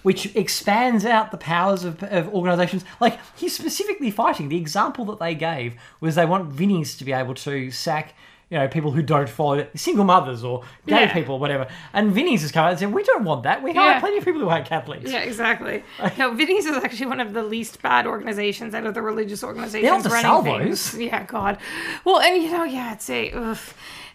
which 0.08 0.34
expands 0.38 1.04
out 1.06 1.32
the 1.32 1.38
powers 1.38 1.84
of, 1.84 2.02
of 2.04 2.30
organisations. 2.34 2.86
Like, 3.02 3.20
he's 3.36 3.54
specifically 3.54 4.10
fighting. 4.10 4.48
The 4.48 4.56
example 4.58 5.04
that 5.06 5.20
they 5.20 5.36
gave 5.36 5.74
was 6.00 6.16
they 6.16 6.26
want 6.26 6.50
Vinnies 6.56 6.98
to 7.00 7.04
be 7.04 7.12
able 7.12 7.34
to 7.36 7.70
sack. 7.72 8.14
You 8.50 8.58
know, 8.58 8.70
people 8.70 8.92
who 8.92 9.02
don't 9.02 9.28
follow 9.28 9.68
single 9.76 10.06
mothers 10.06 10.42
or 10.46 10.64
gay 10.86 11.02
Yeah. 11.02 11.14
people, 11.14 11.40
whatever. 11.40 11.68
And 11.92 12.14
Vinnie's 12.14 12.42
has 12.44 12.54
come 12.54 12.64
out 12.64 12.70
and 12.70 12.80
said, 12.80 12.94
"We 12.94 13.04
don't 13.04 13.26
want 13.26 13.44
that. 13.44 13.62
We 13.62 13.74
hire 13.74 13.96
Yeah. 13.96 14.00
plenty 14.00 14.18
of 14.20 14.24
people 14.24 14.40
who 14.40 14.48
aren't 14.48 14.66
Catholics." 14.66 15.12
Yeah, 15.12 15.20
exactly. 15.20 15.84
No, 16.18 16.32
Vinny's 16.34 16.66
is 16.66 16.78
actually 16.78 17.08
one 17.08 17.20
of 17.20 17.34
the 17.34 17.44
least 17.44 17.82
bad 17.82 18.08
organizations 18.08 18.74
out 18.74 18.86
of 18.86 18.94
the 18.94 19.02
religious 19.02 19.44
organizations 19.44 19.84
They're 19.84 19.92
not 19.92 20.04
the 20.04 20.10
running 20.10 20.24
Salvos. 20.72 20.92
things. 20.92 21.04
Yeah, 21.08 21.24
God. 21.24 21.58
Well, 22.06 22.22
and 22.22 22.42
you 22.42 22.50
know, 22.50 22.64
yeah, 22.64 22.94
it's 22.94 23.10
a. 23.10 23.32
Ugh. 23.34 23.58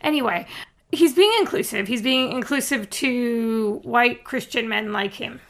Anyway, 0.01 0.47
he's 0.91 1.13
being 1.15 1.33
inclusive. 1.39 1.87
He's 1.89 2.01
being 2.01 2.33
inclusive 2.33 2.89
to 2.89 3.81
white 3.85 4.25
Christian 4.25 4.67
men 4.67 4.95
like 4.95 5.13
him. 5.13 5.41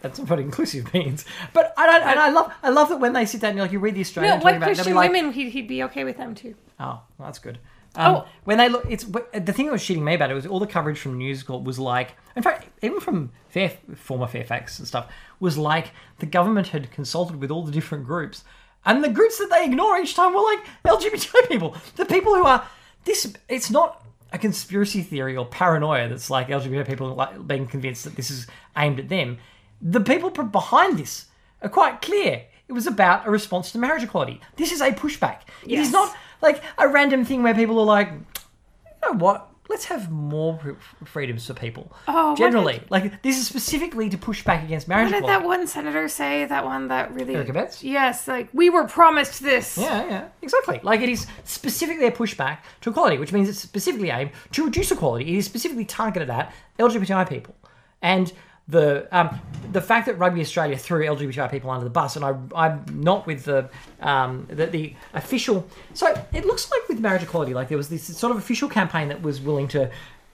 That's 0.00 0.20
what 0.20 0.38
inclusive 0.38 0.92
means. 0.94 1.24
But 1.52 1.74
I 1.76 1.86
don't, 1.86 2.02
and 2.08 2.20
I 2.20 2.30
love, 2.30 2.52
I 2.62 2.70
love 2.70 2.88
that 2.90 3.00
when 3.00 3.12
they 3.12 3.26
sit 3.26 3.40
down, 3.40 3.52
and 3.52 3.60
like 3.60 3.72
you 3.72 3.78
read 3.80 3.94
the 3.94 4.00
Australian 4.00 4.36
No, 4.36 4.40
talking 4.40 4.44
white 4.44 4.56
about, 4.58 4.70
it, 4.70 4.76
they'll 4.76 4.84
be 4.84 4.92
Christian 4.92 4.94
like, 4.96 5.12
women, 5.12 5.32
he'd, 5.32 5.50
he'd 5.50 5.68
be 5.68 5.82
okay 5.84 6.04
with 6.04 6.16
them 6.16 6.34
too. 6.34 6.54
oh, 6.78 6.84
well, 7.18 7.26
that's 7.28 7.38
good. 7.38 7.58
Um, 7.96 8.16
Oh. 8.16 8.26
when 8.44 8.58
they 8.58 8.68
look, 8.68 8.84
it's 8.88 9.04
the 9.04 9.52
thing 9.52 9.66
that 9.66 9.72
was 9.72 9.82
shitting 9.82 10.02
me 10.02 10.14
about 10.14 10.30
it 10.30 10.34
was 10.34 10.46
all 10.46 10.60
the 10.60 10.66
coverage 10.66 10.98
from 10.98 11.16
News 11.18 11.42
Corp 11.42 11.64
was 11.64 11.78
like, 11.78 12.14
in 12.36 12.42
fact, 12.42 12.68
even 12.82 13.00
from 13.00 13.32
Fair, 13.48 13.72
former 13.96 14.26
Fairfax 14.26 14.78
and 14.78 14.86
stuff, 14.86 15.10
was 15.40 15.56
like 15.58 15.90
the 16.18 16.26
government 16.26 16.68
had 16.68 16.90
consulted 16.92 17.40
with 17.40 17.50
all 17.50 17.64
the 17.64 17.72
different 17.72 18.04
groups, 18.04 18.44
and 18.84 19.02
the 19.02 19.08
groups 19.08 19.38
that 19.38 19.48
they 19.50 19.64
ignore 19.64 19.98
each 19.98 20.14
time 20.14 20.34
were 20.34 20.42
like 20.42 20.60
LGBTI 20.84 21.48
people, 21.48 21.74
the 21.96 22.04
people 22.04 22.34
who 22.34 22.44
are 22.44 22.64
this. 23.04 23.32
It's 23.48 23.70
not 23.70 24.04
a 24.32 24.38
conspiracy 24.38 25.02
theory 25.02 25.34
or 25.36 25.46
paranoia 25.46 26.08
that's 26.08 26.28
like 26.28 26.48
LGBT 26.48 26.86
people 26.86 27.14
like 27.14 27.46
being 27.48 27.66
convinced 27.66 28.04
that 28.04 28.14
this 28.16 28.30
is 28.30 28.46
aimed 28.76 29.00
at 29.00 29.08
them. 29.08 29.38
The 29.80 30.00
people 30.00 30.30
behind 30.30 30.98
this 30.98 31.26
are 31.62 31.68
quite 31.68 32.02
clear. 32.02 32.44
It 32.68 32.72
was 32.72 32.86
about 32.86 33.26
a 33.26 33.30
response 33.30 33.72
to 33.72 33.78
marriage 33.78 34.02
equality. 34.02 34.40
This 34.56 34.72
is 34.72 34.80
a 34.80 34.90
pushback. 34.92 35.40
It 35.66 35.78
is 35.78 35.90
not 35.90 36.14
like 36.42 36.62
a 36.76 36.88
random 36.88 37.24
thing 37.24 37.42
where 37.42 37.54
people 37.54 37.78
are 37.80 37.86
like, 37.86 38.10
you 38.10 39.10
know 39.12 39.18
what? 39.18 39.48
Let's 39.70 39.84
have 39.86 40.10
more 40.10 40.78
freedoms 41.04 41.46
for 41.46 41.52
people. 41.52 41.92
Oh, 42.06 42.34
generally, 42.36 42.82
like 42.88 43.20
this 43.22 43.38
is 43.38 43.46
specifically 43.46 44.08
to 44.08 44.16
push 44.16 44.42
back 44.42 44.64
against 44.64 44.88
marriage 44.88 45.12
What 45.12 45.20
did 45.20 45.24
equality. 45.24 45.42
that 45.42 45.46
one 45.46 45.66
senator 45.66 46.08
say? 46.08 46.46
That 46.46 46.64
one 46.64 46.88
that 46.88 47.12
really. 47.12 47.34
Eric 47.34 47.48
Abetz? 47.48 47.82
Yes, 47.82 48.26
like, 48.26 48.48
we 48.54 48.70
were 48.70 48.86
promised 48.86 49.42
this. 49.42 49.76
Yeah, 49.76 50.08
yeah, 50.08 50.28
exactly. 50.40 50.80
Like 50.82 51.02
it 51.02 51.10
is 51.10 51.26
specifically 51.44 52.06
a 52.06 52.10
pushback 52.10 52.60
to 52.80 52.90
equality, 52.90 53.18
which 53.18 53.30
means 53.30 53.46
it's 53.46 53.60
specifically 53.60 54.08
aimed 54.08 54.30
to 54.52 54.64
reduce 54.64 54.90
equality. 54.90 55.34
It 55.34 55.36
is 55.36 55.44
specifically 55.44 55.84
targeted 55.84 56.30
at 56.30 56.50
LGBTI 56.78 57.28
people, 57.28 57.54
and 58.00 58.32
the 58.68 59.08
um, 59.16 59.40
the 59.72 59.80
fact 59.80 60.06
that 60.06 60.18
Rugby 60.18 60.40
Australia 60.40 60.76
threw 60.76 61.04
LGBTI 61.04 61.50
people 61.50 61.70
under 61.70 61.84
the 61.84 61.90
bus, 61.90 62.16
and 62.16 62.24
I 62.24 62.36
I'm 62.54 62.84
not 62.92 63.26
with 63.26 63.44
the 63.44 63.70
um, 64.00 64.46
the, 64.50 64.66
the 64.66 64.94
official. 65.14 65.66
So 65.94 66.14
it 66.32 66.44
looks 66.44 66.70
like 66.70 66.86
with 66.88 67.00
marriage 67.00 67.22
equality, 67.22 67.54
like 67.54 67.68
there 67.68 67.78
was 67.78 67.88
this 67.88 68.04
sort 68.16 68.30
of 68.30 68.36
official 68.38 68.68
campaign 68.68 69.08
that 69.08 69.22
was 69.22 69.40
willing 69.40 69.68
to 69.68 69.90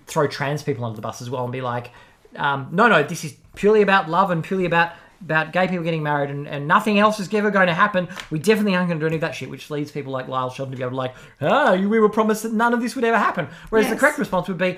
throw 0.07 0.27
trans 0.27 0.62
people 0.62 0.85
under 0.85 0.97
the 0.97 1.03
bus 1.03 1.23
as 1.23 1.31
well, 1.31 1.44
and 1.44 1.53
be 1.53 1.61
like, 1.61 1.92
um, 2.37 2.68
no, 2.73 2.88
no, 2.88 3.03
this 3.03 3.25
is 3.25 3.37
purely 3.55 3.83
about 3.83 4.09
love 4.09 4.31
and 4.31 4.42
purely 4.42 4.64
about 4.64 4.92
about 5.20 5.53
gay 5.53 5.66
people 5.66 5.85
getting 5.85 6.03
married 6.03 6.29
and, 6.29 6.47
and 6.47 6.68
nothing 6.68 6.99
else 6.99 7.18
is 7.18 7.33
ever 7.33 7.51
going 7.51 7.66
to 7.66 7.75
happen. 7.75 8.09
We 8.31 8.38
definitely 8.38 8.75
aren't 8.75 8.88
going 8.88 9.01
to 9.01 9.03
do 9.03 9.07
any 9.07 9.16
of 9.16 9.23
that 9.23 9.35
shit, 9.35 9.49
which 9.49 9.70
leads 9.70 9.90
people 9.90 10.12
like 10.12 10.29
Lyle 10.29 10.51
Shelton 10.51 10.73
to 10.73 10.77
be 10.77 10.83
able 10.83 10.90
to 10.90 10.97
like, 10.97 11.14
ah, 11.40 11.75
we 11.75 11.99
were 11.99 12.11
promised 12.11 12.42
that 12.42 12.53
none 12.53 12.75
of 12.75 12.83
this 12.83 12.94
would 12.94 13.05
ever 13.05 13.16
happen. 13.16 13.49
Whereas 13.70 13.88
the 13.88 13.97
correct 13.97 14.18
response 14.18 14.49
would 14.49 14.59
be, 14.59 14.77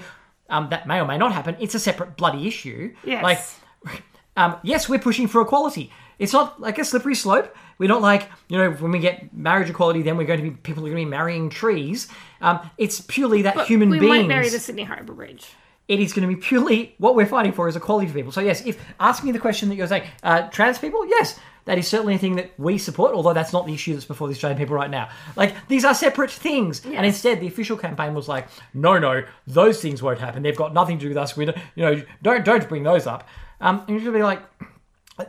um, 0.51 0.69
that 0.71 0.87
may 0.87 1.01
or 1.01 1.07
may 1.07 1.19
not 1.19 1.33
happen. 1.33 1.57
It's 1.59 1.75
a 1.75 1.79
separate 1.79 2.17
bloody 2.17 2.47
issue. 2.47 2.95
Yes. 3.05 3.23
Like, 3.23 4.03
um, 4.37 4.57
yes, 4.63 4.89
we're 4.89 4.99
pushing 4.99 5.29
for 5.29 5.41
equality. 5.41 5.91
It's 6.19 6.33
not 6.33 6.61
like 6.61 6.79
a 6.79 6.85
slippery 6.85 7.15
slope. 7.15 7.55
We're 7.79 7.91
not 7.91 8.01
like, 8.01 8.31
you 8.49 8.57
know, 8.57 8.71
when 8.71 8.91
we 8.91 9.01
get 9.01 9.35
marriage 9.35 9.69
equality, 9.69 10.01
then 10.03 10.17
we're 10.17 10.27
going 10.27 10.43
to 10.43 10.51
be, 10.51 10.57
people 10.57 10.83
are 10.85 10.89
going 10.91 11.03
to 11.03 11.05
be 11.05 11.11
marrying 11.11 11.51
trees. 11.51 12.09
Um, 12.41 12.71
it's 12.79 13.03
purely 13.03 13.43
that 13.43 13.55
But 13.55 13.67
human 13.67 13.91
we 13.91 13.99
beings 13.99 14.17
might 14.17 14.27
marry 14.27 14.49
the 14.49 14.59
Sydney 14.59 14.85
Harbour 14.85 15.13
Bridge. 15.13 15.47
it 15.89 16.01
is 16.01 16.15
going 16.15 16.27
to 16.27 16.35
be 16.35 16.41
purely 16.41 16.95
what 16.99 17.15
we're 17.17 17.27
fighting 17.27 17.53
for 17.53 17.69
is 17.69 17.77
equality 17.77 18.09
for 18.09 18.15
people. 18.15 18.33
So 18.33 18.41
yes, 18.41 18.65
if 18.65 18.83
asking 18.99 19.27
me 19.27 19.33
the 19.33 19.39
question 19.39 19.69
that 19.69 19.75
you're 19.75 19.87
saying, 19.87 20.09
uh, 20.23 20.49
trans 20.49 20.79
people, 20.79 21.07
yes, 21.07 21.39
that 21.67 21.79
is 21.79 21.87
certainly 21.87 22.15
a 22.15 22.19
thing 22.19 22.37
that 22.37 22.59
we 22.59 22.79
support. 22.79 23.15
Although 23.15 23.35
that's 23.35 23.53
not 23.53 23.67
the 23.67 23.75
issue 23.75 23.93
that's 23.93 24.07
before 24.07 24.27
the 24.27 24.35
Australian 24.35 24.59
people 24.59 24.75
right 24.75 24.91
now. 24.91 25.11
Like 25.37 25.69
these 25.69 25.85
are 25.85 25.95
separate 25.95 26.31
things, 26.31 26.85
and 26.85 27.05
instead 27.05 27.41
the 27.41 27.47
official 27.47 27.77
campaign 27.77 28.15
was 28.15 28.29
like, 28.29 28.49
no, 28.75 28.99
no, 28.99 29.23
those 29.47 29.81
things 29.81 30.03
won't 30.03 30.19
happen. 30.19 30.43
They've 30.43 30.57
got 30.57 30.73
nothing 30.73 30.99
to 30.99 31.03
do 31.03 31.09
with 31.11 31.19
us. 31.19 31.37
We, 31.37 31.45
don't, 31.45 31.59
you 31.75 31.85
know, 31.85 32.03
don't 32.23 32.45
don't 32.45 32.69
bring 32.69 32.83
those 32.83 33.07
up. 33.07 33.29
Um, 33.61 33.85
and 33.87 33.99
you 33.99 34.03
should 34.03 34.15
be 34.15 34.23
like. 34.23 34.43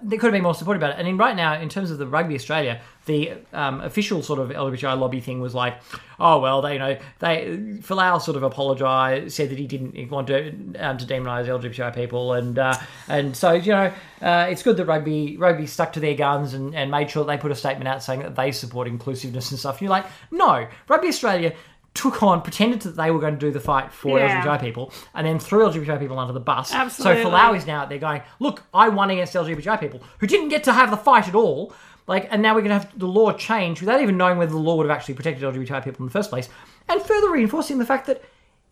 There 0.04 0.20
could 0.20 0.28
have 0.28 0.34
been 0.34 0.44
more 0.44 0.54
supportive 0.54 0.82
about 0.82 0.96
it. 0.96 1.00
And 1.00 1.08
in 1.08 1.18
right 1.18 1.36
now, 1.36 1.54
in 1.54 1.70
terms 1.70 1.92
of 1.92 1.98
the 1.98 2.08
Rugby 2.08 2.36
Australia, 2.36 2.82
the 3.06 3.34
um, 3.54 3.80
official 3.80 4.22
sort 4.22 4.38
of 4.38 4.50
LGBTI 4.50 5.00
lobby 5.00 5.22
thing 5.22 5.40
was 5.40 5.56
like, 5.56 5.80
oh 6.20 6.40
well, 6.40 6.62
they 6.62 6.74
you 6.74 6.80
know 6.80 6.98
they 7.20 7.78
Folau 7.80 8.22
sort 8.22 8.36
of 8.36 8.44
apologised, 8.44 9.34
said 9.34 9.50
that 9.50 9.58
he 9.58 9.66
didn't 9.66 10.10
want 10.10 10.28
to 10.28 10.50
um, 10.78 10.98
to 10.98 11.06
demonise 11.06 11.48
LGBTI 11.48 11.96
people, 11.96 12.34
and 12.34 12.60
uh, 12.60 12.78
and 13.08 13.36
so 13.36 13.54
you 13.54 13.72
know 13.72 13.94
uh, 14.22 14.48
it's 14.50 14.62
good 14.62 14.76
that 14.76 14.86
rugby 14.86 15.38
rugby 15.38 15.66
stuck 15.66 15.94
to 15.94 16.02
their 16.02 16.16
guns 16.16 16.54
and, 16.54 16.76
and 16.76 16.92
made 16.92 17.10
sure 17.10 17.24
that 17.24 17.32
they 17.32 17.42
put 17.42 17.52
a 17.52 17.56
statement 17.56 17.88
out 17.88 18.04
saying 18.04 18.20
that 18.20 18.36
they 18.36 18.52
support 18.52 18.88
inclusiveness 18.88 19.52
and 19.52 19.60
stuff. 19.60 19.76
And 19.76 19.84
you're 19.84 19.92
like, 19.92 20.06
no, 20.32 20.68
Rugby 20.90 21.08
Australia 21.08 21.54
took 21.98 22.22
on, 22.24 22.42
pretended 22.42 22.82
that 22.82 22.96
they 22.96 23.10
were 23.12 23.20
going 23.20 23.34
to 23.34 23.40
do 23.40 23.52
the 23.52 23.60
fight 23.60 23.92
for 23.92 24.18
Yeah. 24.20 24.42
LGBTI 24.44 24.62
people, 24.62 24.94
and 25.16 25.26
then 25.26 25.40
threw 25.40 25.66
LGBTI 25.66 26.00
people 26.00 26.20
under 26.20 26.34
the 26.34 26.40
bus. 26.40 26.74
Absolutely. 26.74 27.24
So 27.24 27.30
Folau 27.30 27.56
is 27.58 27.66
now 27.66 27.82
out 27.82 27.90
there 27.90 27.98
going, 27.98 28.22
look, 28.40 28.64
I 28.74 28.90
won 28.90 29.10
against 29.10 29.34
LGBTI 29.34 29.80
people 29.80 30.02
who 30.20 30.28
didn't 30.28 30.50
get 30.50 30.64
to 30.66 30.74
have 30.74 30.92
the 30.92 30.98
fight 30.98 31.28
at 31.28 31.36
all. 31.36 31.74
Like, 32.06 32.28
and 32.32 32.42
now 32.42 32.56
we're 32.56 32.62
going 32.62 32.80
to 32.80 32.86
have 32.86 32.98
the 32.98 33.08
law 33.08 33.34
change 33.34 33.82
without 33.82 34.00
even 34.02 34.16
knowing 34.16 34.38
whether 34.38 34.52
the 34.52 34.58
law 34.58 34.76
would 34.78 34.88
have 34.88 34.96
actually 34.96 35.16
protected 35.16 35.44
LGBTI 35.44 35.84
people 35.84 36.04
in 36.04 36.06
the 36.06 36.12
first 36.14 36.30
place, 36.30 36.48
and 36.88 37.02
further 37.02 37.30
reinforcing 37.32 37.80
the 37.80 37.86
fact 37.86 38.06
that 38.08 38.24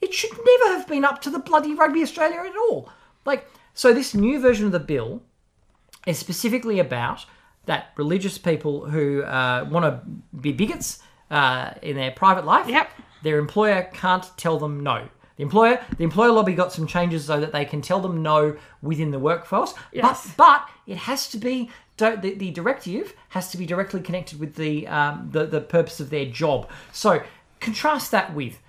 it 0.01 0.13
should 0.13 0.31
never 0.31 0.77
have 0.77 0.87
been 0.87 1.03
up 1.03 1.21
to 1.21 1.29
the 1.29 1.39
bloody 1.39 1.73
Rugby 1.73 2.01
Australia 2.01 2.39
at 2.45 2.55
all. 2.55 2.89
Like, 3.25 3.45
so 3.73 3.93
this 3.93 4.13
new 4.13 4.39
version 4.39 4.65
of 4.67 4.71
the 4.71 4.79
bill 4.79 5.21
is 6.07 6.17
specifically 6.17 6.79
about 6.79 7.25
that 7.65 7.87
religious 7.97 8.37
people 8.37 8.85
who 8.85 9.23
uh, 9.23 9.67
want 9.69 9.83
to 9.85 10.01
be 10.39 10.51
bigots 10.53 10.99
uh, 11.31 11.71
in 11.81 11.95
their 11.95 12.11
private 12.11 12.45
life. 12.45 12.67
Yep. 12.69 12.89
Their 13.25 13.39
employer 13.39 13.89
can't 13.93 14.25
tell 14.37 14.57
them 14.59 14.81
no. 14.81 15.07
The 15.37 15.43
employer, 15.43 15.83
the 15.97 16.03
employer 16.05 16.31
lobby 16.31 16.53
got 16.53 16.71
some 16.71 16.87
changes 16.87 17.25
so 17.25 17.41
that 17.41 17.51
they 17.51 17.65
can 17.65 17.81
tell 17.81 17.99
them 17.99 18.21
no 18.23 18.55
within 18.81 19.11
the 19.11 19.19
workforce. 19.19 19.73
Yes. 19.91 20.33
But 20.37 20.37
but 20.37 20.69
it 20.93 20.97
has 20.97 21.27
to 21.31 21.37
be 21.37 21.69
don't- 21.97 22.21
the, 22.21 22.35
the 22.35 22.51
directive 22.51 23.13
has 23.29 23.51
to 23.51 23.57
be 23.57 23.65
directly 23.65 23.99
connected 24.01 24.39
with 24.39 24.55
the, 24.55 24.87
um, 24.87 25.29
the 25.31 25.45
the 25.45 25.59
purpose 25.59 25.99
of 25.99 26.09
their 26.09 26.25
job. 26.25 26.69
So 26.93 27.21
contrast 27.59 28.11
that 28.11 28.33
with 28.33 28.59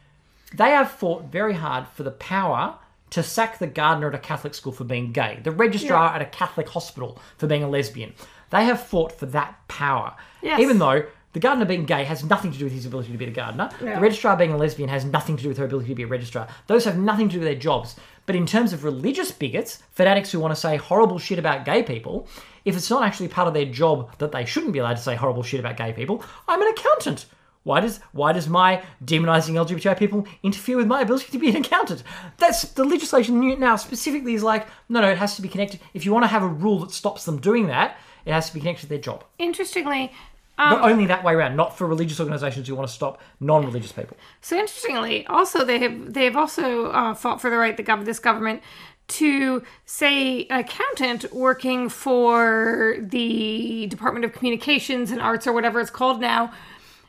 they 0.54 0.70
have 0.70 0.90
fought 0.90 1.24
very 1.30 1.54
hard 1.54 1.86
for 1.88 2.02
the 2.02 2.10
power 2.12 2.76
to 3.10 3.22
sack 3.22 3.58
the 3.58 3.66
gardener 3.68 4.08
at 4.08 4.14
a 4.14 4.18
Catholic 4.18 4.54
school 4.54 4.72
for 4.72 4.84
being 4.84 5.12
gay, 5.12 5.38
the 5.44 5.52
registrar 5.52 6.14
at 6.14 6.22
a 6.22 6.26
Catholic 6.26 6.68
hospital 6.68 7.18
for 7.36 7.46
being 7.46 7.62
a 7.62 7.68
lesbian. 7.68 8.14
They 8.50 8.64
have 8.64 8.80
fought 8.84 9.12
for 9.12 9.26
that 9.26 9.56
power, 9.68 10.14
Yes. 10.42 10.58
even 10.60 10.78
though 10.78 11.04
The 11.36 11.40
gardener 11.40 11.66
being 11.66 11.84
gay 11.84 12.04
has 12.04 12.24
nothing 12.24 12.50
to 12.50 12.58
do 12.58 12.64
with 12.64 12.72
his 12.72 12.86
ability 12.86 13.12
to 13.12 13.18
be 13.18 13.26
a 13.26 13.30
gardener. 13.30 13.68
No. 13.82 13.96
The 13.96 14.00
registrar 14.00 14.38
being 14.38 14.52
a 14.52 14.56
lesbian 14.56 14.88
has 14.88 15.04
nothing 15.04 15.36
to 15.36 15.42
do 15.42 15.50
with 15.50 15.58
her 15.58 15.66
ability 15.66 15.88
to 15.90 15.94
be 15.94 16.04
a 16.04 16.06
registrar. 16.06 16.48
Those 16.66 16.86
have 16.86 16.96
nothing 16.96 17.28
to 17.28 17.34
do 17.34 17.40
with 17.40 17.46
their 17.46 17.60
jobs. 17.60 17.94
But 18.24 18.36
in 18.36 18.46
terms 18.46 18.72
of 18.72 18.84
religious 18.84 19.32
bigots, 19.32 19.82
fanatics 19.92 20.32
who 20.32 20.40
want 20.40 20.54
to 20.54 20.58
say 20.58 20.78
horrible 20.78 21.18
shit 21.18 21.38
about 21.38 21.66
gay 21.66 21.82
people, 21.82 22.26
if 22.64 22.74
it's 22.74 22.88
not 22.88 23.02
actually 23.02 23.28
part 23.28 23.48
of 23.48 23.52
their 23.52 23.66
job 23.66 24.16
that 24.16 24.32
they 24.32 24.46
shouldn't 24.46 24.72
be 24.72 24.78
allowed 24.78 24.96
to 24.96 25.02
say 25.02 25.14
horrible 25.14 25.42
shit 25.42 25.60
about 25.60 25.76
gay 25.76 25.92
people, 25.92 26.24
I'm 26.48 26.62
an 26.62 26.68
accountant. 26.68 27.26
Why 27.64 27.80
does 27.80 28.00
why 28.12 28.32
does 28.32 28.48
my 28.48 28.82
demonizing 29.04 29.62
LGBTI 29.62 29.98
people 29.98 30.26
interfere 30.42 30.78
with 30.78 30.86
my 30.86 31.02
ability 31.02 31.32
to 31.32 31.38
be 31.38 31.50
an 31.50 31.56
accountant? 31.56 32.02
That's 32.38 32.62
the 32.62 32.84
legislation 32.84 33.60
now 33.60 33.76
specifically 33.76 34.32
is 34.32 34.42
like 34.42 34.66
no 34.88 35.02
no 35.02 35.10
it 35.10 35.18
has 35.18 35.36
to 35.36 35.42
be 35.42 35.48
connected. 35.48 35.80
If 35.92 36.06
you 36.06 36.14
want 36.14 36.22
to 36.22 36.28
have 36.28 36.42
a 36.42 36.48
rule 36.48 36.78
that 36.78 36.92
stops 36.92 37.26
them 37.26 37.40
doing 37.40 37.66
that, 37.66 37.98
it 38.24 38.32
has 38.32 38.48
to 38.48 38.54
be 38.54 38.60
connected 38.60 38.84
to 38.84 38.88
their 38.88 38.98
job. 38.98 39.24
Interestingly, 39.38 40.12
Not 40.58 40.90
only 40.90 41.06
that 41.06 41.22
way 41.22 41.34
around, 41.34 41.54
not 41.54 41.76
for 41.76 41.86
religious 41.86 42.18
organisations 42.18 42.66
who 42.66 42.74
want 42.74 42.88
to 42.88 42.94
stop 42.94 43.20
non-religious 43.40 43.92
people. 43.92 44.16
So 44.40 44.56
interestingly, 44.56 45.26
also 45.26 45.64
they 45.64 45.78
have 45.80 46.14
they 46.14 46.24
have 46.24 46.36
also 46.36 46.90
uh, 46.90 47.14
fought 47.14 47.40
for 47.40 47.50
the 47.50 47.56
right 47.56 47.76
the 47.76 47.82
gov- 47.82 48.06
this 48.06 48.18
government 48.18 48.62
to 49.08 49.62
say 49.84 50.46
an 50.46 50.60
accountant 50.60 51.32
working 51.32 51.88
for 51.88 52.96
the 52.98 53.86
Department 53.86 54.24
of 54.24 54.32
Communications 54.32 55.10
and 55.10 55.20
Arts 55.20 55.46
or 55.46 55.52
whatever 55.52 55.78
it's 55.78 55.90
called 55.90 56.20
now 56.20 56.52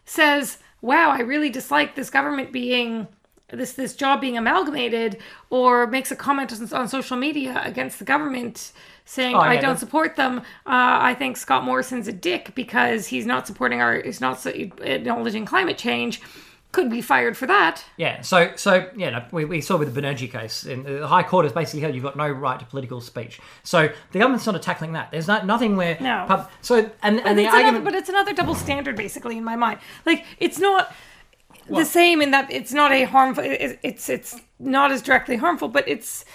says, 0.06 0.58
"Wow, 0.82 1.10
I 1.12 1.20
really 1.20 1.50
dislike 1.50 1.96
this 1.96 2.10
government 2.10 2.52
being." 2.52 3.08
This 3.50 3.72
this 3.72 3.96
job 3.96 4.20
being 4.20 4.38
amalgamated, 4.38 5.20
or 5.50 5.88
makes 5.88 6.12
a 6.12 6.18
comment 6.18 6.52
on 6.74 6.90
social 6.90 7.16
media 7.16 7.62
against 7.64 7.98
the 7.98 8.04
government, 8.04 8.74
saying 9.08 9.36
Oh, 9.36 9.40
I 9.40 9.54
yeah, 9.56 9.62
don't 9.62 9.80
support 9.80 10.16
them. 10.18 10.40
Uh, 10.66 11.00
I 11.02 11.14
think 11.16 11.38
Scott 11.38 11.64
Morrison's 11.64 12.08
a 12.08 12.14
dick 12.14 12.54
because 12.56 13.08
he's 13.08 13.26
not 13.26 13.48
supporting 13.48 13.82
our, 13.82 14.02
he's 14.02 14.22
not 14.22 14.40
so- 14.40 14.50
acknowledging 14.52 15.46
climate 15.46 15.78
change. 15.78 16.22
Could 16.74 16.90
be 16.92 17.02
fired 17.02 17.38
for 17.38 17.48
that. 17.48 17.86
Yeah, 17.96 18.22
so 18.22 18.52
so 18.58 18.90
yeah, 18.96 19.10
no, 19.10 19.26
we, 19.32 19.46
we 19.46 19.62
saw 19.62 19.78
with 19.78 19.92
the 19.92 20.00
Banerji 20.02 20.30
case, 20.30 20.66
and 20.66 20.86
the 20.86 21.08
High 21.08 21.24
Court 21.24 21.46
has 21.46 21.54
basically 21.54 21.80
held 21.80 21.96
you've 21.96 22.04
got 22.04 22.18
no 22.18 22.30
right 22.30 22.60
to 22.60 22.66
political 22.66 23.00
speech. 23.00 23.40
So 23.64 23.90
the 24.12 24.20
government's 24.20 24.46
not 24.46 24.62
tackling 24.62 24.92
that. 24.92 25.10
There's 25.10 25.28
not 25.30 25.46
nothing 25.46 25.78
where 25.78 25.98
No. 26.02 26.26
pub, 26.28 26.52
so 26.62 26.92
and 27.02 27.22
and 27.22 27.40
the 27.40 27.44
it's 27.44 27.54
another, 27.54 27.56
argument, 27.56 27.86
but 27.86 27.96
it's 27.96 28.10
another 28.10 28.34
double 28.34 28.54
standard, 28.54 28.98
basically, 28.98 29.38
in 29.38 29.46
my 29.46 29.56
mind. 29.56 29.80
Like 30.06 30.26
it's 30.40 30.60
not 30.60 30.94
the 31.70 31.86
same 31.86 32.22
in 32.22 32.32
that 32.32 32.52
it's 32.52 32.74
not 32.74 32.92
a 32.92 33.06
harmful. 33.06 33.46
It's 33.48 34.10
it's 34.10 34.36
not 34.60 34.92
as 34.92 35.02
directly 35.02 35.38
harmful, 35.38 35.70
but 35.70 35.88
it's 35.88 36.26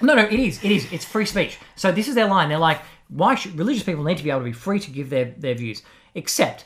No, 0.00 0.14
no, 0.14 0.24
it 0.24 0.38
is. 0.38 0.62
It 0.62 0.70
is. 0.70 0.92
It's 0.92 1.04
free 1.04 1.24
speech. 1.26 1.58
So 1.74 1.90
this 1.92 2.08
is 2.08 2.14
their 2.14 2.26
line. 2.28 2.48
They're 2.48 2.58
like, 2.58 2.80
why 3.08 3.34
should 3.34 3.58
religious 3.58 3.82
people 3.82 4.04
need 4.04 4.18
to 4.18 4.24
be 4.24 4.30
able 4.30 4.40
to 4.40 4.44
be 4.46 4.52
free 4.52 4.78
to 4.80 4.90
give 4.90 5.10
their, 5.10 5.26
their 5.38 5.54
views? 5.54 5.82
Except 6.14 6.64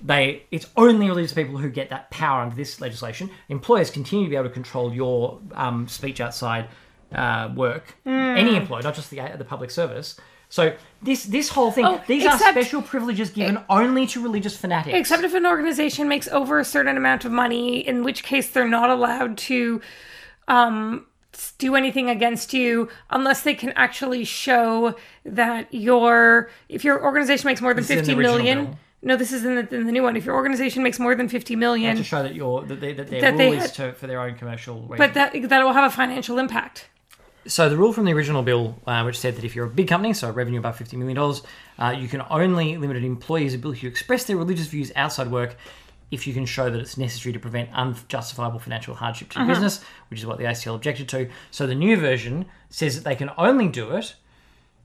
they, 0.00 0.44
it's 0.50 0.66
only 0.76 1.06
religious 1.08 1.32
people 1.32 1.58
who 1.58 1.68
get 1.70 1.90
that 1.90 2.10
power 2.10 2.42
under 2.42 2.56
this 2.56 2.80
legislation. 2.80 3.30
Employers 3.48 3.90
continue 3.90 4.24
to 4.26 4.30
be 4.30 4.36
able 4.36 4.48
to 4.48 4.54
control 4.54 4.92
your 4.92 5.40
um, 5.54 5.86
speech 5.86 6.20
outside 6.20 6.68
uh, 7.14 7.50
work. 7.54 7.94
Any 8.06 8.56
employee, 8.56 8.82
not 8.82 8.94
just 8.94 9.10
the 9.10 9.20
the 9.36 9.44
public 9.44 9.70
service. 9.70 10.16
So 10.48 10.74
this 11.02 11.24
this 11.24 11.48
whole 11.50 11.70
thing, 11.70 11.84
Oh, 11.86 12.02
these 12.06 12.26
are 12.26 12.38
special 12.38 12.82
privileges 12.82 13.30
given 13.30 13.58
only 13.70 14.06
to 14.08 14.22
religious 14.22 14.56
fanatics. 14.56 14.96
except 14.98 15.22
if 15.24 15.34
an 15.34 15.46
organization 15.46 16.08
makes 16.08 16.26
over 16.28 16.58
a 16.58 16.64
certain 16.64 16.96
amount 16.96 17.24
of 17.24 17.32
money, 17.32 17.86
in 17.86 18.02
which 18.02 18.22
case 18.22 18.50
they're 18.50 18.68
not 18.68 18.90
allowed 18.90 19.38
to 19.38 19.80
um, 20.48 21.06
do 21.58 21.74
anything 21.76 22.10
against 22.10 22.52
you 22.52 22.88
unless 23.10 23.42
they 23.42 23.54
can 23.54 23.70
actually 23.70 24.24
show 24.24 24.94
that 25.24 25.72
your 25.72 26.50
if 26.68 26.84
your 26.84 27.02
organization 27.02 27.46
makes 27.46 27.60
more 27.60 27.74
than 27.74 27.84
This 27.84 27.90
is 27.90 28.08
in 28.08 28.16
the 28.16 28.22
million. 28.22 28.64
bill. 28.66 28.78
No, 29.04 29.16
this 29.16 29.32
is 29.32 29.44
in 29.44 29.56
the, 29.56 29.74
in 29.74 29.86
the 29.86 29.92
new 29.92 30.02
one. 30.04 30.16
If 30.16 30.24
your 30.24 30.36
organization 30.36 30.82
makes 30.84 31.00
more 31.00 31.14
than 31.16 31.28
fifty 31.28 31.56
million, 31.56 31.96
to 31.96 32.04
show 32.04 32.22
that 32.22 32.34
your 32.34 32.62
that, 32.66 32.80
they, 32.80 32.92
that 32.92 33.08
their 33.08 33.20
That 33.20 33.34
rule 33.34 33.52
is 33.54 33.72
to, 33.72 33.92
for 33.94 34.06
their 34.06 34.20
own 34.20 34.36
commercial. 34.36 34.80
But 34.80 35.14
that 35.14 35.32
that 35.32 35.64
will 35.64 35.72
have 35.72 35.90
a 35.90 35.94
financial 35.94 36.38
impact. 36.38 36.88
So 37.44 37.68
the 37.68 37.76
rule 37.76 37.92
from 37.92 38.04
the 38.04 38.12
original 38.12 38.44
bill, 38.44 38.78
uh, 38.86 39.02
which 39.02 39.18
said 39.18 39.34
that 39.34 39.42
if 39.42 39.56
you're 39.56 39.66
a 39.66 39.70
big 39.70 39.88
company, 39.88 40.12
so 40.12 40.30
revenue 40.30 40.60
above 40.60 40.76
fifty 40.76 40.96
million 40.96 41.16
dollars, 41.16 41.42
uh, 41.78 41.92
you 41.98 42.06
can 42.06 42.22
only 42.30 42.76
limit 42.76 42.96
an 42.96 43.04
employee's 43.04 43.54
ability 43.54 43.80
to 43.80 43.88
express 43.88 44.22
their 44.24 44.36
religious 44.36 44.68
views 44.68 44.92
outside 44.94 45.28
work 45.32 45.56
if 46.12 46.26
you 46.26 46.34
can 46.34 46.44
show 46.44 46.70
that 46.70 46.78
it's 46.78 46.96
necessary 46.96 47.32
to 47.32 47.40
prevent 47.40 47.70
unjustifiable 47.72 48.60
financial 48.60 48.94
hardship 48.94 49.30
to 49.30 49.38
the 49.40 49.46
business, 49.46 49.82
which 50.10 50.20
is 50.20 50.26
what 50.26 50.38
the 50.38 50.44
ACL 50.44 50.76
objected 50.76 51.08
to. 51.08 51.28
So 51.50 51.66
the 51.66 51.74
new 51.74 51.96
version 51.96 52.44
says 52.68 52.94
that 52.94 53.04
they 53.04 53.16
can 53.16 53.30
only 53.38 53.66
do 53.66 53.92
it, 53.96 54.14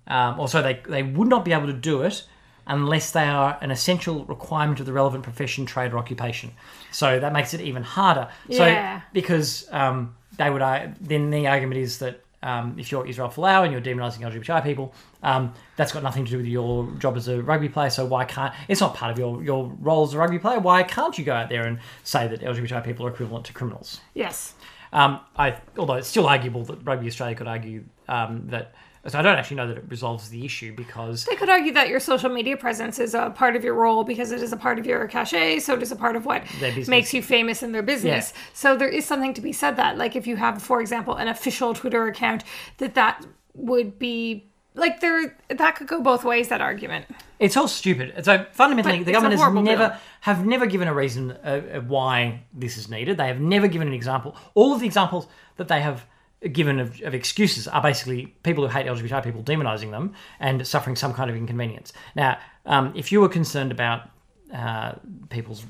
um, 0.07 0.39
or 0.39 0.47
so 0.47 0.61
they 0.61 0.81
they 0.87 1.03
would 1.03 1.27
not 1.27 1.45
be 1.45 1.51
able 1.51 1.67
to 1.67 1.73
do 1.73 2.01
it 2.01 2.25
unless 2.65 3.11
they 3.11 3.25
are 3.25 3.57
an 3.61 3.71
essential 3.71 4.25
requirement 4.25 4.79
of 4.79 4.85
the 4.85 4.93
relevant 4.93 5.23
profession, 5.23 5.65
trade, 5.65 5.93
or 5.93 5.97
occupation. 5.97 6.51
So 6.91 7.19
that 7.19 7.33
makes 7.33 7.53
it 7.53 7.61
even 7.61 7.83
harder. 7.83 8.29
Yeah. 8.47 8.99
So 8.99 9.03
because 9.13 9.67
um, 9.71 10.15
they 10.37 10.49
would, 10.49 10.61
uh, 10.61 10.87
then 10.99 11.29
the 11.29 11.47
argument 11.47 11.79
is 11.79 11.99
that 11.99 12.23
um, 12.43 12.75
if 12.77 12.91
you're 12.91 13.05
Israel 13.07 13.29
Folau 13.29 13.63
and 13.63 13.71
you're 13.71 13.81
demonising 13.81 14.19
LGBTI 14.19 14.63
people, 14.63 14.93
um, 15.23 15.53
that's 15.75 15.91
got 15.91 16.03
nothing 16.03 16.25
to 16.25 16.31
do 16.31 16.37
with 16.37 16.45
your 16.45 16.89
job 16.99 17.17
as 17.17 17.27
a 17.27 17.41
rugby 17.41 17.69
player. 17.69 17.89
So 17.89 18.05
why 18.05 18.25
can't 18.25 18.53
it's 18.67 18.81
not 18.81 18.93
part 18.93 19.11
of 19.11 19.17
your 19.17 19.43
your 19.43 19.67
role 19.79 20.03
as 20.03 20.13
a 20.13 20.17
rugby 20.17 20.39
player? 20.39 20.59
Why 20.59 20.83
can't 20.83 21.17
you 21.17 21.25
go 21.25 21.33
out 21.33 21.49
there 21.49 21.65
and 21.65 21.79
say 22.03 22.27
that 22.27 22.41
LGBTI 22.41 22.83
people 22.83 23.05
are 23.05 23.09
equivalent 23.09 23.45
to 23.45 23.53
criminals? 23.53 24.01
Yes. 24.13 24.53
Um, 24.93 25.19
I, 25.35 25.57
although 25.77 25.95
it's 25.95 26.07
still 26.07 26.27
arguable 26.27 26.63
that 26.65 26.85
Rugby 26.85 27.07
Australia 27.07 27.35
could 27.35 27.47
argue 27.47 27.83
um, 28.07 28.47
that. 28.47 28.73
So 29.07 29.17
I 29.17 29.21
don't 29.21 29.37
actually 29.37 29.57
know 29.57 29.67
that 29.67 29.77
it 29.77 29.85
resolves 29.87 30.29
the 30.29 30.43
issue 30.45 30.75
because 30.75 31.23
They 31.25 31.35
could 31.35 31.49
argue 31.49 31.71
that 31.73 31.87
your 31.87 31.99
social 31.99 32.29
media 32.29 32.57
presence 32.57 32.99
is 32.99 33.13
a 33.13 33.29
part 33.29 33.55
of 33.55 33.63
your 33.63 33.73
role 33.73 34.03
because 34.03 34.31
it 34.31 34.43
is 34.43 34.51
a 34.51 34.57
part 34.57 34.79
of 34.79 34.85
your 34.85 35.07
cachet, 35.07 35.59
so 35.59 35.75
it 35.75 35.81
is 35.81 35.91
a 35.91 35.95
part 35.95 36.15
of 36.15 36.25
what 36.25 36.43
makes 36.87 37.13
you 37.13 37.21
famous 37.21 37.63
in 37.63 37.71
their 37.71 37.83
business. 37.83 38.33
Yeah. 38.35 38.41
So 38.53 38.75
there 38.75 38.89
is 38.89 39.05
something 39.05 39.33
to 39.35 39.41
be 39.41 39.53
said 39.53 39.77
that, 39.77 39.97
like, 39.97 40.15
if 40.15 40.27
you 40.27 40.35
have, 40.35 40.61
for 40.61 40.81
example, 40.81 41.15
an 41.15 41.29
official 41.29 41.73
Twitter 41.73 42.07
account, 42.07 42.43
that 42.79 42.95
that 42.95 43.25
would 43.53 43.97
be 43.97 44.47
like 44.73 44.99
there 44.99 45.35
that 45.49 45.75
could 45.75 45.87
go 45.87 46.01
both 46.01 46.23
ways. 46.23 46.49
That 46.49 46.61
argument. 46.61 47.05
It's 47.39 47.57
all 47.57 47.67
stupid. 47.67 48.13
So 48.23 48.45
fundamentally, 48.51 48.99
But 48.99 49.05
the 49.05 49.11
government 49.11 49.39
has 49.39 49.53
never 49.63 49.89
bill. 49.89 49.97
have 50.21 50.45
never 50.45 50.65
given 50.65 50.87
a 50.87 50.93
reason 50.93 51.31
uh, 51.31 51.61
uh, 51.75 51.79
why 51.81 52.43
this 52.53 52.77
is 52.77 52.89
needed. 52.89 53.17
They 53.17 53.27
have 53.27 53.39
never 53.39 53.67
given 53.67 53.87
an 53.87 53.93
example. 53.93 54.35
All 54.53 54.73
of 54.73 54.79
the 54.79 54.85
examples 54.85 55.27
that 55.57 55.67
they 55.67 55.81
have 55.81 56.05
given 56.51 56.79
of, 56.79 57.01
of 57.01 57.13
excuses 57.13 57.67
are 57.67 57.81
basically 57.81 58.27
people 58.43 58.67
who 58.67 58.71
hate 58.71 58.85
LGBTI 58.85 59.23
people 59.23 59.41
demonizing 59.43 59.91
them 59.91 60.13
and 60.39 60.65
suffering 60.67 60.95
some 60.95 61.13
kind 61.13 61.29
of 61.29 61.35
inconvenience. 61.35 61.93
Now, 62.15 62.37
um, 62.65 62.93
if 62.95 63.11
you 63.11 63.21
were 63.21 63.29
concerned 63.29 63.71
about 63.71 64.09
uh, 64.53 64.93
people's 65.29 65.65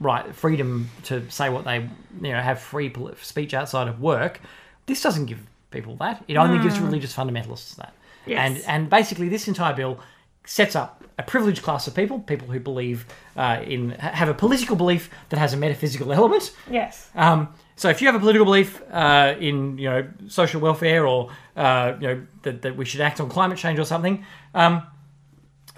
right 0.00 0.34
freedom 0.34 0.88
to 1.04 1.28
say 1.30 1.50
what 1.50 1.64
they 1.64 1.86
you 2.22 2.32
know 2.32 2.40
have 2.40 2.58
free 2.58 2.92
speech 3.20 3.54
outside 3.54 3.86
of 3.86 4.00
work, 4.00 4.40
this 4.86 5.02
doesn't 5.02 5.26
give 5.26 5.38
people 5.70 5.96
that. 5.96 6.24
It 6.26 6.36
only 6.36 6.58
gives 6.58 6.78
religious 6.80 7.14
fundamentalists 7.14 7.76
that. 7.76 7.94
Yes. 8.26 8.38
And 8.38 8.64
and 8.66 8.90
basically, 8.90 9.28
this 9.28 9.46
entire 9.46 9.74
bill 9.74 10.00
sets 10.44 10.74
up 10.74 11.04
a 11.18 11.22
privileged 11.22 11.62
class 11.62 11.86
of 11.86 11.94
people, 11.94 12.18
people 12.20 12.48
who 12.48 12.58
believe 12.58 13.06
uh, 13.36 13.62
in 13.64 13.90
have 13.90 14.28
a 14.28 14.34
political 14.34 14.74
belief 14.74 15.10
that 15.28 15.38
has 15.38 15.52
a 15.52 15.56
metaphysical 15.56 16.12
element. 16.12 16.52
Yes. 16.70 17.10
Um, 17.14 17.54
so 17.80 17.88
if 17.88 18.02
you 18.02 18.08
have 18.08 18.14
a 18.14 18.18
political 18.18 18.44
belief 18.44 18.82
uh, 18.92 19.34
in 19.40 19.78
you 19.78 19.88
know 19.88 20.06
social 20.28 20.60
welfare 20.60 21.06
or 21.06 21.30
uh, 21.56 21.94
you 21.98 22.08
know 22.08 22.26
that, 22.42 22.60
that 22.60 22.76
we 22.76 22.84
should 22.84 23.00
act 23.00 23.20
on 23.20 23.30
climate 23.30 23.56
change 23.56 23.78
or 23.78 23.84
something, 23.86 24.22
um, 24.54 24.82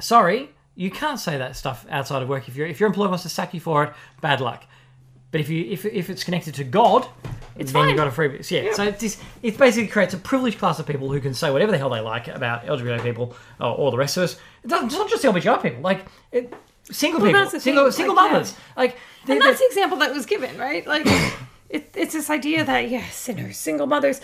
sorry, 0.00 0.50
you 0.74 0.90
can't 0.90 1.20
say 1.20 1.38
that 1.38 1.54
stuff 1.54 1.86
outside 1.88 2.20
of 2.20 2.28
work. 2.28 2.48
If 2.48 2.56
your 2.56 2.66
if 2.66 2.80
your 2.80 2.88
employer 2.88 3.08
wants 3.08 3.22
to 3.22 3.28
sack 3.28 3.54
you 3.54 3.60
for 3.60 3.84
it, 3.84 3.92
bad 4.20 4.40
luck. 4.40 4.64
But 5.30 5.42
if 5.42 5.48
you 5.48 5.64
if, 5.70 5.84
if 5.84 6.10
it's 6.10 6.24
connected 6.24 6.54
to 6.56 6.64
God, 6.64 7.06
then 7.54 7.68
fine. 7.68 7.88
you've 7.88 7.96
got 7.96 8.08
a 8.08 8.10
free 8.10 8.40
yeah. 8.50 8.72
So 8.72 8.82
it's 8.82 9.00
this, 9.00 9.22
it 9.44 9.56
basically 9.56 9.86
creates 9.86 10.12
a 10.12 10.18
privileged 10.18 10.58
class 10.58 10.80
of 10.80 10.86
people 10.86 11.08
who 11.12 11.20
can 11.20 11.34
say 11.34 11.52
whatever 11.52 11.70
the 11.70 11.78
hell 11.78 11.88
they 11.90 12.00
like 12.00 12.26
about 12.26 12.66
LGBT 12.66 13.00
people 13.04 13.36
or, 13.60 13.68
or 13.68 13.90
the 13.92 13.96
rest 13.96 14.16
of 14.16 14.24
us. 14.24 14.36
It 14.64 14.68
doesn't, 14.68 14.86
it's 14.86 14.96
not 14.96 15.08
just 15.08 15.22
LGBTI 15.22 15.62
people, 15.62 15.82
like 15.82 16.04
it, 16.32 16.52
single 16.82 17.20
Well, 17.20 17.32
people, 17.32 17.60
single 17.60 17.84
thing, 17.84 17.92
single 17.92 18.16
like, 18.16 18.32
yeah. 18.32 18.46
like 18.76 18.98
they- 19.26 19.34
And 19.34 19.42
that's 19.42 19.60
the 19.60 19.66
example 19.66 19.98
that 19.98 20.12
was 20.12 20.26
given, 20.26 20.58
right? 20.58 20.84
Like, 20.84 21.06
it, 21.72 21.90
it's 21.96 22.12
this 22.12 22.30
idea 22.30 22.64
that 22.64 22.88
yeah, 22.90 23.08
sinners, 23.10 23.56
single 23.56 23.86
mothers. 23.86 24.20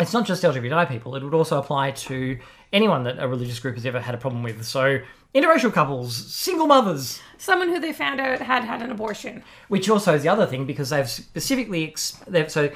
it's 0.00 0.12
not 0.12 0.26
just 0.26 0.42
LGBTI 0.42 0.88
people, 0.88 1.14
it 1.16 1.22
would 1.22 1.34
also 1.34 1.58
apply 1.58 1.92
to 1.92 2.38
anyone 2.72 3.04
that 3.04 3.18
a 3.18 3.28
religious 3.28 3.58
group 3.60 3.74
has 3.76 3.86
ever 3.86 4.00
had 4.00 4.14
a 4.14 4.18
problem 4.18 4.42
with. 4.42 4.64
So, 4.64 4.98
interracial 5.34 5.72
couples, 5.72 6.16
single 6.34 6.66
mothers, 6.66 7.20
someone 7.38 7.68
who 7.68 7.78
they 7.80 7.92
found 7.92 8.20
out 8.20 8.40
had 8.40 8.64
had 8.64 8.82
an 8.82 8.90
abortion. 8.90 9.42
which 9.68 9.88
also 9.88 10.14
is 10.14 10.22
the 10.22 10.28
other 10.28 10.46
thing 10.46 10.66
because 10.66 10.90
they've 10.90 11.08
specifically, 11.08 11.88
ex- 11.88 12.18
they've, 12.26 12.50
so 12.50 12.70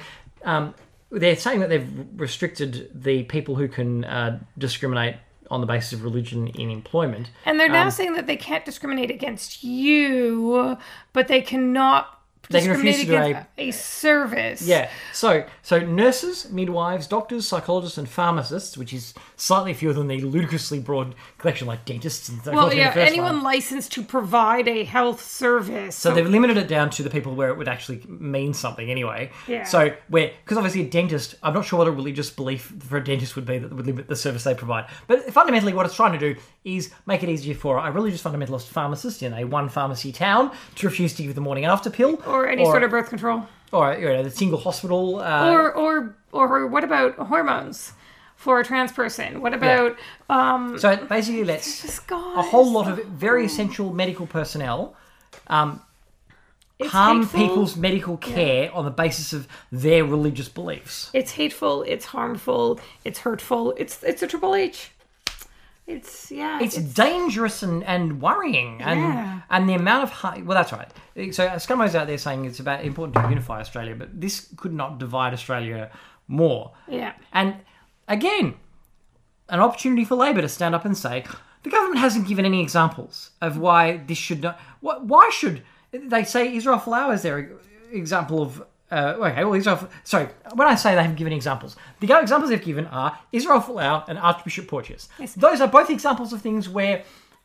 um, 0.45 0.75
they're 1.11 1.37
saying 1.37 1.61
that 1.61 1.69
they've 1.69 1.89
restricted 2.17 2.91
the 2.95 3.25
people 3.25 3.55
who 3.57 3.67
can 3.69 4.05
uh, 4.05 4.39
discriminate 4.59 5.17
on 5.51 5.61
the 5.61 5.67
basis 5.67 5.93
of 5.95 6.05
religion 6.05 6.47
in 6.49 6.71
employment. 6.71 7.31
And 7.45 7.59
they're 7.59 7.69
now 7.69 7.87
Um, 7.87 7.91
saying 7.91 8.13
that 8.15 8.29
they 8.29 8.37
can't 8.37 8.65
discriminate 8.65 9.11
against 9.11 9.65
you, 9.65 10.77
but 11.13 11.27
they 11.27 11.41
cannot 11.41 12.20
They 12.51 12.61
can 12.63 12.71
refuse 12.71 13.01
to 13.01 13.07
do 13.07 13.15
a 13.17 13.47
a 13.59 13.71
service. 13.71 14.63
Yeah. 14.63 14.91
So 15.13 15.45
so 15.63 15.79
nurses, 15.81 16.51
midwives, 16.51 17.07
doctors, 17.07 17.47
psychologists, 17.47 17.97
and 17.97 18.09
pharmacists, 18.09 18.77
which 18.77 18.93
is 18.93 19.15
slightly 19.37 19.73
fewer 19.73 19.93
than 19.93 20.09
the 20.09 20.21
ludicrously 20.21 20.81
broad 20.81 21.15
collection 21.39 21.67
like 21.67 21.85
dentists 21.85 22.29
and 22.29 22.45
Well, 22.45 22.75
yeah, 22.75 22.93
anyone 22.97 23.37
one. 23.37 23.43
licensed 23.43 23.93
to 23.93 24.03
provide 24.03 24.67
a 24.69 24.85
health 24.85 25.23
service. 25.25 25.95
So 25.97 26.13
they've 26.13 26.29
limited 26.29 26.57
it 26.57 26.69
down 26.69 26.91
to 26.91 27.03
the 27.03 27.11
people 27.11 27.35
where 27.35 27.51
it 27.51 27.57
would 27.57 27.69
actually 27.69 28.03
mean 28.09 28.53
something 28.53 28.91
anyway. 28.91 29.31
Yeah. 29.47 29.65
So 29.65 29.95
where 30.09 30.33
because 30.45 30.57
obviously 30.57 30.83
a 30.83 30.91
dentist, 30.91 31.37
I'm 31.43 31.55
not 31.55 31.65
sure 31.65 31.79
what 31.79 31.89
a 31.89 31.93
religious 31.93 32.31
belief 32.31 32.73
for 32.81 32.97
a 32.97 33.05
dentist 33.05 33.37
would 33.37 33.47
be 33.47 33.59
that 33.59 33.73
would 33.73 33.87
limit 33.87 34.09
the 34.09 34.17
service 34.17 34.45
they 34.45 34.55
provide. 34.55 34.87
But 35.07 35.33
fundamentally, 35.33 35.73
what 35.73 35.87
it's 35.87 35.95
trying 35.95 36.19
to 36.19 36.35
do 36.35 36.41
is 36.65 36.91
make 37.07 37.23
it 37.23 37.29
easier 37.29 37.55
for 37.55 37.79
a 37.79 37.91
religious 37.91 38.23
fundamentalist 38.23 38.67
pharmacist 38.67 39.23
in 39.23 39.33
a 39.33 39.45
one 39.45 39.69
pharmacy 39.69 40.13
town 40.13 40.51
to 40.75 40.87
refuse 40.89 41.15
to 41.15 41.23
give 41.23 41.35
the 41.35 41.41
morning 41.41 41.65
after 41.65 41.89
pill, 41.91 42.21
or 42.27 42.40
any 42.49 42.65
sort 42.65 42.83
of 42.83 42.91
birth 42.91 43.09
control. 43.09 43.47
or 43.73 43.95
you 43.95 44.09
know, 44.13 44.23
the 44.23 44.31
single 44.31 44.59
hospital. 44.59 45.21
Uh, 45.21 45.51
Or 45.53 45.73
or 45.73 46.15
or 46.33 46.67
what 46.67 46.85
about 46.85 47.17
hormones 47.17 47.93
for 48.37 48.61
a 48.61 48.65
trans 48.65 48.93
person? 48.93 49.41
What 49.41 49.55
about 49.55 49.97
um 50.29 50.79
so 50.79 50.91
it 50.91 51.09
basically 51.09 51.45
lets 51.45 51.85
a 52.11 52.43
whole 52.43 52.71
lot 52.73 52.89
of 52.89 53.05
very 53.07 53.45
essential 53.45 53.93
medical 53.93 54.27
personnel 54.27 54.95
it's 56.79 56.91
harm 56.93 57.21
hateful. 57.23 57.41
people's 57.41 57.77
medical 57.77 58.17
care 58.17 58.75
on 58.75 58.85
the 58.87 58.91
basis 58.91 59.33
of 59.35 59.47
their 59.71 60.05
religious 60.05 60.49
beliefs. 60.49 61.11
It's 61.13 61.33
hateful, 61.33 61.83
it's 61.83 62.07
harmful, 62.07 62.81
it's 63.05 63.19
hurtful. 63.21 63.75
It's 63.77 64.03
it's 64.03 64.23
a 64.23 64.27
triple 64.27 64.55
H. 64.55 64.91
It's 65.97 66.31
yeah. 66.31 66.59
It's 66.65 66.77
dangerous 66.77 67.63
and, 67.63 67.83
and 67.85 68.21
worrying, 68.23 68.81
and 68.83 69.01
Yeah. 69.01 69.41
and 69.51 69.69
the 69.69 69.75
amount 69.75 70.03
of 70.05 70.11
har- 70.21 70.39
well, 70.47 70.57
that's 70.61 70.73
right. 70.73 70.91
So 71.35 71.47
uh, 71.47 71.57
Scummo's 71.57 71.95
out 71.95 72.07
there 72.07 72.19
saying 72.19 72.45
it's 72.45 72.61
about 72.61 72.85
important 72.85 73.15
to 73.17 73.29
unify 73.29 73.61
Australia, 73.61 73.95
but 73.95 74.09
this 74.25 74.35
could 74.57 74.73
not 74.83 74.99
divide 74.99 75.33
Australia 75.35 75.91
more. 76.29 76.73
yeah. 76.89 77.13
And 77.33 77.57
again, 78.09 78.55
an 79.49 79.61
opportunity 79.61 80.05
for 80.05 80.15
Labor 80.15 80.43
to 80.43 80.49
stand 80.49 80.75
up 80.75 80.85
and 80.85 80.97
say 80.97 81.25
the 81.65 81.71
government 81.71 81.99
hasn't 82.07 82.29
given 82.29 82.45
any 82.45 82.61
examples 82.63 83.31
of 83.41 83.59
why 83.59 83.99
this 84.07 84.19
should 84.19 84.43
not. 84.43 84.59
What? 84.81 85.05
Why 85.05 85.29
should 85.33 85.63
they 85.93 86.25
say 86.25 86.55
Israel 86.55 86.81
is 87.11 87.23
their 87.23 87.39
example 87.93 88.43
of? 88.43 88.63
Uh, 88.91 89.15
okay, 89.19 89.45
well, 89.45 89.55
Israel. 89.55 89.89
Sorry, 90.05 90.29
when 90.55 90.67
I 90.67 90.75
say 90.75 90.95
they 90.95 91.03
haven't 91.03 91.17
given 91.17 91.33
examples, 91.33 91.77
the 92.01 92.19
examples 92.19 92.51
they've 92.51 92.63
given 92.65 92.87
are 92.87 93.19
Israel 93.33 93.61
Folau 93.61 94.05
and 94.09 94.19
Archbishop 94.19 94.67
Porteous. 94.69 95.09
Yes. 95.19 95.35
Those 95.35 95.61
are 95.61 95.69
both 95.69 95.91
examples 95.91 96.33
of 96.33 96.43
things 96.43 96.69
where 96.69 97.05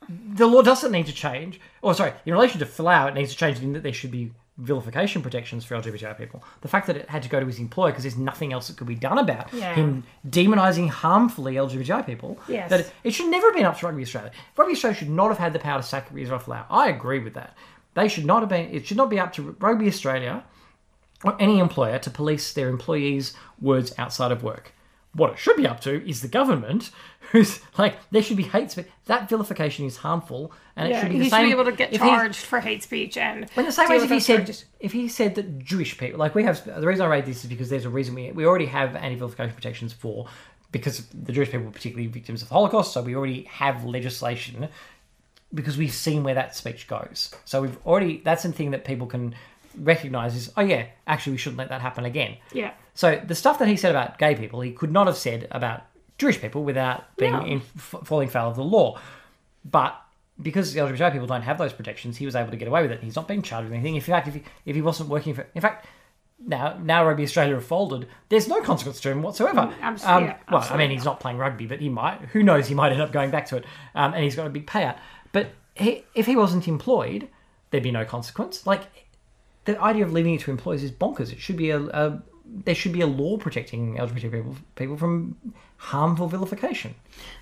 the 0.10 0.48
law 0.48 0.62
doesn't 0.62 0.91
need 0.91 1.06
to 1.08 1.14
change. 1.14 1.60
Or 1.82 1.93
sorry, 1.93 2.14
in 2.26 2.34
relation 2.34 2.60
to 2.60 2.66
Folau, 2.66 3.08
it 3.10 3.14
needs 3.14 3.32
to 3.32 3.38
change 3.38 3.60
in 3.60 3.74
that 3.74 3.84
there 3.84 3.93
should 3.93 4.12
be 4.12 4.32
vilification 4.58 5.22
protections 5.22 5.66
for 5.66 5.76
LGBTI 5.76 6.18
people. 6.18 6.41
The 6.62 6.68
fact 6.70 6.88
that 6.88 6.96
it 6.96 7.10
had 7.10 7.22
to 7.24 7.30
go 7.30 7.39
to 7.41 7.46
his 7.46 7.60
employer 7.60 7.91
because 7.91 8.04
there's 8.06 8.18
nothing 8.18 8.54
else 8.54 8.68
that 8.70 8.78
could 8.78 8.88
be 8.88 8.96
done 8.96 9.18
about 9.18 9.54
Yeah. 9.54 9.76
him 9.76 10.04
demonising 10.28 10.89
harmfully 10.89 11.56
LGBTI 11.56 12.06
people. 12.06 12.39
Yes. 12.48 12.70
That 12.70 12.80
it, 12.82 12.91
it 13.04 13.12
should 13.12 13.30
never 13.30 13.48
have 13.48 13.56
been 13.56 13.66
up 13.66 13.78
to 13.80 13.86
Rugby 13.86 14.04
Australia. 14.04 14.32
Rugby 14.56 14.74
Australia 14.74 14.98
should 14.98 15.10
not 15.10 15.28
have 15.28 15.38
had 15.38 15.52
the 15.54 15.60
power 15.60 15.82
to 15.82 15.84
sack 15.88 16.08
Israel 16.16 16.39
Folau. 16.39 16.64
I 16.70 16.88
agree 16.89 17.20
with 17.20 17.34
that. 17.34 17.56
They 17.96 18.08
should 18.08 18.26
not 18.26 18.41
have 18.41 18.50
been. 18.50 18.70
It 18.74 18.88
should 18.88 18.98
not 18.98 19.10
be 19.10 19.20
up 19.20 19.34
to 19.34 19.56
Rugby 19.60 19.88
Australia 19.88 20.43
or 21.26 21.36
any 21.39 21.59
employer 21.59 21.99
to 21.99 22.09
police 22.09 22.53
their 22.53 22.69
employees' 22.69 23.34
words 23.59 23.93
outside 23.97 24.32
of 24.32 24.43
work. 24.43 24.73
What 25.13 25.32
it 25.32 25.39
should 25.39 25.55
be 25.55 25.65
up 25.65 25.80
to 25.82 26.07
is 26.07 26.21
the 26.21 26.28
government, 26.28 26.91
who's 27.32 27.61
like 27.78 27.97
there 28.11 28.21
should 28.21 28.38
be 28.38 28.43
hate 28.43 28.71
speech. 28.71 28.88
That 29.05 29.30
vilification 29.30 29.86
is 29.86 29.97
harmful, 29.97 30.51
and 30.76 30.91
it 30.91 30.99
should 30.99 31.09
be 31.09 31.17
the 31.17 31.23
he 31.23 31.30
the 31.30 31.36
should 31.38 31.45
be 31.45 31.51
able 31.51 31.65
to 31.65 31.71
get 31.71 31.93
charged 31.93 32.45
for 32.45 32.59
hate 32.59 32.84
speech 32.84 33.17
and 33.17 33.49
in 33.55 33.65
the 33.65 33.71
same 33.71 33.89
way, 33.89 33.97
if 33.97 34.09
he 34.09 34.19
said 34.19 34.38
charges. 34.38 34.65
if 34.80 34.91
he 34.91 35.07
said 35.07 35.36
that 35.36 35.59
Jewish 35.59 35.97
people, 35.97 36.19
like 36.19 36.36
we 36.36 36.43
have, 36.43 36.63
the 36.65 36.86
reason 36.86 37.05
I 37.05 37.09
raise 37.09 37.26
this 37.26 37.43
is 37.43 37.49
because 37.49 37.69
there's 37.69 37.86
a 37.86 37.89
reason 37.89 38.13
we 38.13 38.32
we 38.32 38.45
already 38.45 38.65
have 38.67 38.95
anti-vilification 38.95 39.55
protections 39.55 39.93
for 39.93 40.28
because 40.71 41.05
the 41.07 41.32
Jewish 41.32 41.49
people 41.49 41.65
were 41.65 41.71
particularly 41.71 42.07
victims 42.07 42.41
of 42.41 42.49
the 42.49 42.53
Holocaust, 42.53 42.91
so 42.91 43.01
we 43.01 43.15
already 43.15 43.43
have 43.43 43.86
legislation 43.86 44.67
because 45.53 45.78
we've 45.78 45.93
seen 45.93 46.23
where 46.23 46.34
that 46.36 46.55
speech 46.55 46.88
goes. 46.88 47.34
So 47.45 47.61
we've 47.61 47.78
already 47.86 48.21
that's 48.23 48.43
the 48.43 48.51
thing 48.51 48.71
that 48.71 48.84
people 48.84 49.07
can 49.07 49.34
recognize 49.80 50.36
is 50.36 50.51
oh 50.57 50.61
yeah, 50.61 50.86
actually 51.07 51.34
we 51.34 51.38
shouldn't 51.38 51.57
let 51.57 51.69
that 51.69 51.82
happen 51.82 52.05
again. 52.05 52.38
yeah. 52.53 52.71
So 52.93 53.21
the 53.26 53.36
stuff 53.36 53.59
that 53.59 53.67
he 53.67 53.76
said 53.76 53.91
about 53.91 54.17
gay 54.17 54.36
people, 54.36 54.61
he 54.61 54.71
could 54.71 54.91
not 54.91 55.07
have 55.07 55.17
said 55.17 55.47
about 55.51 55.84
Jewish 56.17 56.39
people 56.39 56.63
without 56.63 57.13
being 57.17 57.34
No. 57.34 57.43
in, 57.45 57.57
f- 57.76 57.95
falling 58.05 58.30
foul 58.30 58.49
of 58.51 58.55
the 58.55 58.63
law. 58.63 58.97
But 59.69 59.99
because 60.41 60.73
the 60.73 60.80
LGBTI 60.80 61.11
people 61.11 61.28
don't 61.28 61.41
have 61.41 61.57
those 61.57 61.73
protections, 61.73 62.15
he 62.17 62.26
was 62.26 62.36
able 62.36 62.51
to 62.51 62.57
get 62.57 62.67
away 62.69 62.82
with 62.84 62.91
it. 62.91 63.01
He's 63.03 63.15
not 63.17 63.28
being 63.28 63.41
charged 63.41 63.65
with 63.65 63.73
anything. 63.73 63.95
In 63.95 64.01
fact, 64.01 64.28
if 64.30 64.36
he, 64.36 64.43
if 64.65 64.76
he 64.76 64.82
wasn't 64.82 65.09
working 65.09 65.34
for, 65.34 65.45
in 65.53 65.61
fact, 65.61 65.86
now 66.45 66.78
now 66.82 67.05
Rugby 67.05 67.23
Australia 67.23 67.55
have 67.55 67.65
folded, 67.65 68.07
there's 68.30 68.47
no 68.47 68.61
consequence 68.61 68.99
to 69.01 69.11
him 69.11 69.21
whatsoever. 69.21 69.73
abs- 69.82 70.05
Um, 70.05 70.26
yeah, 70.26 70.38
well, 70.49 70.57
I 70.59 70.61
absolutely 70.61 70.88
mean, 70.88 70.97
he's 70.97 71.05
not 71.05 71.19
playing 71.19 71.38
rugby, 71.38 71.65
but 71.65 71.80
he 71.82 71.89
might. 71.89 72.19
Who 72.34 72.43
knows? 72.43 72.67
He 72.67 72.76
might 72.76 72.91
end 72.91 73.01
up 73.01 73.11
going 73.11 73.32
back 73.32 73.47
to 73.47 73.57
it, 73.57 73.65
um, 73.93 74.13
and 74.13 74.23
he's 74.23 74.36
got 74.36 74.45
a 74.47 74.49
big 74.49 74.67
payout. 74.67 74.97
But 75.34 75.49
he, 75.73 76.03
if 76.13 76.26
he 76.26 76.36
wasn't 76.36 76.67
employed, 76.67 77.28
there'd 77.71 77.84
be 77.84 77.91
no 77.91 78.05
consequence. 78.05 78.65
Like 78.67 78.84
the 79.66 79.82
idea 79.82 80.05
of 80.05 80.13
leaving 80.13 80.36
it 80.36 80.41
to 80.41 80.51
employers 80.51 80.84
is 80.84 80.91
bonkers. 80.91 81.32
It 81.32 81.39
should 81.39 81.57
be 81.57 81.72
a, 81.72 81.80
a 81.80 82.22
there 82.45 82.76
should 82.76 82.93
be 82.93 83.01
a 83.01 83.07
law 83.07 83.38
protecting 83.38 83.97
LGBT 83.97 84.32
people 84.32 84.55
people 84.76 84.97
from 84.97 85.36
harmful 85.78 86.28
vilification. 86.28 86.95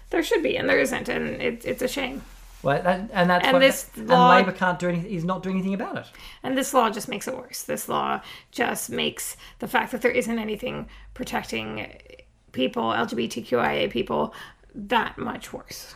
There 0.10 0.24
should 0.24 0.44
be, 0.44 0.58
and 0.58 0.70
there 0.70 0.80
isn't, 0.80 1.10
and 1.10 1.42
it, 1.42 1.66
it's 1.66 1.82
a 1.82 1.88
shame. 1.88 2.22
Well, 2.62 2.82
that, 2.82 3.10
and 3.12 3.30
that's 3.30 3.46
And 3.46 3.62
this 3.62 3.90
and 3.96 4.08
law- 4.08 4.30
Labor 4.30 4.54
can't 4.54 4.80
do 4.80 4.88
anything. 4.88 5.12
Is 5.12 5.26
not 5.26 5.44
doing 5.44 5.58
anything 5.58 5.74
about 5.74 5.98
it. 5.98 6.06
And 6.44 6.58
this 6.58 6.74
law 6.74 6.90
just 6.90 7.10
makes 7.10 7.28
it 7.28 7.36
worse. 7.36 7.64
This 7.64 7.90
law 7.90 8.22
just 8.52 8.90
makes 8.90 9.36
the 9.60 9.68
fact 9.68 9.92
that 9.92 10.02
there 10.02 10.12
isn't 10.12 10.40
anything 10.40 10.88
protecting 11.14 11.94
people, 12.54 12.84
LGBTQIA 12.84 13.92
people, 13.92 14.34
that 14.74 15.18
much 15.18 15.52
worse. 15.52 15.96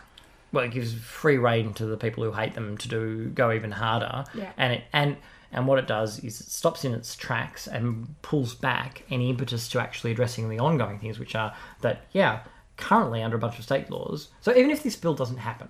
Well, 0.58 0.66
it 0.66 0.72
gives 0.72 0.94
free 0.94 1.38
rein 1.38 1.74
to 1.76 1.86
the 1.86 1.96
people 1.98 2.24
who 2.24 2.32
hate 2.32 2.54
them 2.54 2.78
to 2.80 2.88
do 2.88 3.30
go 3.30 3.52
even 3.52 3.72
harder. 3.72 4.26
Yeah. 4.34 4.52
And 4.58 4.74
it 4.74 4.84
and 4.92 5.16
and 5.52 5.66
what 5.68 5.80
it 5.80 5.88
does 5.88 6.20
is 6.24 6.42
it 6.42 6.48
stops 6.48 6.84
in 6.84 6.94
its 6.94 7.16
tracks 7.16 7.68
and 7.68 8.16
pulls 8.22 8.54
back 8.54 9.04
any 9.10 9.30
impetus 9.30 9.70
to 9.70 9.80
actually 9.80 10.12
addressing 10.12 10.50
the 10.50 10.60
ongoing 10.60 11.00
things, 11.00 11.20
which 11.20 11.36
are 11.36 11.54
that 11.82 12.02
yeah, 12.12 12.40
currently 12.76 13.24
under 13.24 13.38
a 13.38 13.40
bunch 13.40 13.58
of 13.58 13.64
state 13.64 13.90
laws. 13.90 14.30
So 14.42 14.54
even 14.56 14.72
if 14.72 14.84
this 14.84 14.96
bill 14.96 15.14
doesn't 15.14 15.38
happen, 15.38 15.70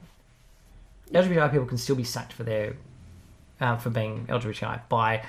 LGBTI 1.14 1.52
people 1.52 1.68
can 1.68 1.78
still 1.78 1.96
be 1.96 2.04
sacked 2.04 2.34
for 2.34 2.44
their 2.44 2.76
uh, 3.60 3.78
for 3.78 3.90
being 3.90 4.26
LGBTI 4.28 4.82
by 4.90 5.24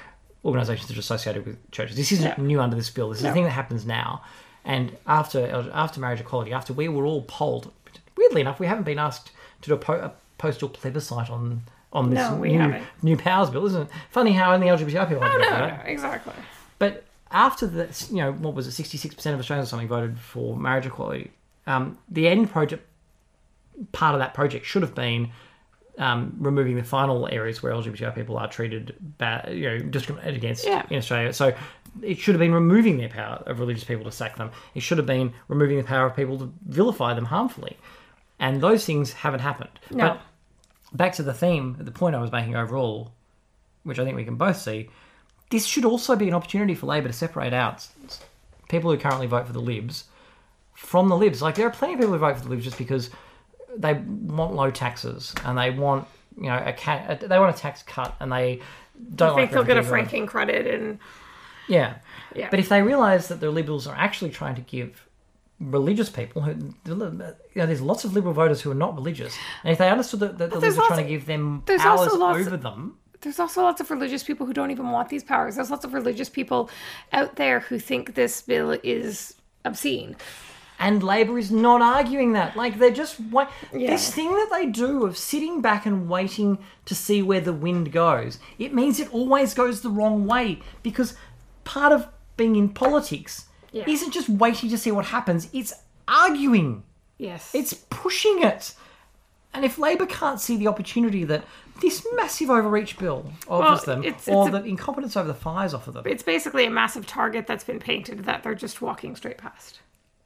organisations 0.44 0.88
that 0.88 0.96
are 0.96 1.00
associated 1.00 1.46
with 1.46 1.70
churches. 1.70 1.96
This 1.96 2.12
isn't 2.12 2.38
Yeah. 2.38 2.44
new 2.44 2.60
under 2.60 2.76
this 2.76 2.90
bill. 2.90 3.10
This 3.10 3.18
is 3.18 3.24
a 3.24 3.32
thing 3.32 3.44
that 3.44 3.50
happens 3.50 3.84
now. 3.86 4.22
And 4.64 4.96
after 5.06 5.70
after 5.72 6.00
marriage 6.00 6.20
equality, 6.20 6.52
after 6.52 6.72
we 6.72 6.88
were 6.88 7.04
all 7.06 7.22
polled, 7.22 7.72
weirdly 8.16 8.40
enough, 8.40 8.60
we 8.60 8.66
haven't 8.66 8.84
been 8.84 8.98
asked 8.98 9.30
to 9.62 9.68
do 9.68 9.74
a, 9.74 9.78
po- 9.78 9.94
a 9.94 10.12
postal 10.38 10.68
plebiscite 10.68 11.30
on 11.30 11.62
on 11.92 12.10
this 12.10 12.18
No, 12.18 12.36
we 12.36 12.54
new, 12.54 12.80
new 13.02 13.16
powers 13.16 13.48
bill, 13.48 13.64
isn't 13.66 13.82
it? 13.82 13.88
Funny 14.10 14.32
how 14.32 14.52
only 14.52 14.66
LGBTI 14.66 15.08
people. 15.08 15.24
Oh, 15.24 15.38
no, 15.38 15.68
no, 15.68 15.80
exactly. 15.86 16.34
But 16.78 17.04
after 17.30 17.66
the, 17.66 17.88
you 18.10 18.18
know, 18.18 18.32
what 18.32 18.54
was 18.54 18.66
it, 18.68 18.82
66% 18.82 19.10
of 19.32 19.40
Australians 19.40 19.68
or 19.68 19.70
something 19.70 19.88
voted 19.88 20.18
for 20.18 20.54
marriage 20.56 20.84
equality. 20.84 21.30
Um, 21.66 21.96
the 22.10 22.28
end 22.28 22.50
project, 22.50 22.86
part 23.92 24.14
of 24.14 24.20
that 24.20 24.34
project 24.34 24.66
should 24.66 24.82
have 24.82 24.94
been 24.94 25.30
um, 25.98 26.34
removing 26.38 26.76
the 26.76 26.84
final 26.84 27.26
areas 27.32 27.62
where 27.62 27.72
LGBTI 27.72 28.14
people 28.14 28.36
are 28.36 28.48
treated 28.48 28.94
bad, 29.18 29.52
you 29.54 29.62
know, 29.68 29.78
discriminated 29.78 30.36
against 30.36 30.66
Yeah. 30.66 30.84
in 30.90 30.98
Australia. 30.98 31.32
So 31.32 31.54
it 32.02 32.18
should 32.18 32.34
have 32.34 32.40
been 32.40 32.52
removing 32.52 32.98
their 32.98 33.08
power 33.08 33.42
of 33.46 33.60
religious 33.60 33.84
people 33.84 34.04
to 34.04 34.12
sack 34.12 34.36
them. 34.36 34.50
It 34.74 34.80
should 34.80 34.98
have 34.98 35.06
been 35.06 35.32
removing 35.48 35.78
the 35.78 35.84
power 35.84 36.06
of 36.06 36.14
people 36.14 36.38
to 36.38 36.52
vilify 36.66 37.14
them 37.14 37.24
harmfully. 37.24 37.76
And 38.38 38.60
those 38.60 38.84
things 38.84 39.12
haven't 39.12 39.40
happened. 39.40 39.70
No. 39.90 40.08
But 40.08 40.20
back 40.96 41.12
to 41.14 41.22
the 41.22 41.34
theme, 41.34 41.76
the 41.78 41.90
point 41.90 42.14
I 42.14 42.20
was 42.20 42.30
making 42.32 42.54
overall, 42.56 43.12
which 43.82 43.98
I 43.98 44.04
think 44.04 44.16
we 44.16 44.24
can 44.24 44.36
both 44.36 44.56
see, 44.58 44.88
this 45.50 45.66
should 45.66 45.84
also 45.84 46.14
be 46.14 46.28
an 46.28 46.34
opportunity 46.34 46.74
for 46.74 46.86
Labor 46.86 47.08
to 47.08 47.14
separate 47.14 47.52
out 47.52 47.86
people 48.68 48.90
who 48.90 48.98
currently 48.98 49.26
vote 49.26 49.46
for 49.46 49.52
the 49.52 49.60
Libs 49.60 50.04
from 50.74 51.08
the 51.08 51.16
Libs. 51.16 51.42
Like 51.42 51.54
there 51.56 51.66
are 51.66 51.70
plenty 51.70 51.94
of 51.94 52.00
people 52.00 52.12
who 52.14 52.18
vote 52.20 52.36
for 52.36 52.44
the 52.44 52.50
Libs 52.50 52.64
just 52.64 52.78
because 52.78 53.10
they 53.76 53.94
want 53.94 54.54
low 54.54 54.70
taxes 54.70 55.34
and 55.44 55.58
they 55.58 55.70
want 55.70 56.06
you 56.36 56.44
know 56.44 56.62
a, 56.64 56.72
ca- 56.72 57.16
they 57.20 57.38
want 57.38 57.56
a 57.56 57.58
tax 57.58 57.82
cut 57.82 58.14
and 58.20 58.30
they 58.30 58.60
don't 59.14 59.32
I 59.32 59.34
think 59.34 59.40
like 59.40 59.50
they'll 59.52 59.64
get 59.64 59.76
a 59.76 59.82
franking 59.82 60.26
credit 60.26 60.66
and 60.66 60.98
Yeah. 61.66 61.94
Yeah. 62.34 62.48
But 62.50 62.60
if 62.60 62.68
they 62.68 62.82
realise 62.82 63.28
that 63.28 63.40
the 63.40 63.50
Liberals 63.50 63.86
are 63.86 63.96
actually 63.96 64.30
trying 64.30 64.54
to 64.54 64.60
give 64.60 65.07
religious 65.60 66.08
people 66.08 66.42
who 66.42 66.52
you 66.86 66.94
know, 66.94 67.34
there's 67.54 67.80
lots 67.80 68.04
of 68.04 68.14
liberal 68.14 68.32
voters 68.32 68.60
who 68.60 68.70
are 68.70 68.74
not 68.76 68.94
religious 68.94 69.36
and 69.64 69.72
if 69.72 69.78
they 69.78 69.90
understood 69.90 70.20
that, 70.20 70.38
that 70.38 70.50
the 70.50 70.56
Liberals 70.56 70.78
are 70.78 70.86
trying 70.86 70.90
lots 70.90 71.02
to 71.02 71.08
give 71.08 71.26
them 71.26 71.62
there's 71.66 71.82
powers 71.82 72.00
also 72.00 72.16
lots 72.18 72.38
over 72.40 72.54
of- 72.54 72.62
them 72.62 72.96
there's 73.22 73.40
also 73.40 73.62
lots 73.62 73.80
of 73.80 73.90
religious 73.90 74.22
people 74.22 74.46
who 74.46 74.52
don't 74.52 74.70
even 74.70 74.92
want 74.92 75.08
these 75.08 75.24
powers. 75.24 75.56
There's 75.56 75.72
lots 75.72 75.84
of 75.84 75.92
religious 75.92 76.28
people 76.28 76.70
out 77.12 77.34
there 77.34 77.58
who 77.58 77.80
think 77.80 78.14
this 78.14 78.42
bill 78.42 78.78
is 78.84 79.34
obscene. 79.64 80.14
And 80.78 81.02
Labor 81.02 81.36
is 81.36 81.50
not 81.50 81.82
arguing 81.82 82.34
that. 82.34 82.54
Like 82.54 82.78
they're 82.78 82.92
just 82.92 83.18
wa- 83.18 83.48
Yeah. 83.74 83.90
this 83.90 84.14
thing 84.14 84.30
that 84.30 84.50
they 84.52 84.66
do 84.66 85.04
of 85.04 85.18
sitting 85.18 85.60
back 85.60 85.84
and 85.84 86.08
waiting 86.08 86.58
to 86.84 86.94
see 86.94 87.20
where 87.20 87.40
the 87.40 87.52
wind 87.52 87.90
goes. 87.90 88.38
It 88.56 88.72
means 88.72 89.00
it 89.00 89.12
always 89.12 89.52
goes 89.52 89.80
the 89.80 89.90
wrong 89.90 90.28
way 90.28 90.60
because 90.84 91.16
part 91.64 91.92
of 91.92 92.06
being 92.36 92.54
in 92.54 92.68
politics 92.68 93.46
Yeah. 93.72 93.84
isn't 93.86 94.12
just 94.12 94.28
waiting 94.28 94.70
to 94.70 94.78
see 94.78 94.90
what 94.90 95.06
happens. 95.06 95.48
It's 95.52 95.74
arguing. 96.06 96.82
Yes. 97.18 97.54
It's 97.54 97.74
pushing 97.90 98.42
it. 98.42 98.74
And 99.54 99.64
if 99.64 99.78
Labor 99.78 100.06
can't 100.06 100.40
see 100.40 100.56
the 100.56 100.68
opportunity 100.68 101.24
that 101.24 101.44
this 101.80 102.06
massive 102.14 102.50
overreach 102.50 102.98
bill 102.98 103.30
offers 103.48 103.86
Well, 103.86 103.96
them, 103.96 104.04
it's- 104.04 104.28
or 104.28 104.46
it's 104.48 104.56
a- 104.56 104.60
the 104.60 104.64
incompetence 104.68 105.16
over 105.16 105.28
the 105.28 105.34
fires 105.34 105.74
offer 105.74 105.90
them, 105.90 106.04
it's 106.06 106.22
basically 106.22 106.64
a 106.66 106.70
massive 106.70 107.06
target 107.06 107.46
that's 107.46 107.64
been 107.64 107.78
painted 107.78 108.24
that 108.24 108.42
they're 108.42 108.54
just 108.54 108.80
walking 108.82 109.16
straight 109.16 109.38
past. 109.38 109.80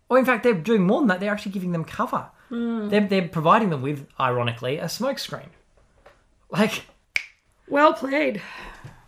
or 0.09 0.19
in 0.19 0.25
fact 0.27 0.43
they're 0.43 0.53
doing 0.53 0.83
more 0.87 1.01
than 1.01 1.09
that, 1.09 1.21
they're 1.21 1.33
actually 1.33 1.53
giving 1.53 1.73
them 1.73 1.85
cover. 1.85 2.27
Hmm. 2.51 2.89
They're, 2.91 3.07
they're 3.07 3.29
providing 3.29 3.71
them 3.71 3.81
with, 3.81 4.07
ironically, 4.21 4.77
a 4.77 4.85
smokescreen. 4.85 5.49
Like, 6.51 6.85
Well 7.67 7.95
played. 7.95 8.43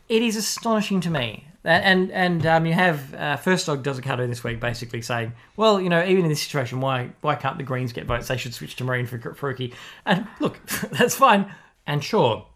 it 0.08 0.22
is 0.22 0.34
astonishing 0.36 1.00
to 1.02 1.10
me. 1.10 1.48
And 1.64 2.10
and, 2.10 2.12
and 2.12 2.46
um, 2.46 2.66
you 2.66 2.74
have 2.74 3.14
uh, 3.14 3.36
First 3.36 3.66
Dog 3.66 3.82
does 3.82 3.98
a 3.98 4.02
cartoon 4.02 4.28
this 4.28 4.44
week, 4.44 4.60
basically 4.60 5.00
saying, 5.00 5.32
well, 5.56 5.80
you 5.80 5.88
know, 5.88 6.04
even 6.04 6.24
in 6.24 6.28
this 6.28 6.42
situation, 6.42 6.80
why 6.80 7.10
why 7.22 7.34
can't 7.34 7.56
the 7.56 7.64
Greens 7.64 7.92
get 7.92 8.06
votes? 8.06 8.28
They 8.28 8.36
should 8.36 8.54
switch 8.54 8.76
to 8.76 8.84
Mehreen 8.84 9.08
for 9.08 9.18
Faruqi. 9.18 9.72
And 10.04 10.26
look, 10.40 10.64
that's 10.66 11.14
fine. 11.14 11.50
And 11.86 12.04
sure, 12.04 12.46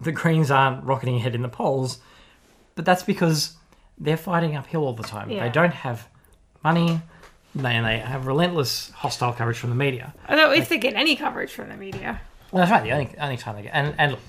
the 0.00 0.12
Greens 0.12 0.50
aren't 0.50 0.84
rocketing 0.84 1.16
ahead 1.16 1.34
in 1.34 1.42
the 1.42 1.48
polls, 1.48 2.00
but 2.74 2.84
that's 2.84 3.02
because 3.02 3.56
they're 3.98 4.16
fighting 4.16 4.56
uphill 4.56 4.84
all 4.84 4.92
the 4.92 5.02
time. 5.02 5.30
Yeah. 5.30 5.44
They 5.46 5.52
don't 5.52 5.74
have 5.74 6.08
money. 6.64 7.00
They, 7.54 7.74
and 7.74 7.84
they 7.84 7.98
have 7.98 8.26
relentless 8.26 8.90
hostile 8.90 9.34
coverage 9.34 9.58
from 9.58 9.70
the 9.70 9.76
media. 9.76 10.14
Although 10.28 10.52
if 10.52 10.70
they 10.70 10.78
get 10.78 10.94
any 10.94 11.16
coverage 11.16 11.52
from 11.52 11.68
the 11.68 11.76
media. 11.76 12.20
Well, 12.50 12.60
that's 12.60 12.70
right. 12.70 12.82
The 12.82 12.92
only, 12.92 13.14
only 13.18 13.36
time 13.36 13.56
they 13.56 13.62
get. 13.62 13.72
And, 13.74 13.94
and 13.98 14.12
look, 14.12 14.20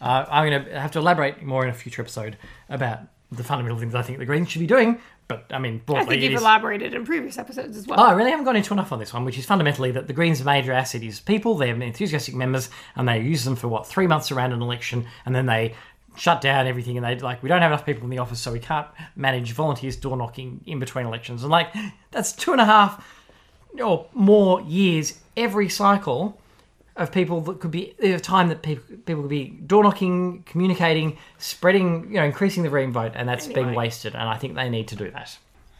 uh, 0.00 0.26
I'm 0.28 0.50
going 0.50 0.64
to 0.64 0.80
have 0.80 0.90
to 0.92 0.98
elaborate 0.98 1.42
more 1.42 1.62
in 1.62 1.70
a 1.70 1.74
future 1.74 2.02
episode 2.02 2.36
about 2.68 3.00
the 3.32 3.44
fundamental 3.44 3.78
things 3.78 3.94
I 3.94 4.02
think 4.02 4.18
the 4.18 4.26
Greens 4.26 4.50
should 4.50 4.60
be 4.60 4.66
doing. 4.66 5.00
But 5.28 5.46
I 5.50 5.58
mean, 5.58 5.80
I 5.88 6.04
think 6.04 6.22
you've 6.22 6.34
is- 6.34 6.40
elaborated 6.40 6.94
in 6.94 7.04
previous 7.04 7.38
episodes 7.38 7.76
as 7.76 7.86
well. 7.86 7.98
Oh, 8.00 8.04
I 8.04 8.12
really 8.12 8.30
haven't 8.30 8.44
gone 8.44 8.56
into 8.56 8.74
enough 8.74 8.92
on 8.92 8.98
this 8.98 9.14
one, 9.14 9.24
which 9.24 9.38
is 9.38 9.46
fundamentally 9.46 9.90
that 9.92 10.06
the 10.06 10.12
Greens' 10.12 10.44
major 10.44 10.72
asset 10.72 11.02
is 11.02 11.20
people. 11.20 11.54
They're 11.54 11.74
enthusiastic 11.74 12.34
members, 12.34 12.68
and 12.96 13.08
they 13.08 13.20
use 13.20 13.44
them 13.44 13.56
for 13.56 13.68
what 13.68 13.86
three 13.86 14.06
months 14.06 14.30
around 14.30 14.52
an 14.52 14.60
election, 14.60 15.06
and 15.24 15.34
then 15.34 15.46
they 15.46 15.74
shut 16.16 16.42
down 16.42 16.66
everything. 16.66 16.98
And 16.98 17.06
they 17.06 17.18
like, 17.18 17.42
we 17.42 17.48
don't 17.48 17.62
have 17.62 17.70
enough 17.70 17.86
people 17.86 18.04
in 18.04 18.10
the 18.10 18.18
office, 18.18 18.40
so 18.40 18.52
we 18.52 18.60
can't 18.60 18.88
manage 19.16 19.52
volunteers 19.52 19.96
door 19.96 20.16
knocking 20.16 20.60
in 20.66 20.78
between 20.78 21.06
elections. 21.06 21.42
And 21.42 21.50
like, 21.50 21.72
that's 22.10 22.32
two 22.32 22.52
and 22.52 22.60
a 22.60 22.66
half 22.66 23.02
or 23.80 24.06
more 24.12 24.60
years 24.62 25.18
every 25.36 25.68
cycle 25.68 26.38
of 26.96 27.10
people 27.10 27.40
that 27.42 27.60
could 27.60 27.70
be 27.70 27.94
of 28.02 28.22
time 28.22 28.48
that 28.48 28.62
people 28.62 28.84
people 29.06 29.22
could 29.22 29.30
be 29.30 29.48
door 29.66 29.82
knocking, 29.82 30.42
communicating, 30.44 31.16
spreading, 31.38 32.04
you 32.08 32.14
know, 32.16 32.24
increasing 32.24 32.62
the 32.62 32.70
ring 32.70 32.92
vote, 32.92 33.12
and 33.14 33.28
that's 33.28 33.46
being 33.46 33.58
Anyway. 33.68 33.76
wasted. 33.76 34.14
And 34.14 34.28
I 34.28 34.36
think 34.36 34.54
they 34.54 34.68
need 34.68 34.88
to 34.88 34.96
do 34.96 35.10
that. 35.10 35.36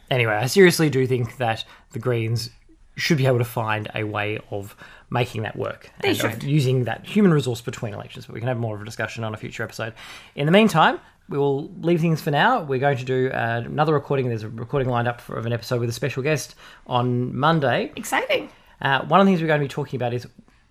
Anyway, 0.09 0.33
I 0.33 0.47
seriously 0.47 0.89
do 0.89 1.05
think 1.07 1.37
that 1.37 1.65
the 1.91 1.99
Greens 1.99 2.49
should 2.95 3.17
be 3.17 3.25
able 3.25 3.39
to 3.39 3.45
find 3.45 3.89
a 3.95 4.03
way 4.03 4.39
of 4.51 4.75
making 5.09 5.43
that 5.43 5.55
work. 5.55 5.89
They 6.01 6.09
and 6.09 6.17
should. 6.17 6.43
using 6.43 6.83
that 6.85 7.05
human 7.05 7.33
resource 7.33 7.61
between 7.61 7.93
elections, 7.93 8.25
but 8.25 8.33
we 8.33 8.39
can 8.39 8.47
have 8.47 8.57
more 8.57 8.75
of 8.75 8.81
a 8.81 8.85
discussion 8.85 9.23
on 9.23 9.33
a 9.33 9.37
future 9.37 9.63
episode. 9.63 9.93
In 10.35 10.45
the 10.45 10.51
meantime, 10.51 10.99
we 11.29 11.37
will 11.37 11.69
leave 11.81 12.01
things 12.01 12.21
for 12.21 12.29
now. 12.31 12.61
We're 12.61 12.79
going 12.79 12.97
to 12.97 13.05
do 13.05 13.29
uh, 13.29 13.63
another 13.65 13.93
recording. 13.93 14.27
There's 14.27 14.43
a 14.43 14.49
recording 14.49 14.89
lined 14.89 15.07
up 15.07 15.21
for, 15.21 15.37
of 15.37 15.45
an 15.45 15.53
episode 15.53 15.79
with 15.79 15.89
a 15.89 15.93
special 15.93 16.21
guest 16.21 16.55
on 16.85 17.35
Monday. 17.35 17.91
Exciting. 17.95 18.49
Uh, 18.81 19.05
one 19.05 19.19
of 19.19 19.25
the 19.25 19.31
things 19.31 19.41
we're 19.41 19.47
going 19.47 19.61
to 19.61 19.65
be 19.65 19.69
talking 19.69 19.97
about 19.97 20.13
is 20.13 20.27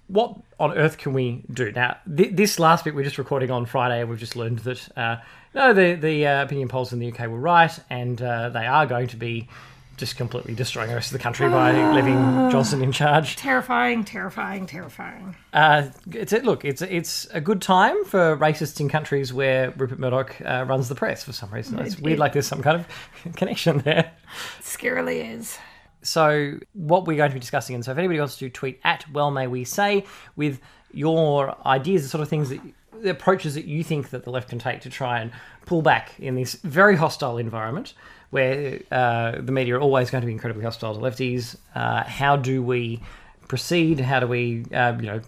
what 0.08 0.36
on 0.58 0.76
earth 0.76 0.98
can 0.98 1.12
we 1.12 1.44
do 1.52 1.72
now? 1.72 1.96
Th- 2.16 2.32
this 2.32 2.58
last 2.58 2.84
bit 2.84 2.94
we're 2.94 3.04
just 3.04 3.18
recording 3.18 3.50
on 3.50 3.66
Friday, 3.66 4.00
and 4.00 4.10
we've 4.10 4.18
just 4.18 4.36
learned 4.36 4.60
that 4.60 4.88
uh, 4.96 5.16
no, 5.54 5.72
the 5.72 5.94
the 5.94 6.26
uh, 6.26 6.42
opinion 6.42 6.68
polls 6.68 6.92
in 6.92 6.98
the 6.98 7.12
UK 7.12 7.20
were 7.28 7.38
right, 7.38 7.76
and 7.90 8.20
uh, 8.20 8.48
they 8.50 8.66
are 8.66 8.86
going 8.86 9.08
to 9.08 9.16
be 9.16 9.48
just 9.96 10.16
completely 10.16 10.54
destroying 10.54 10.88
the 10.88 10.94
rest 10.94 11.12
of 11.12 11.18
the 11.18 11.22
country 11.22 11.48
by 11.48 11.70
leaving 11.92 12.50
Johnson 12.50 12.82
in 12.82 12.92
charge. 12.92 13.36
Terrifying, 13.36 14.04
terrifying, 14.04 14.66
terrifying. 14.66 15.36
Uh, 15.52 15.90
it's 16.10 16.32
a, 16.32 16.38
look, 16.40 16.64
it's 16.64 16.82
a, 16.82 16.92
it's 16.94 17.26
a 17.26 17.40
good 17.40 17.60
time 17.62 18.04
for 18.04 18.36
racists 18.36 18.80
in 18.80 18.88
countries 18.88 19.32
where 19.32 19.70
Rupert 19.72 19.98
Murdoch 19.98 20.34
uh, 20.44 20.64
runs 20.66 20.88
the 20.88 20.94
press 20.94 21.22
for 21.22 21.32
some 21.32 21.50
reason. 21.50 21.78
It's 21.78 21.98
weird, 21.98 22.18
like 22.18 22.32
there's 22.32 22.46
some 22.46 22.62
kind 22.62 22.80
of 22.80 23.34
connection 23.36 23.78
there. 23.78 24.12
Scarily 24.60 25.38
is. 25.38 25.58
So, 26.02 26.58
what 26.72 27.06
we're 27.06 27.16
going 27.16 27.30
to 27.30 27.34
be 27.34 27.40
discussing, 27.40 27.74
and 27.74 27.84
so 27.84 27.92
if 27.92 27.98
anybody 27.98 28.18
wants 28.18 28.36
to 28.38 28.50
tweet 28.50 28.80
at 28.84 29.08
Well 29.12 29.30
May 29.30 29.46
We 29.46 29.64
Say 29.64 30.04
with 30.36 30.60
your 30.92 31.56
ideas, 31.66 32.02
the 32.02 32.08
sort 32.08 32.22
of 32.22 32.28
things 32.28 32.50
that 32.50 32.60
the 33.02 33.10
approaches 33.10 33.54
that 33.54 33.64
you 33.64 33.82
think 33.82 34.10
that 34.10 34.24
the 34.24 34.30
left 34.30 34.48
can 34.48 34.58
take 34.58 34.80
to 34.82 34.90
try 34.90 35.20
and 35.20 35.32
pull 35.66 35.82
back 35.82 36.18
in 36.18 36.34
this 36.34 36.54
very 36.54 36.96
hostile 36.96 37.38
environment 37.38 37.94
where 38.30 38.80
uh, 38.90 39.32
the 39.40 39.52
media 39.52 39.76
are 39.76 39.80
always 39.80 40.10
going 40.10 40.22
to 40.22 40.26
be 40.26 40.32
incredibly 40.32 40.64
hostile 40.64 40.94
to 40.94 41.00
lefties. 41.00 41.56
Uh, 41.74 42.02
how 42.04 42.36
do 42.36 42.62
we 42.62 43.00
proceed? 43.48 44.00
How 44.00 44.20
do 44.20 44.26
we, 44.26 44.64
uh, 44.72 44.96
you 44.98 45.06
know, 45.06 45.20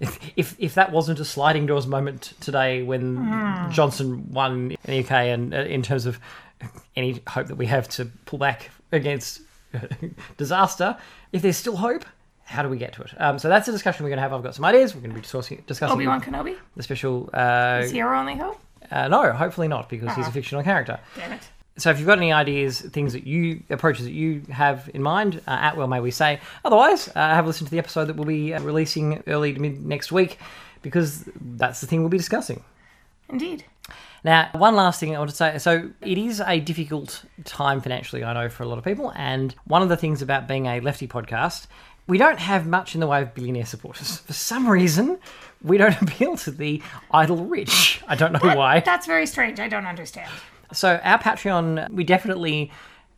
if, 0.00 0.18
if 0.36 0.56
if 0.58 0.74
that 0.74 0.92
wasn't 0.92 1.20
a 1.20 1.24
sliding 1.24 1.66
doors 1.66 1.86
moment 1.86 2.34
today 2.40 2.82
when 2.82 3.16
Johnson 3.70 4.30
won 4.30 4.72
in 4.72 4.76
the 4.84 5.00
UK, 5.00 5.12
and 5.12 5.54
uh, 5.54 5.58
in 5.58 5.82
terms 5.82 6.04
of 6.04 6.18
any 6.96 7.22
hope 7.26 7.46
that 7.46 7.56
we 7.56 7.66
have 7.66 7.88
to 7.90 8.06
pull 8.26 8.38
back 8.38 8.70
against 8.90 9.40
disaster, 10.36 10.96
if 11.32 11.42
there's 11.42 11.56
still 11.56 11.76
hope, 11.76 12.04
how 12.44 12.62
do 12.62 12.68
we 12.68 12.76
get 12.78 12.92
to 12.94 13.02
it? 13.02 13.12
Um, 13.18 13.38
so 13.38 13.48
that's 13.48 13.68
a 13.68 13.72
discussion 13.72 14.04
we're 14.04 14.10
going 14.10 14.18
to 14.18 14.22
have. 14.22 14.32
I've 14.32 14.42
got 14.42 14.54
some 14.54 14.64
ideas. 14.64 14.94
We're 14.94 15.00
going 15.00 15.12
to 15.12 15.16
be 15.16 15.22
discussing, 15.22 15.62
discussing 15.66 15.94
Obi 15.94 16.06
Wan 16.06 16.20
Kenobi? 16.20 16.56
the 16.76 16.82
special. 16.82 17.30
Uh, 17.32 17.80
Is 17.84 17.90
he 17.90 18.00
our 18.00 18.14
only 18.14 18.36
hope? 18.36 18.60
uh, 18.90 19.08
no, 19.08 19.32
hopefully 19.32 19.68
not, 19.68 19.88
because 19.88 20.14
he's 20.14 20.26
a 20.26 20.32
fictional 20.32 20.62
character. 20.62 20.98
Damn 21.16 21.32
it. 21.32 21.42
So 21.78 21.88
if 21.90 21.98
you've 21.98 22.06
got 22.06 22.18
any 22.18 22.32
ideas, 22.32 22.80
things 22.80 23.14
that 23.14 23.26
you 23.26 23.62
approaches 23.70 24.04
that 24.04 24.12
you 24.12 24.42
have 24.50 24.90
in 24.92 25.02
mind, 25.02 25.40
uh, 25.46 25.52
at 25.52 25.76
well 25.78 25.86
may 25.86 26.00
we 26.00 26.10
say. 26.10 26.38
Otherwise, 26.66 27.08
uh, 27.08 27.12
have 27.14 27.44
a 27.44 27.48
listen 27.48 27.64
to 27.64 27.70
the 27.70 27.78
episode 27.78 28.06
that 28.06 28.16
we'll 28.16 28.26
be 28.26 28.52
uh, 28.52 28.60
releasing 28.60 29.22
early 29.26 29.54
to 29.54 29.58
mid 29.60 29.82
next 29.82 30.12
week, 30.12 30.38
because 30.82 31.24
that's 31.40 31.80
the 31.80 31.86
thing 31.86 32.00
we'll 32.00 32.10
be 32.10 32.18
discussing. 32.18 32.62
Indeed. 33.30 33.64
Now, 34.24 34.50
one 34.52 34.76
last 34.76 35.00
thing 35.00 35.14
I 35.14 35.18
want 35.18 35.30
to 35.30 35.36
say. 35.36 35.58
So, 35.58 35.90
it 36.00 36.18
is 36.18 36.40
a 36.40 36.60
difficult 36.60 37.24
time 37.44 37.80
financially, 37.80 38.22
I 38.22 38.32
know, 38.32 38.48
for 38.48 38.62
a 38.62 38.66
lot 38.66 38.78
of 38.78 38.84
people. 38.84 39.12
And 39.16 39.54
one 39.64 39.82
of 39.82 39.88
the 39.88 39.96
things 39.96 40.22
about 40.22 40.46
being 40.46 40.66
a 40.66 40.80
lefty 40.80 41.08
podcast, 41.08 41.66
we 42.06 42.18
don't 42.18 42.38
have 42.38 42.66
much 42.66 42.94
in 42.94 43.00
the 43.00 43.06
way 43.06 43.22
of 43.22 43.34
billionaire 43.34 43.66
supporters. 43.66 44.18
For 44.26 44.32
some 44.32 44.68
reason, 44.68 45.18
we 45.62 45.78
don't 45.78 46.00
appeal 46.02 46.36
to 46.38 46.50
the 46.50 46.82
idle 47.10 47.44
rich. 47.44 48.00
I 48.06 48.14
don't 48.14 48.32
know 48.32 48.54
why. 48.56 48.80
That's 48.80 49.06
very 49.06 49.26
strange. 49.26 49.60
I 49.60 49.68
don't 49.68 49.86
understand. 49.86 50.30
So 50.72 51.00
our 51.02 51.18
Patreon, 51.18 51.90
we 51.90 52.04
definitely 52.04 52.72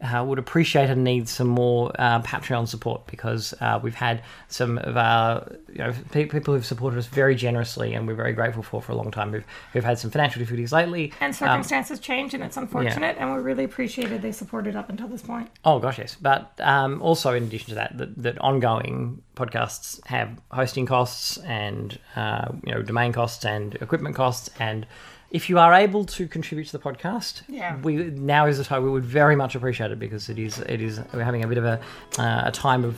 uh, 0.04 0.24
would 0.24 0.38
appreciate 0.38 0.90
and 0.90 1.02
need 1.02 1.28
some 1.28 1.46
more 1.46 1.90
uh, 1.98 2.20
Patreon 2.22 2.68
support 2.68 3.06
because 3.06 3.54
uh, 3.60 3.80
we've 3.82 3.94
had 3.94 4.22
some 4.48 4.78
of 4.78 4.96
our 4.96 5.50
you 5.72 5.78
know 5.78 5.92
pe- 6.10 6.26
people 6.26 6.54
who've 6.54 6.66
supported 6.66 6.98
us 6.98 7.06
very 7.06 7.34
generously 7.34 7.94
and 7.94 8.06
we're 8.06 8.14
very 8.14 8.32
grateful 8.32 8.62
for 8.62 8.82
for 8.82 8.92
a 8.92 8.94
long 8.94 9.10
time. 9.10 9.32
Who've, 9.32 9.44
who've 9.72 9.84
had 9.84 9.98
some 9.98 10.10
financial 10.10 10.40
difficulties 10.40 10.72
lately. 10.72 11.12
And 11.20 11.34
circumstances 11.34 11.98
change, 11.98 12.34
and 12.34 12.42
it's 12.44 12.56
unfortunate, 12.56 13.16
and 13.18 13.32
we 13.32 13.40
really 13.40 13.64
appreciated 13.64 14.22
they 14.22 14.32
supported 14.32 14.76
up 14.76 14.90
until 14.90 15.08
this 15.08 15.22
point. 15.22 15.48
Oh 15.64 15.78
gosh, 15.78 15.98
yes. 15.98 16.16
But 16.20 16.52
um, 16.60 17.00
also, 17.00 17.32
in 17.34 17.44
addition 17.44 17.70
to 17.70 17.74
that, 17.76 17.96
that, 17.96 18.22
that 18.22 18.38
ongoing 18.38 19.22
podcasts 19.36 20.04
have 20.06 20.38
hosting 20.50 20.86
costs 20.86 21.38
and 21.38 21.98
uh, 22.16 22.48
you 22.64 22.74
know 22.74 22.82
domain 22.82 23.12
costs 23.12 23.44
and 23.44 23.74
equipment 23.76 24.14
costs. 24.14 24.50
And 24.58 24.86
if 25.38 25.50
you 25.50 25.58
are 25.58 25.74
able 25.74 26.04
to 26.16 26.22
contribute 26.36 26.66
to 26.70 26.72
the 26.78 26.84
podcast, 26.88 27.42
Yeah. 27.48 27.76
we 27.82 27.92
now 28.34 28.46
is 28.46 28.56
the 28.58 28.64
time 28.64 28.80
we 28.84 28.90
would 28.96 29.04
very 29.20 29.36
much 29.42 29.54
appreciate 29.58 29.90
it 29.90 29.98
because 29.98 30.28
it 30.32 30.38
is 30.38 30.58
it 30.74 30.80
is 30.80 31.00
we're 31.12 31.24
having 31.30 31.42
a 31.44 31.48
bit 31.52 31.58
of 31.58 31.64
a 31.64 31.76
uh, 32.24 32.50
a 32.50 32.52
time 32.52 32.82
of 32.84 32.94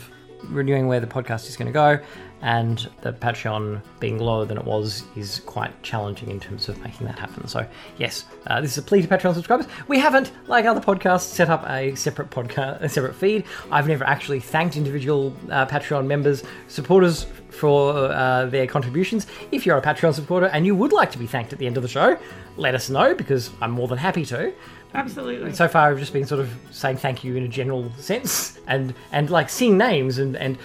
renewing 0.60 0.86
where 0.86 1.00
the 1.00 1.06
podcast 1.16 1.48
is 1.48 1.56
going 1.56 1.66
to 1.66 1.72
go, 1.72 1.98
and 2.42 2.88
the 3.02 3.12
Patreon 3.12 3.82
being 3.98 4.18
lower 4.18 4.44
than 4.44 4.58
it 4.58 4.64
was 4.64 5.04
is 5.16 5.40
quite 5.40 5.82
challenging 5.82 6.30
in 6.30 6.38
terms 6.38 6.68
of 6.68 6.80
making 6.82 7.06
that 7.06 7.18
happen. 7.18 7.48
So 7.48 7.66
yes, 7.98 8.24
uh, 8.46 8.60
this 8.60 8.72
is 8.72 8.78
a 8.78 8.82
plea 8.82 9.02
to 9.02 9.08
Patreon 9.08 9.34
subscribers. 9.34 9.66
We 9.88 9.98
haven't, 9.98 10.32
like 10.46 10.64
other 10.64 10.80
podcasts, 10.80 11.22
set 11.22 11.48
up 11.48 11.64
a 11.68 11.94
separate 11.94 12.30
podcast, 12.30 12.82
a 12.82 12.88
separate 12.88 13.14
feed. 13.14 13.44
I've 13.70 13.88
never 13.88 14.04
actually 14.04 14.40
thanked 14.40 14.76
individual 14.76 15.34
uh, 15.50 15.66
Patreon 15.66 16.06
members, 16.06 16.42
supporters 16.68 17.26
for 17.50 17.94
uh, 17.94 18.46
their 18.46 18.66
contributions. 18.66 19.26
If 19.50 19.64
you're 19.64 19.78
a 19.78 19.82
Patreon 19.82 20.14
supporter 20.14 20.46
and 20.46 20.66
you 20.66 20.74
would 20.76 20.92
like 20.92 21.10
to 21.12 21.18
be 21.18 21.26
thanked 21.26 21.52
at 21.52 21.58
the 21.58 21.66
end 21.66 21.76
of 21.76 21.82
the 21.82 21.88
show, 21.88 22.18
let 22.56 22.74
us 22.74 22.90
know 22.90 23.14
because 23.14 23.50
I'm 23.60 23.70
more 23.70 23.88
than 23.88 23.98
happy 23.98 24.24
to 24.26 24.52
Absolutely. 24.94 25.52
so 25.52 25.68
far 25.68 25.90
I've 25.90 25.98
just 25.98 26.12
been 26.12 26.26
sort 26.26 26.40
of 26.40 26.50
saying 26.70 26.96
thank 26.98 27.22
you 27.22 27.36
in 27.36 27.42
a 27.42 27.48
general 27.48 27.92
sense 27.98 28.58
and 28.66 28.94
and 29.12 29.28
like 29.30 29.50
seeing 29.50 29.76
names 29.76 30.18
and 30.18 30.36
and 30.36 30.56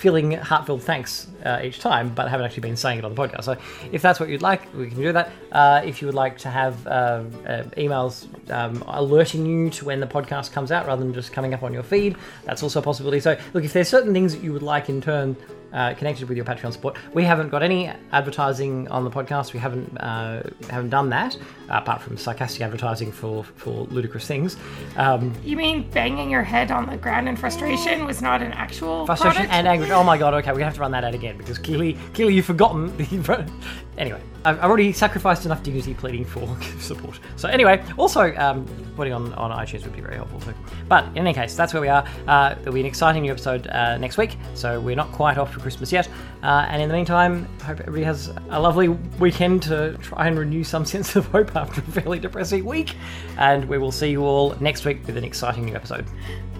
feeling 0.00 0.32
heartfelt 0.32 0.82
thanks 0.82 1.26
uh, 1.44 1.60
each 1.62 1.78
time, 1.78 2.08
but 2.14 2.26
haven't 2.28 2.46
actually 2.46 2.62
been 2.62 2.76
saying 2.76 2.98
it 2.98 3.04
on 3.04 3.14
the 3.14 3.22
podcast. 3.22 3.44
So 3.44 3.56
if 3.92 4.00
that's 4.00 4.18
what 4.18 4.30
you'd 4.30 4.40
like, 4.40 4.72
we 4.74 4.88
can 4.88 4.96
do 4.96 5.12
that. 5.12 5.30
Uh, 5.52 5.82
if 5.84 6.00
you 6.00 6.08
would 6.08 6.14
like 6.14 6.38
to 6.38 6.48
have 6.48 6.86
uh, 6.86 6.90
uh, 6.90 7.64
emails 7.76 8.26
um, 8.50 8.82
alerting 8.86 9.44
you 9.44 9.68
to 9.70 9.84
when 9.84 10.00
the 10.00 10.06
podcast 10.06 10.52
comes 10.52 10.72
out 10.72 10.86
rather 10.86 11.04
than 11.04 11.12
just 11.12 11.32
coming 11.34 11.52
up 11.52 11.62
on 11.62 11.74
your 11.74 11.82
feed, 11.82 12.16
that's 12.44 12.62
also 12.62 12.80
a 12.80 12.82
possibility. 12.82 13.20
So 13.20 13.38
look, 13.52 13.62
if 13.64 13.74
there's 13.74 13.88
certain 13.88 14.14
things 14.14 14.34
that 14.34 14.42
you 14.42 14.54
would 14.54 14.62
like 14.62 14.88
in 14.88 15.02
turn 15.02 15.36
uh, 15.72 15.94
connected 15.94 16.28
with 16.28 16.36
your 16.36 16.44
Patreon 16.46 16.72
support. 16.72 16.96
We 17.14 17.24
haven't 17.24 17.50
got 17.50 17.62
any 17.62 17.90
advertising 18.12 18.88
on 18.88 19.04
the 19.04 19.10
podcast. 19.10 19.52
We 19.52 19.60
haven't 19.60 19.96
uh, 19.98 20.42
haven't 20.68 20.90
done 20.90 21.10
that 21.10 21.36
apart 21.68 22.02
from 22.02 22.16
sarcastic 22.16 22.62
advertising 22.62 23.12
for 23.12 23.44
for 23.44 23.86
ludicrous 23.90 24.26
things. 24.26 24.56
Um, 24.96 25.32
You 25.44 25.56
mean 25.56 25.88
banging 25.90 26.30
your 26.30 26.42
head 26.42 26.70
on 26.70 26.86
the 26.86 26.96
ground 26.96 27.28
in 27.28 27.36
frustration 27.36 28.04
was 28.04 28.20
not 28.22 28.42
an 28.42 28.52
actual 28.52 29.06
frustration 29.06 29.36
product? 29.46 29.54
and 29.54 29.68
anguish. 29.68 29.90
Oh 29.90 30.02
my 30.04 30.18
god! 30.18 30.34
Okay, 30.34 30.50
we're 30.50 30.58
gonna 30.58 30.64
have 30.66 30.74
to 30.74 30.80
run 30.80 30.92
that 30.92 31.04
out 31.04 31.14
again 31.14 31.36
because 31.36 31.58
clearly, 31.58 31.96
clearly 32.14 32.34
you've 32.34 32.46
forgotten. 32.46 32.96
The, 32.96 33.50
anyway, 33.98 34.20
I've 34.44 34.58
already 34.60 34.92
sacrificed 34.92 35.44
enough 35.44 35.62
dignity 35.62 35.94
pleading 35.94 36.24
for 36.24 36.56
support. 36.80 37.18
So 37.36 37.48
anyway, 37.48 37.84
also 37.98 38.34
um, 38.36 38.66
putting 38.96 39.12
on 39.12 39.32
on 39.34 39.50
iTunes 39.50 39.84
would 39.84 39.92
be 39.92 40.00
very 40.00 40.16
helpful. 40.16 40.40
So, 40.40 40.54
but 40.88 41.04
in 41.08 41.18
any 41.18 41.34
case, 41.34 41.54
that's 41.54 41.74
where 41.74 41.80
we 41.80 41.88
are. 41.88 42.06
Uh, 42.26 42.54
there'll 42.54 42.72
be 42.72 42.80
an 42.80 42.86
exciting 42.86 43.22
new 43.22 43.32
episode 43.32 43.66
uh, 43.68 43.98
next 43.98 44.16
week. 44.16 44.36
So 44.54 44.80
we're 44.80 44.96
not 44.96 45.12
quite 45.12 45.38
off 45.38 45.52
for 45.52 45.60
Christmas 45.60 45.92
yet. 45.92 46.08
Uh, 46.42 46.66
and 46.68 46.80
in 46.80 46.88
the 46.88 46.94
meantime, 46.94 47.46
hope 47.62 47.80
everybody 47.80 48.04
has 48.04 48.28
a 48.50 48.60
lovely 48.60 48.88
weekend 48.88 49.62
to 49.64 49.96
try 49.98 50.26
and 50.26 50.38
renew 50.38 50.64
some 50.64 50.84
sense 50.86 51.16
of 51.16 51.26
hope 51.26 51.54
after 51.54 51.80
a 51.80 51.84
fairly 51.84 52.18
depressing 52.18 52.64
week. 52.64 52.94
And 53.38 53.66
we 53.66 53.78
will 53.78 53.92
see 53.92 54.10
you 54.10 54.22
all 54.24 54.56
next 54.60 54.84
week 54.84 55.06
with 55.06 55.16
an 55.16 55.24
exciting 55.24 55.66
new 55.66 55.74
episode. 55.74 56.06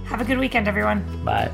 Have 0.04 0.20
a 0.20 0.24
good 0.24 0.38
weekend, 0.38 0.68
everyone. 0.68 1.24
Bye. 1.24 1.50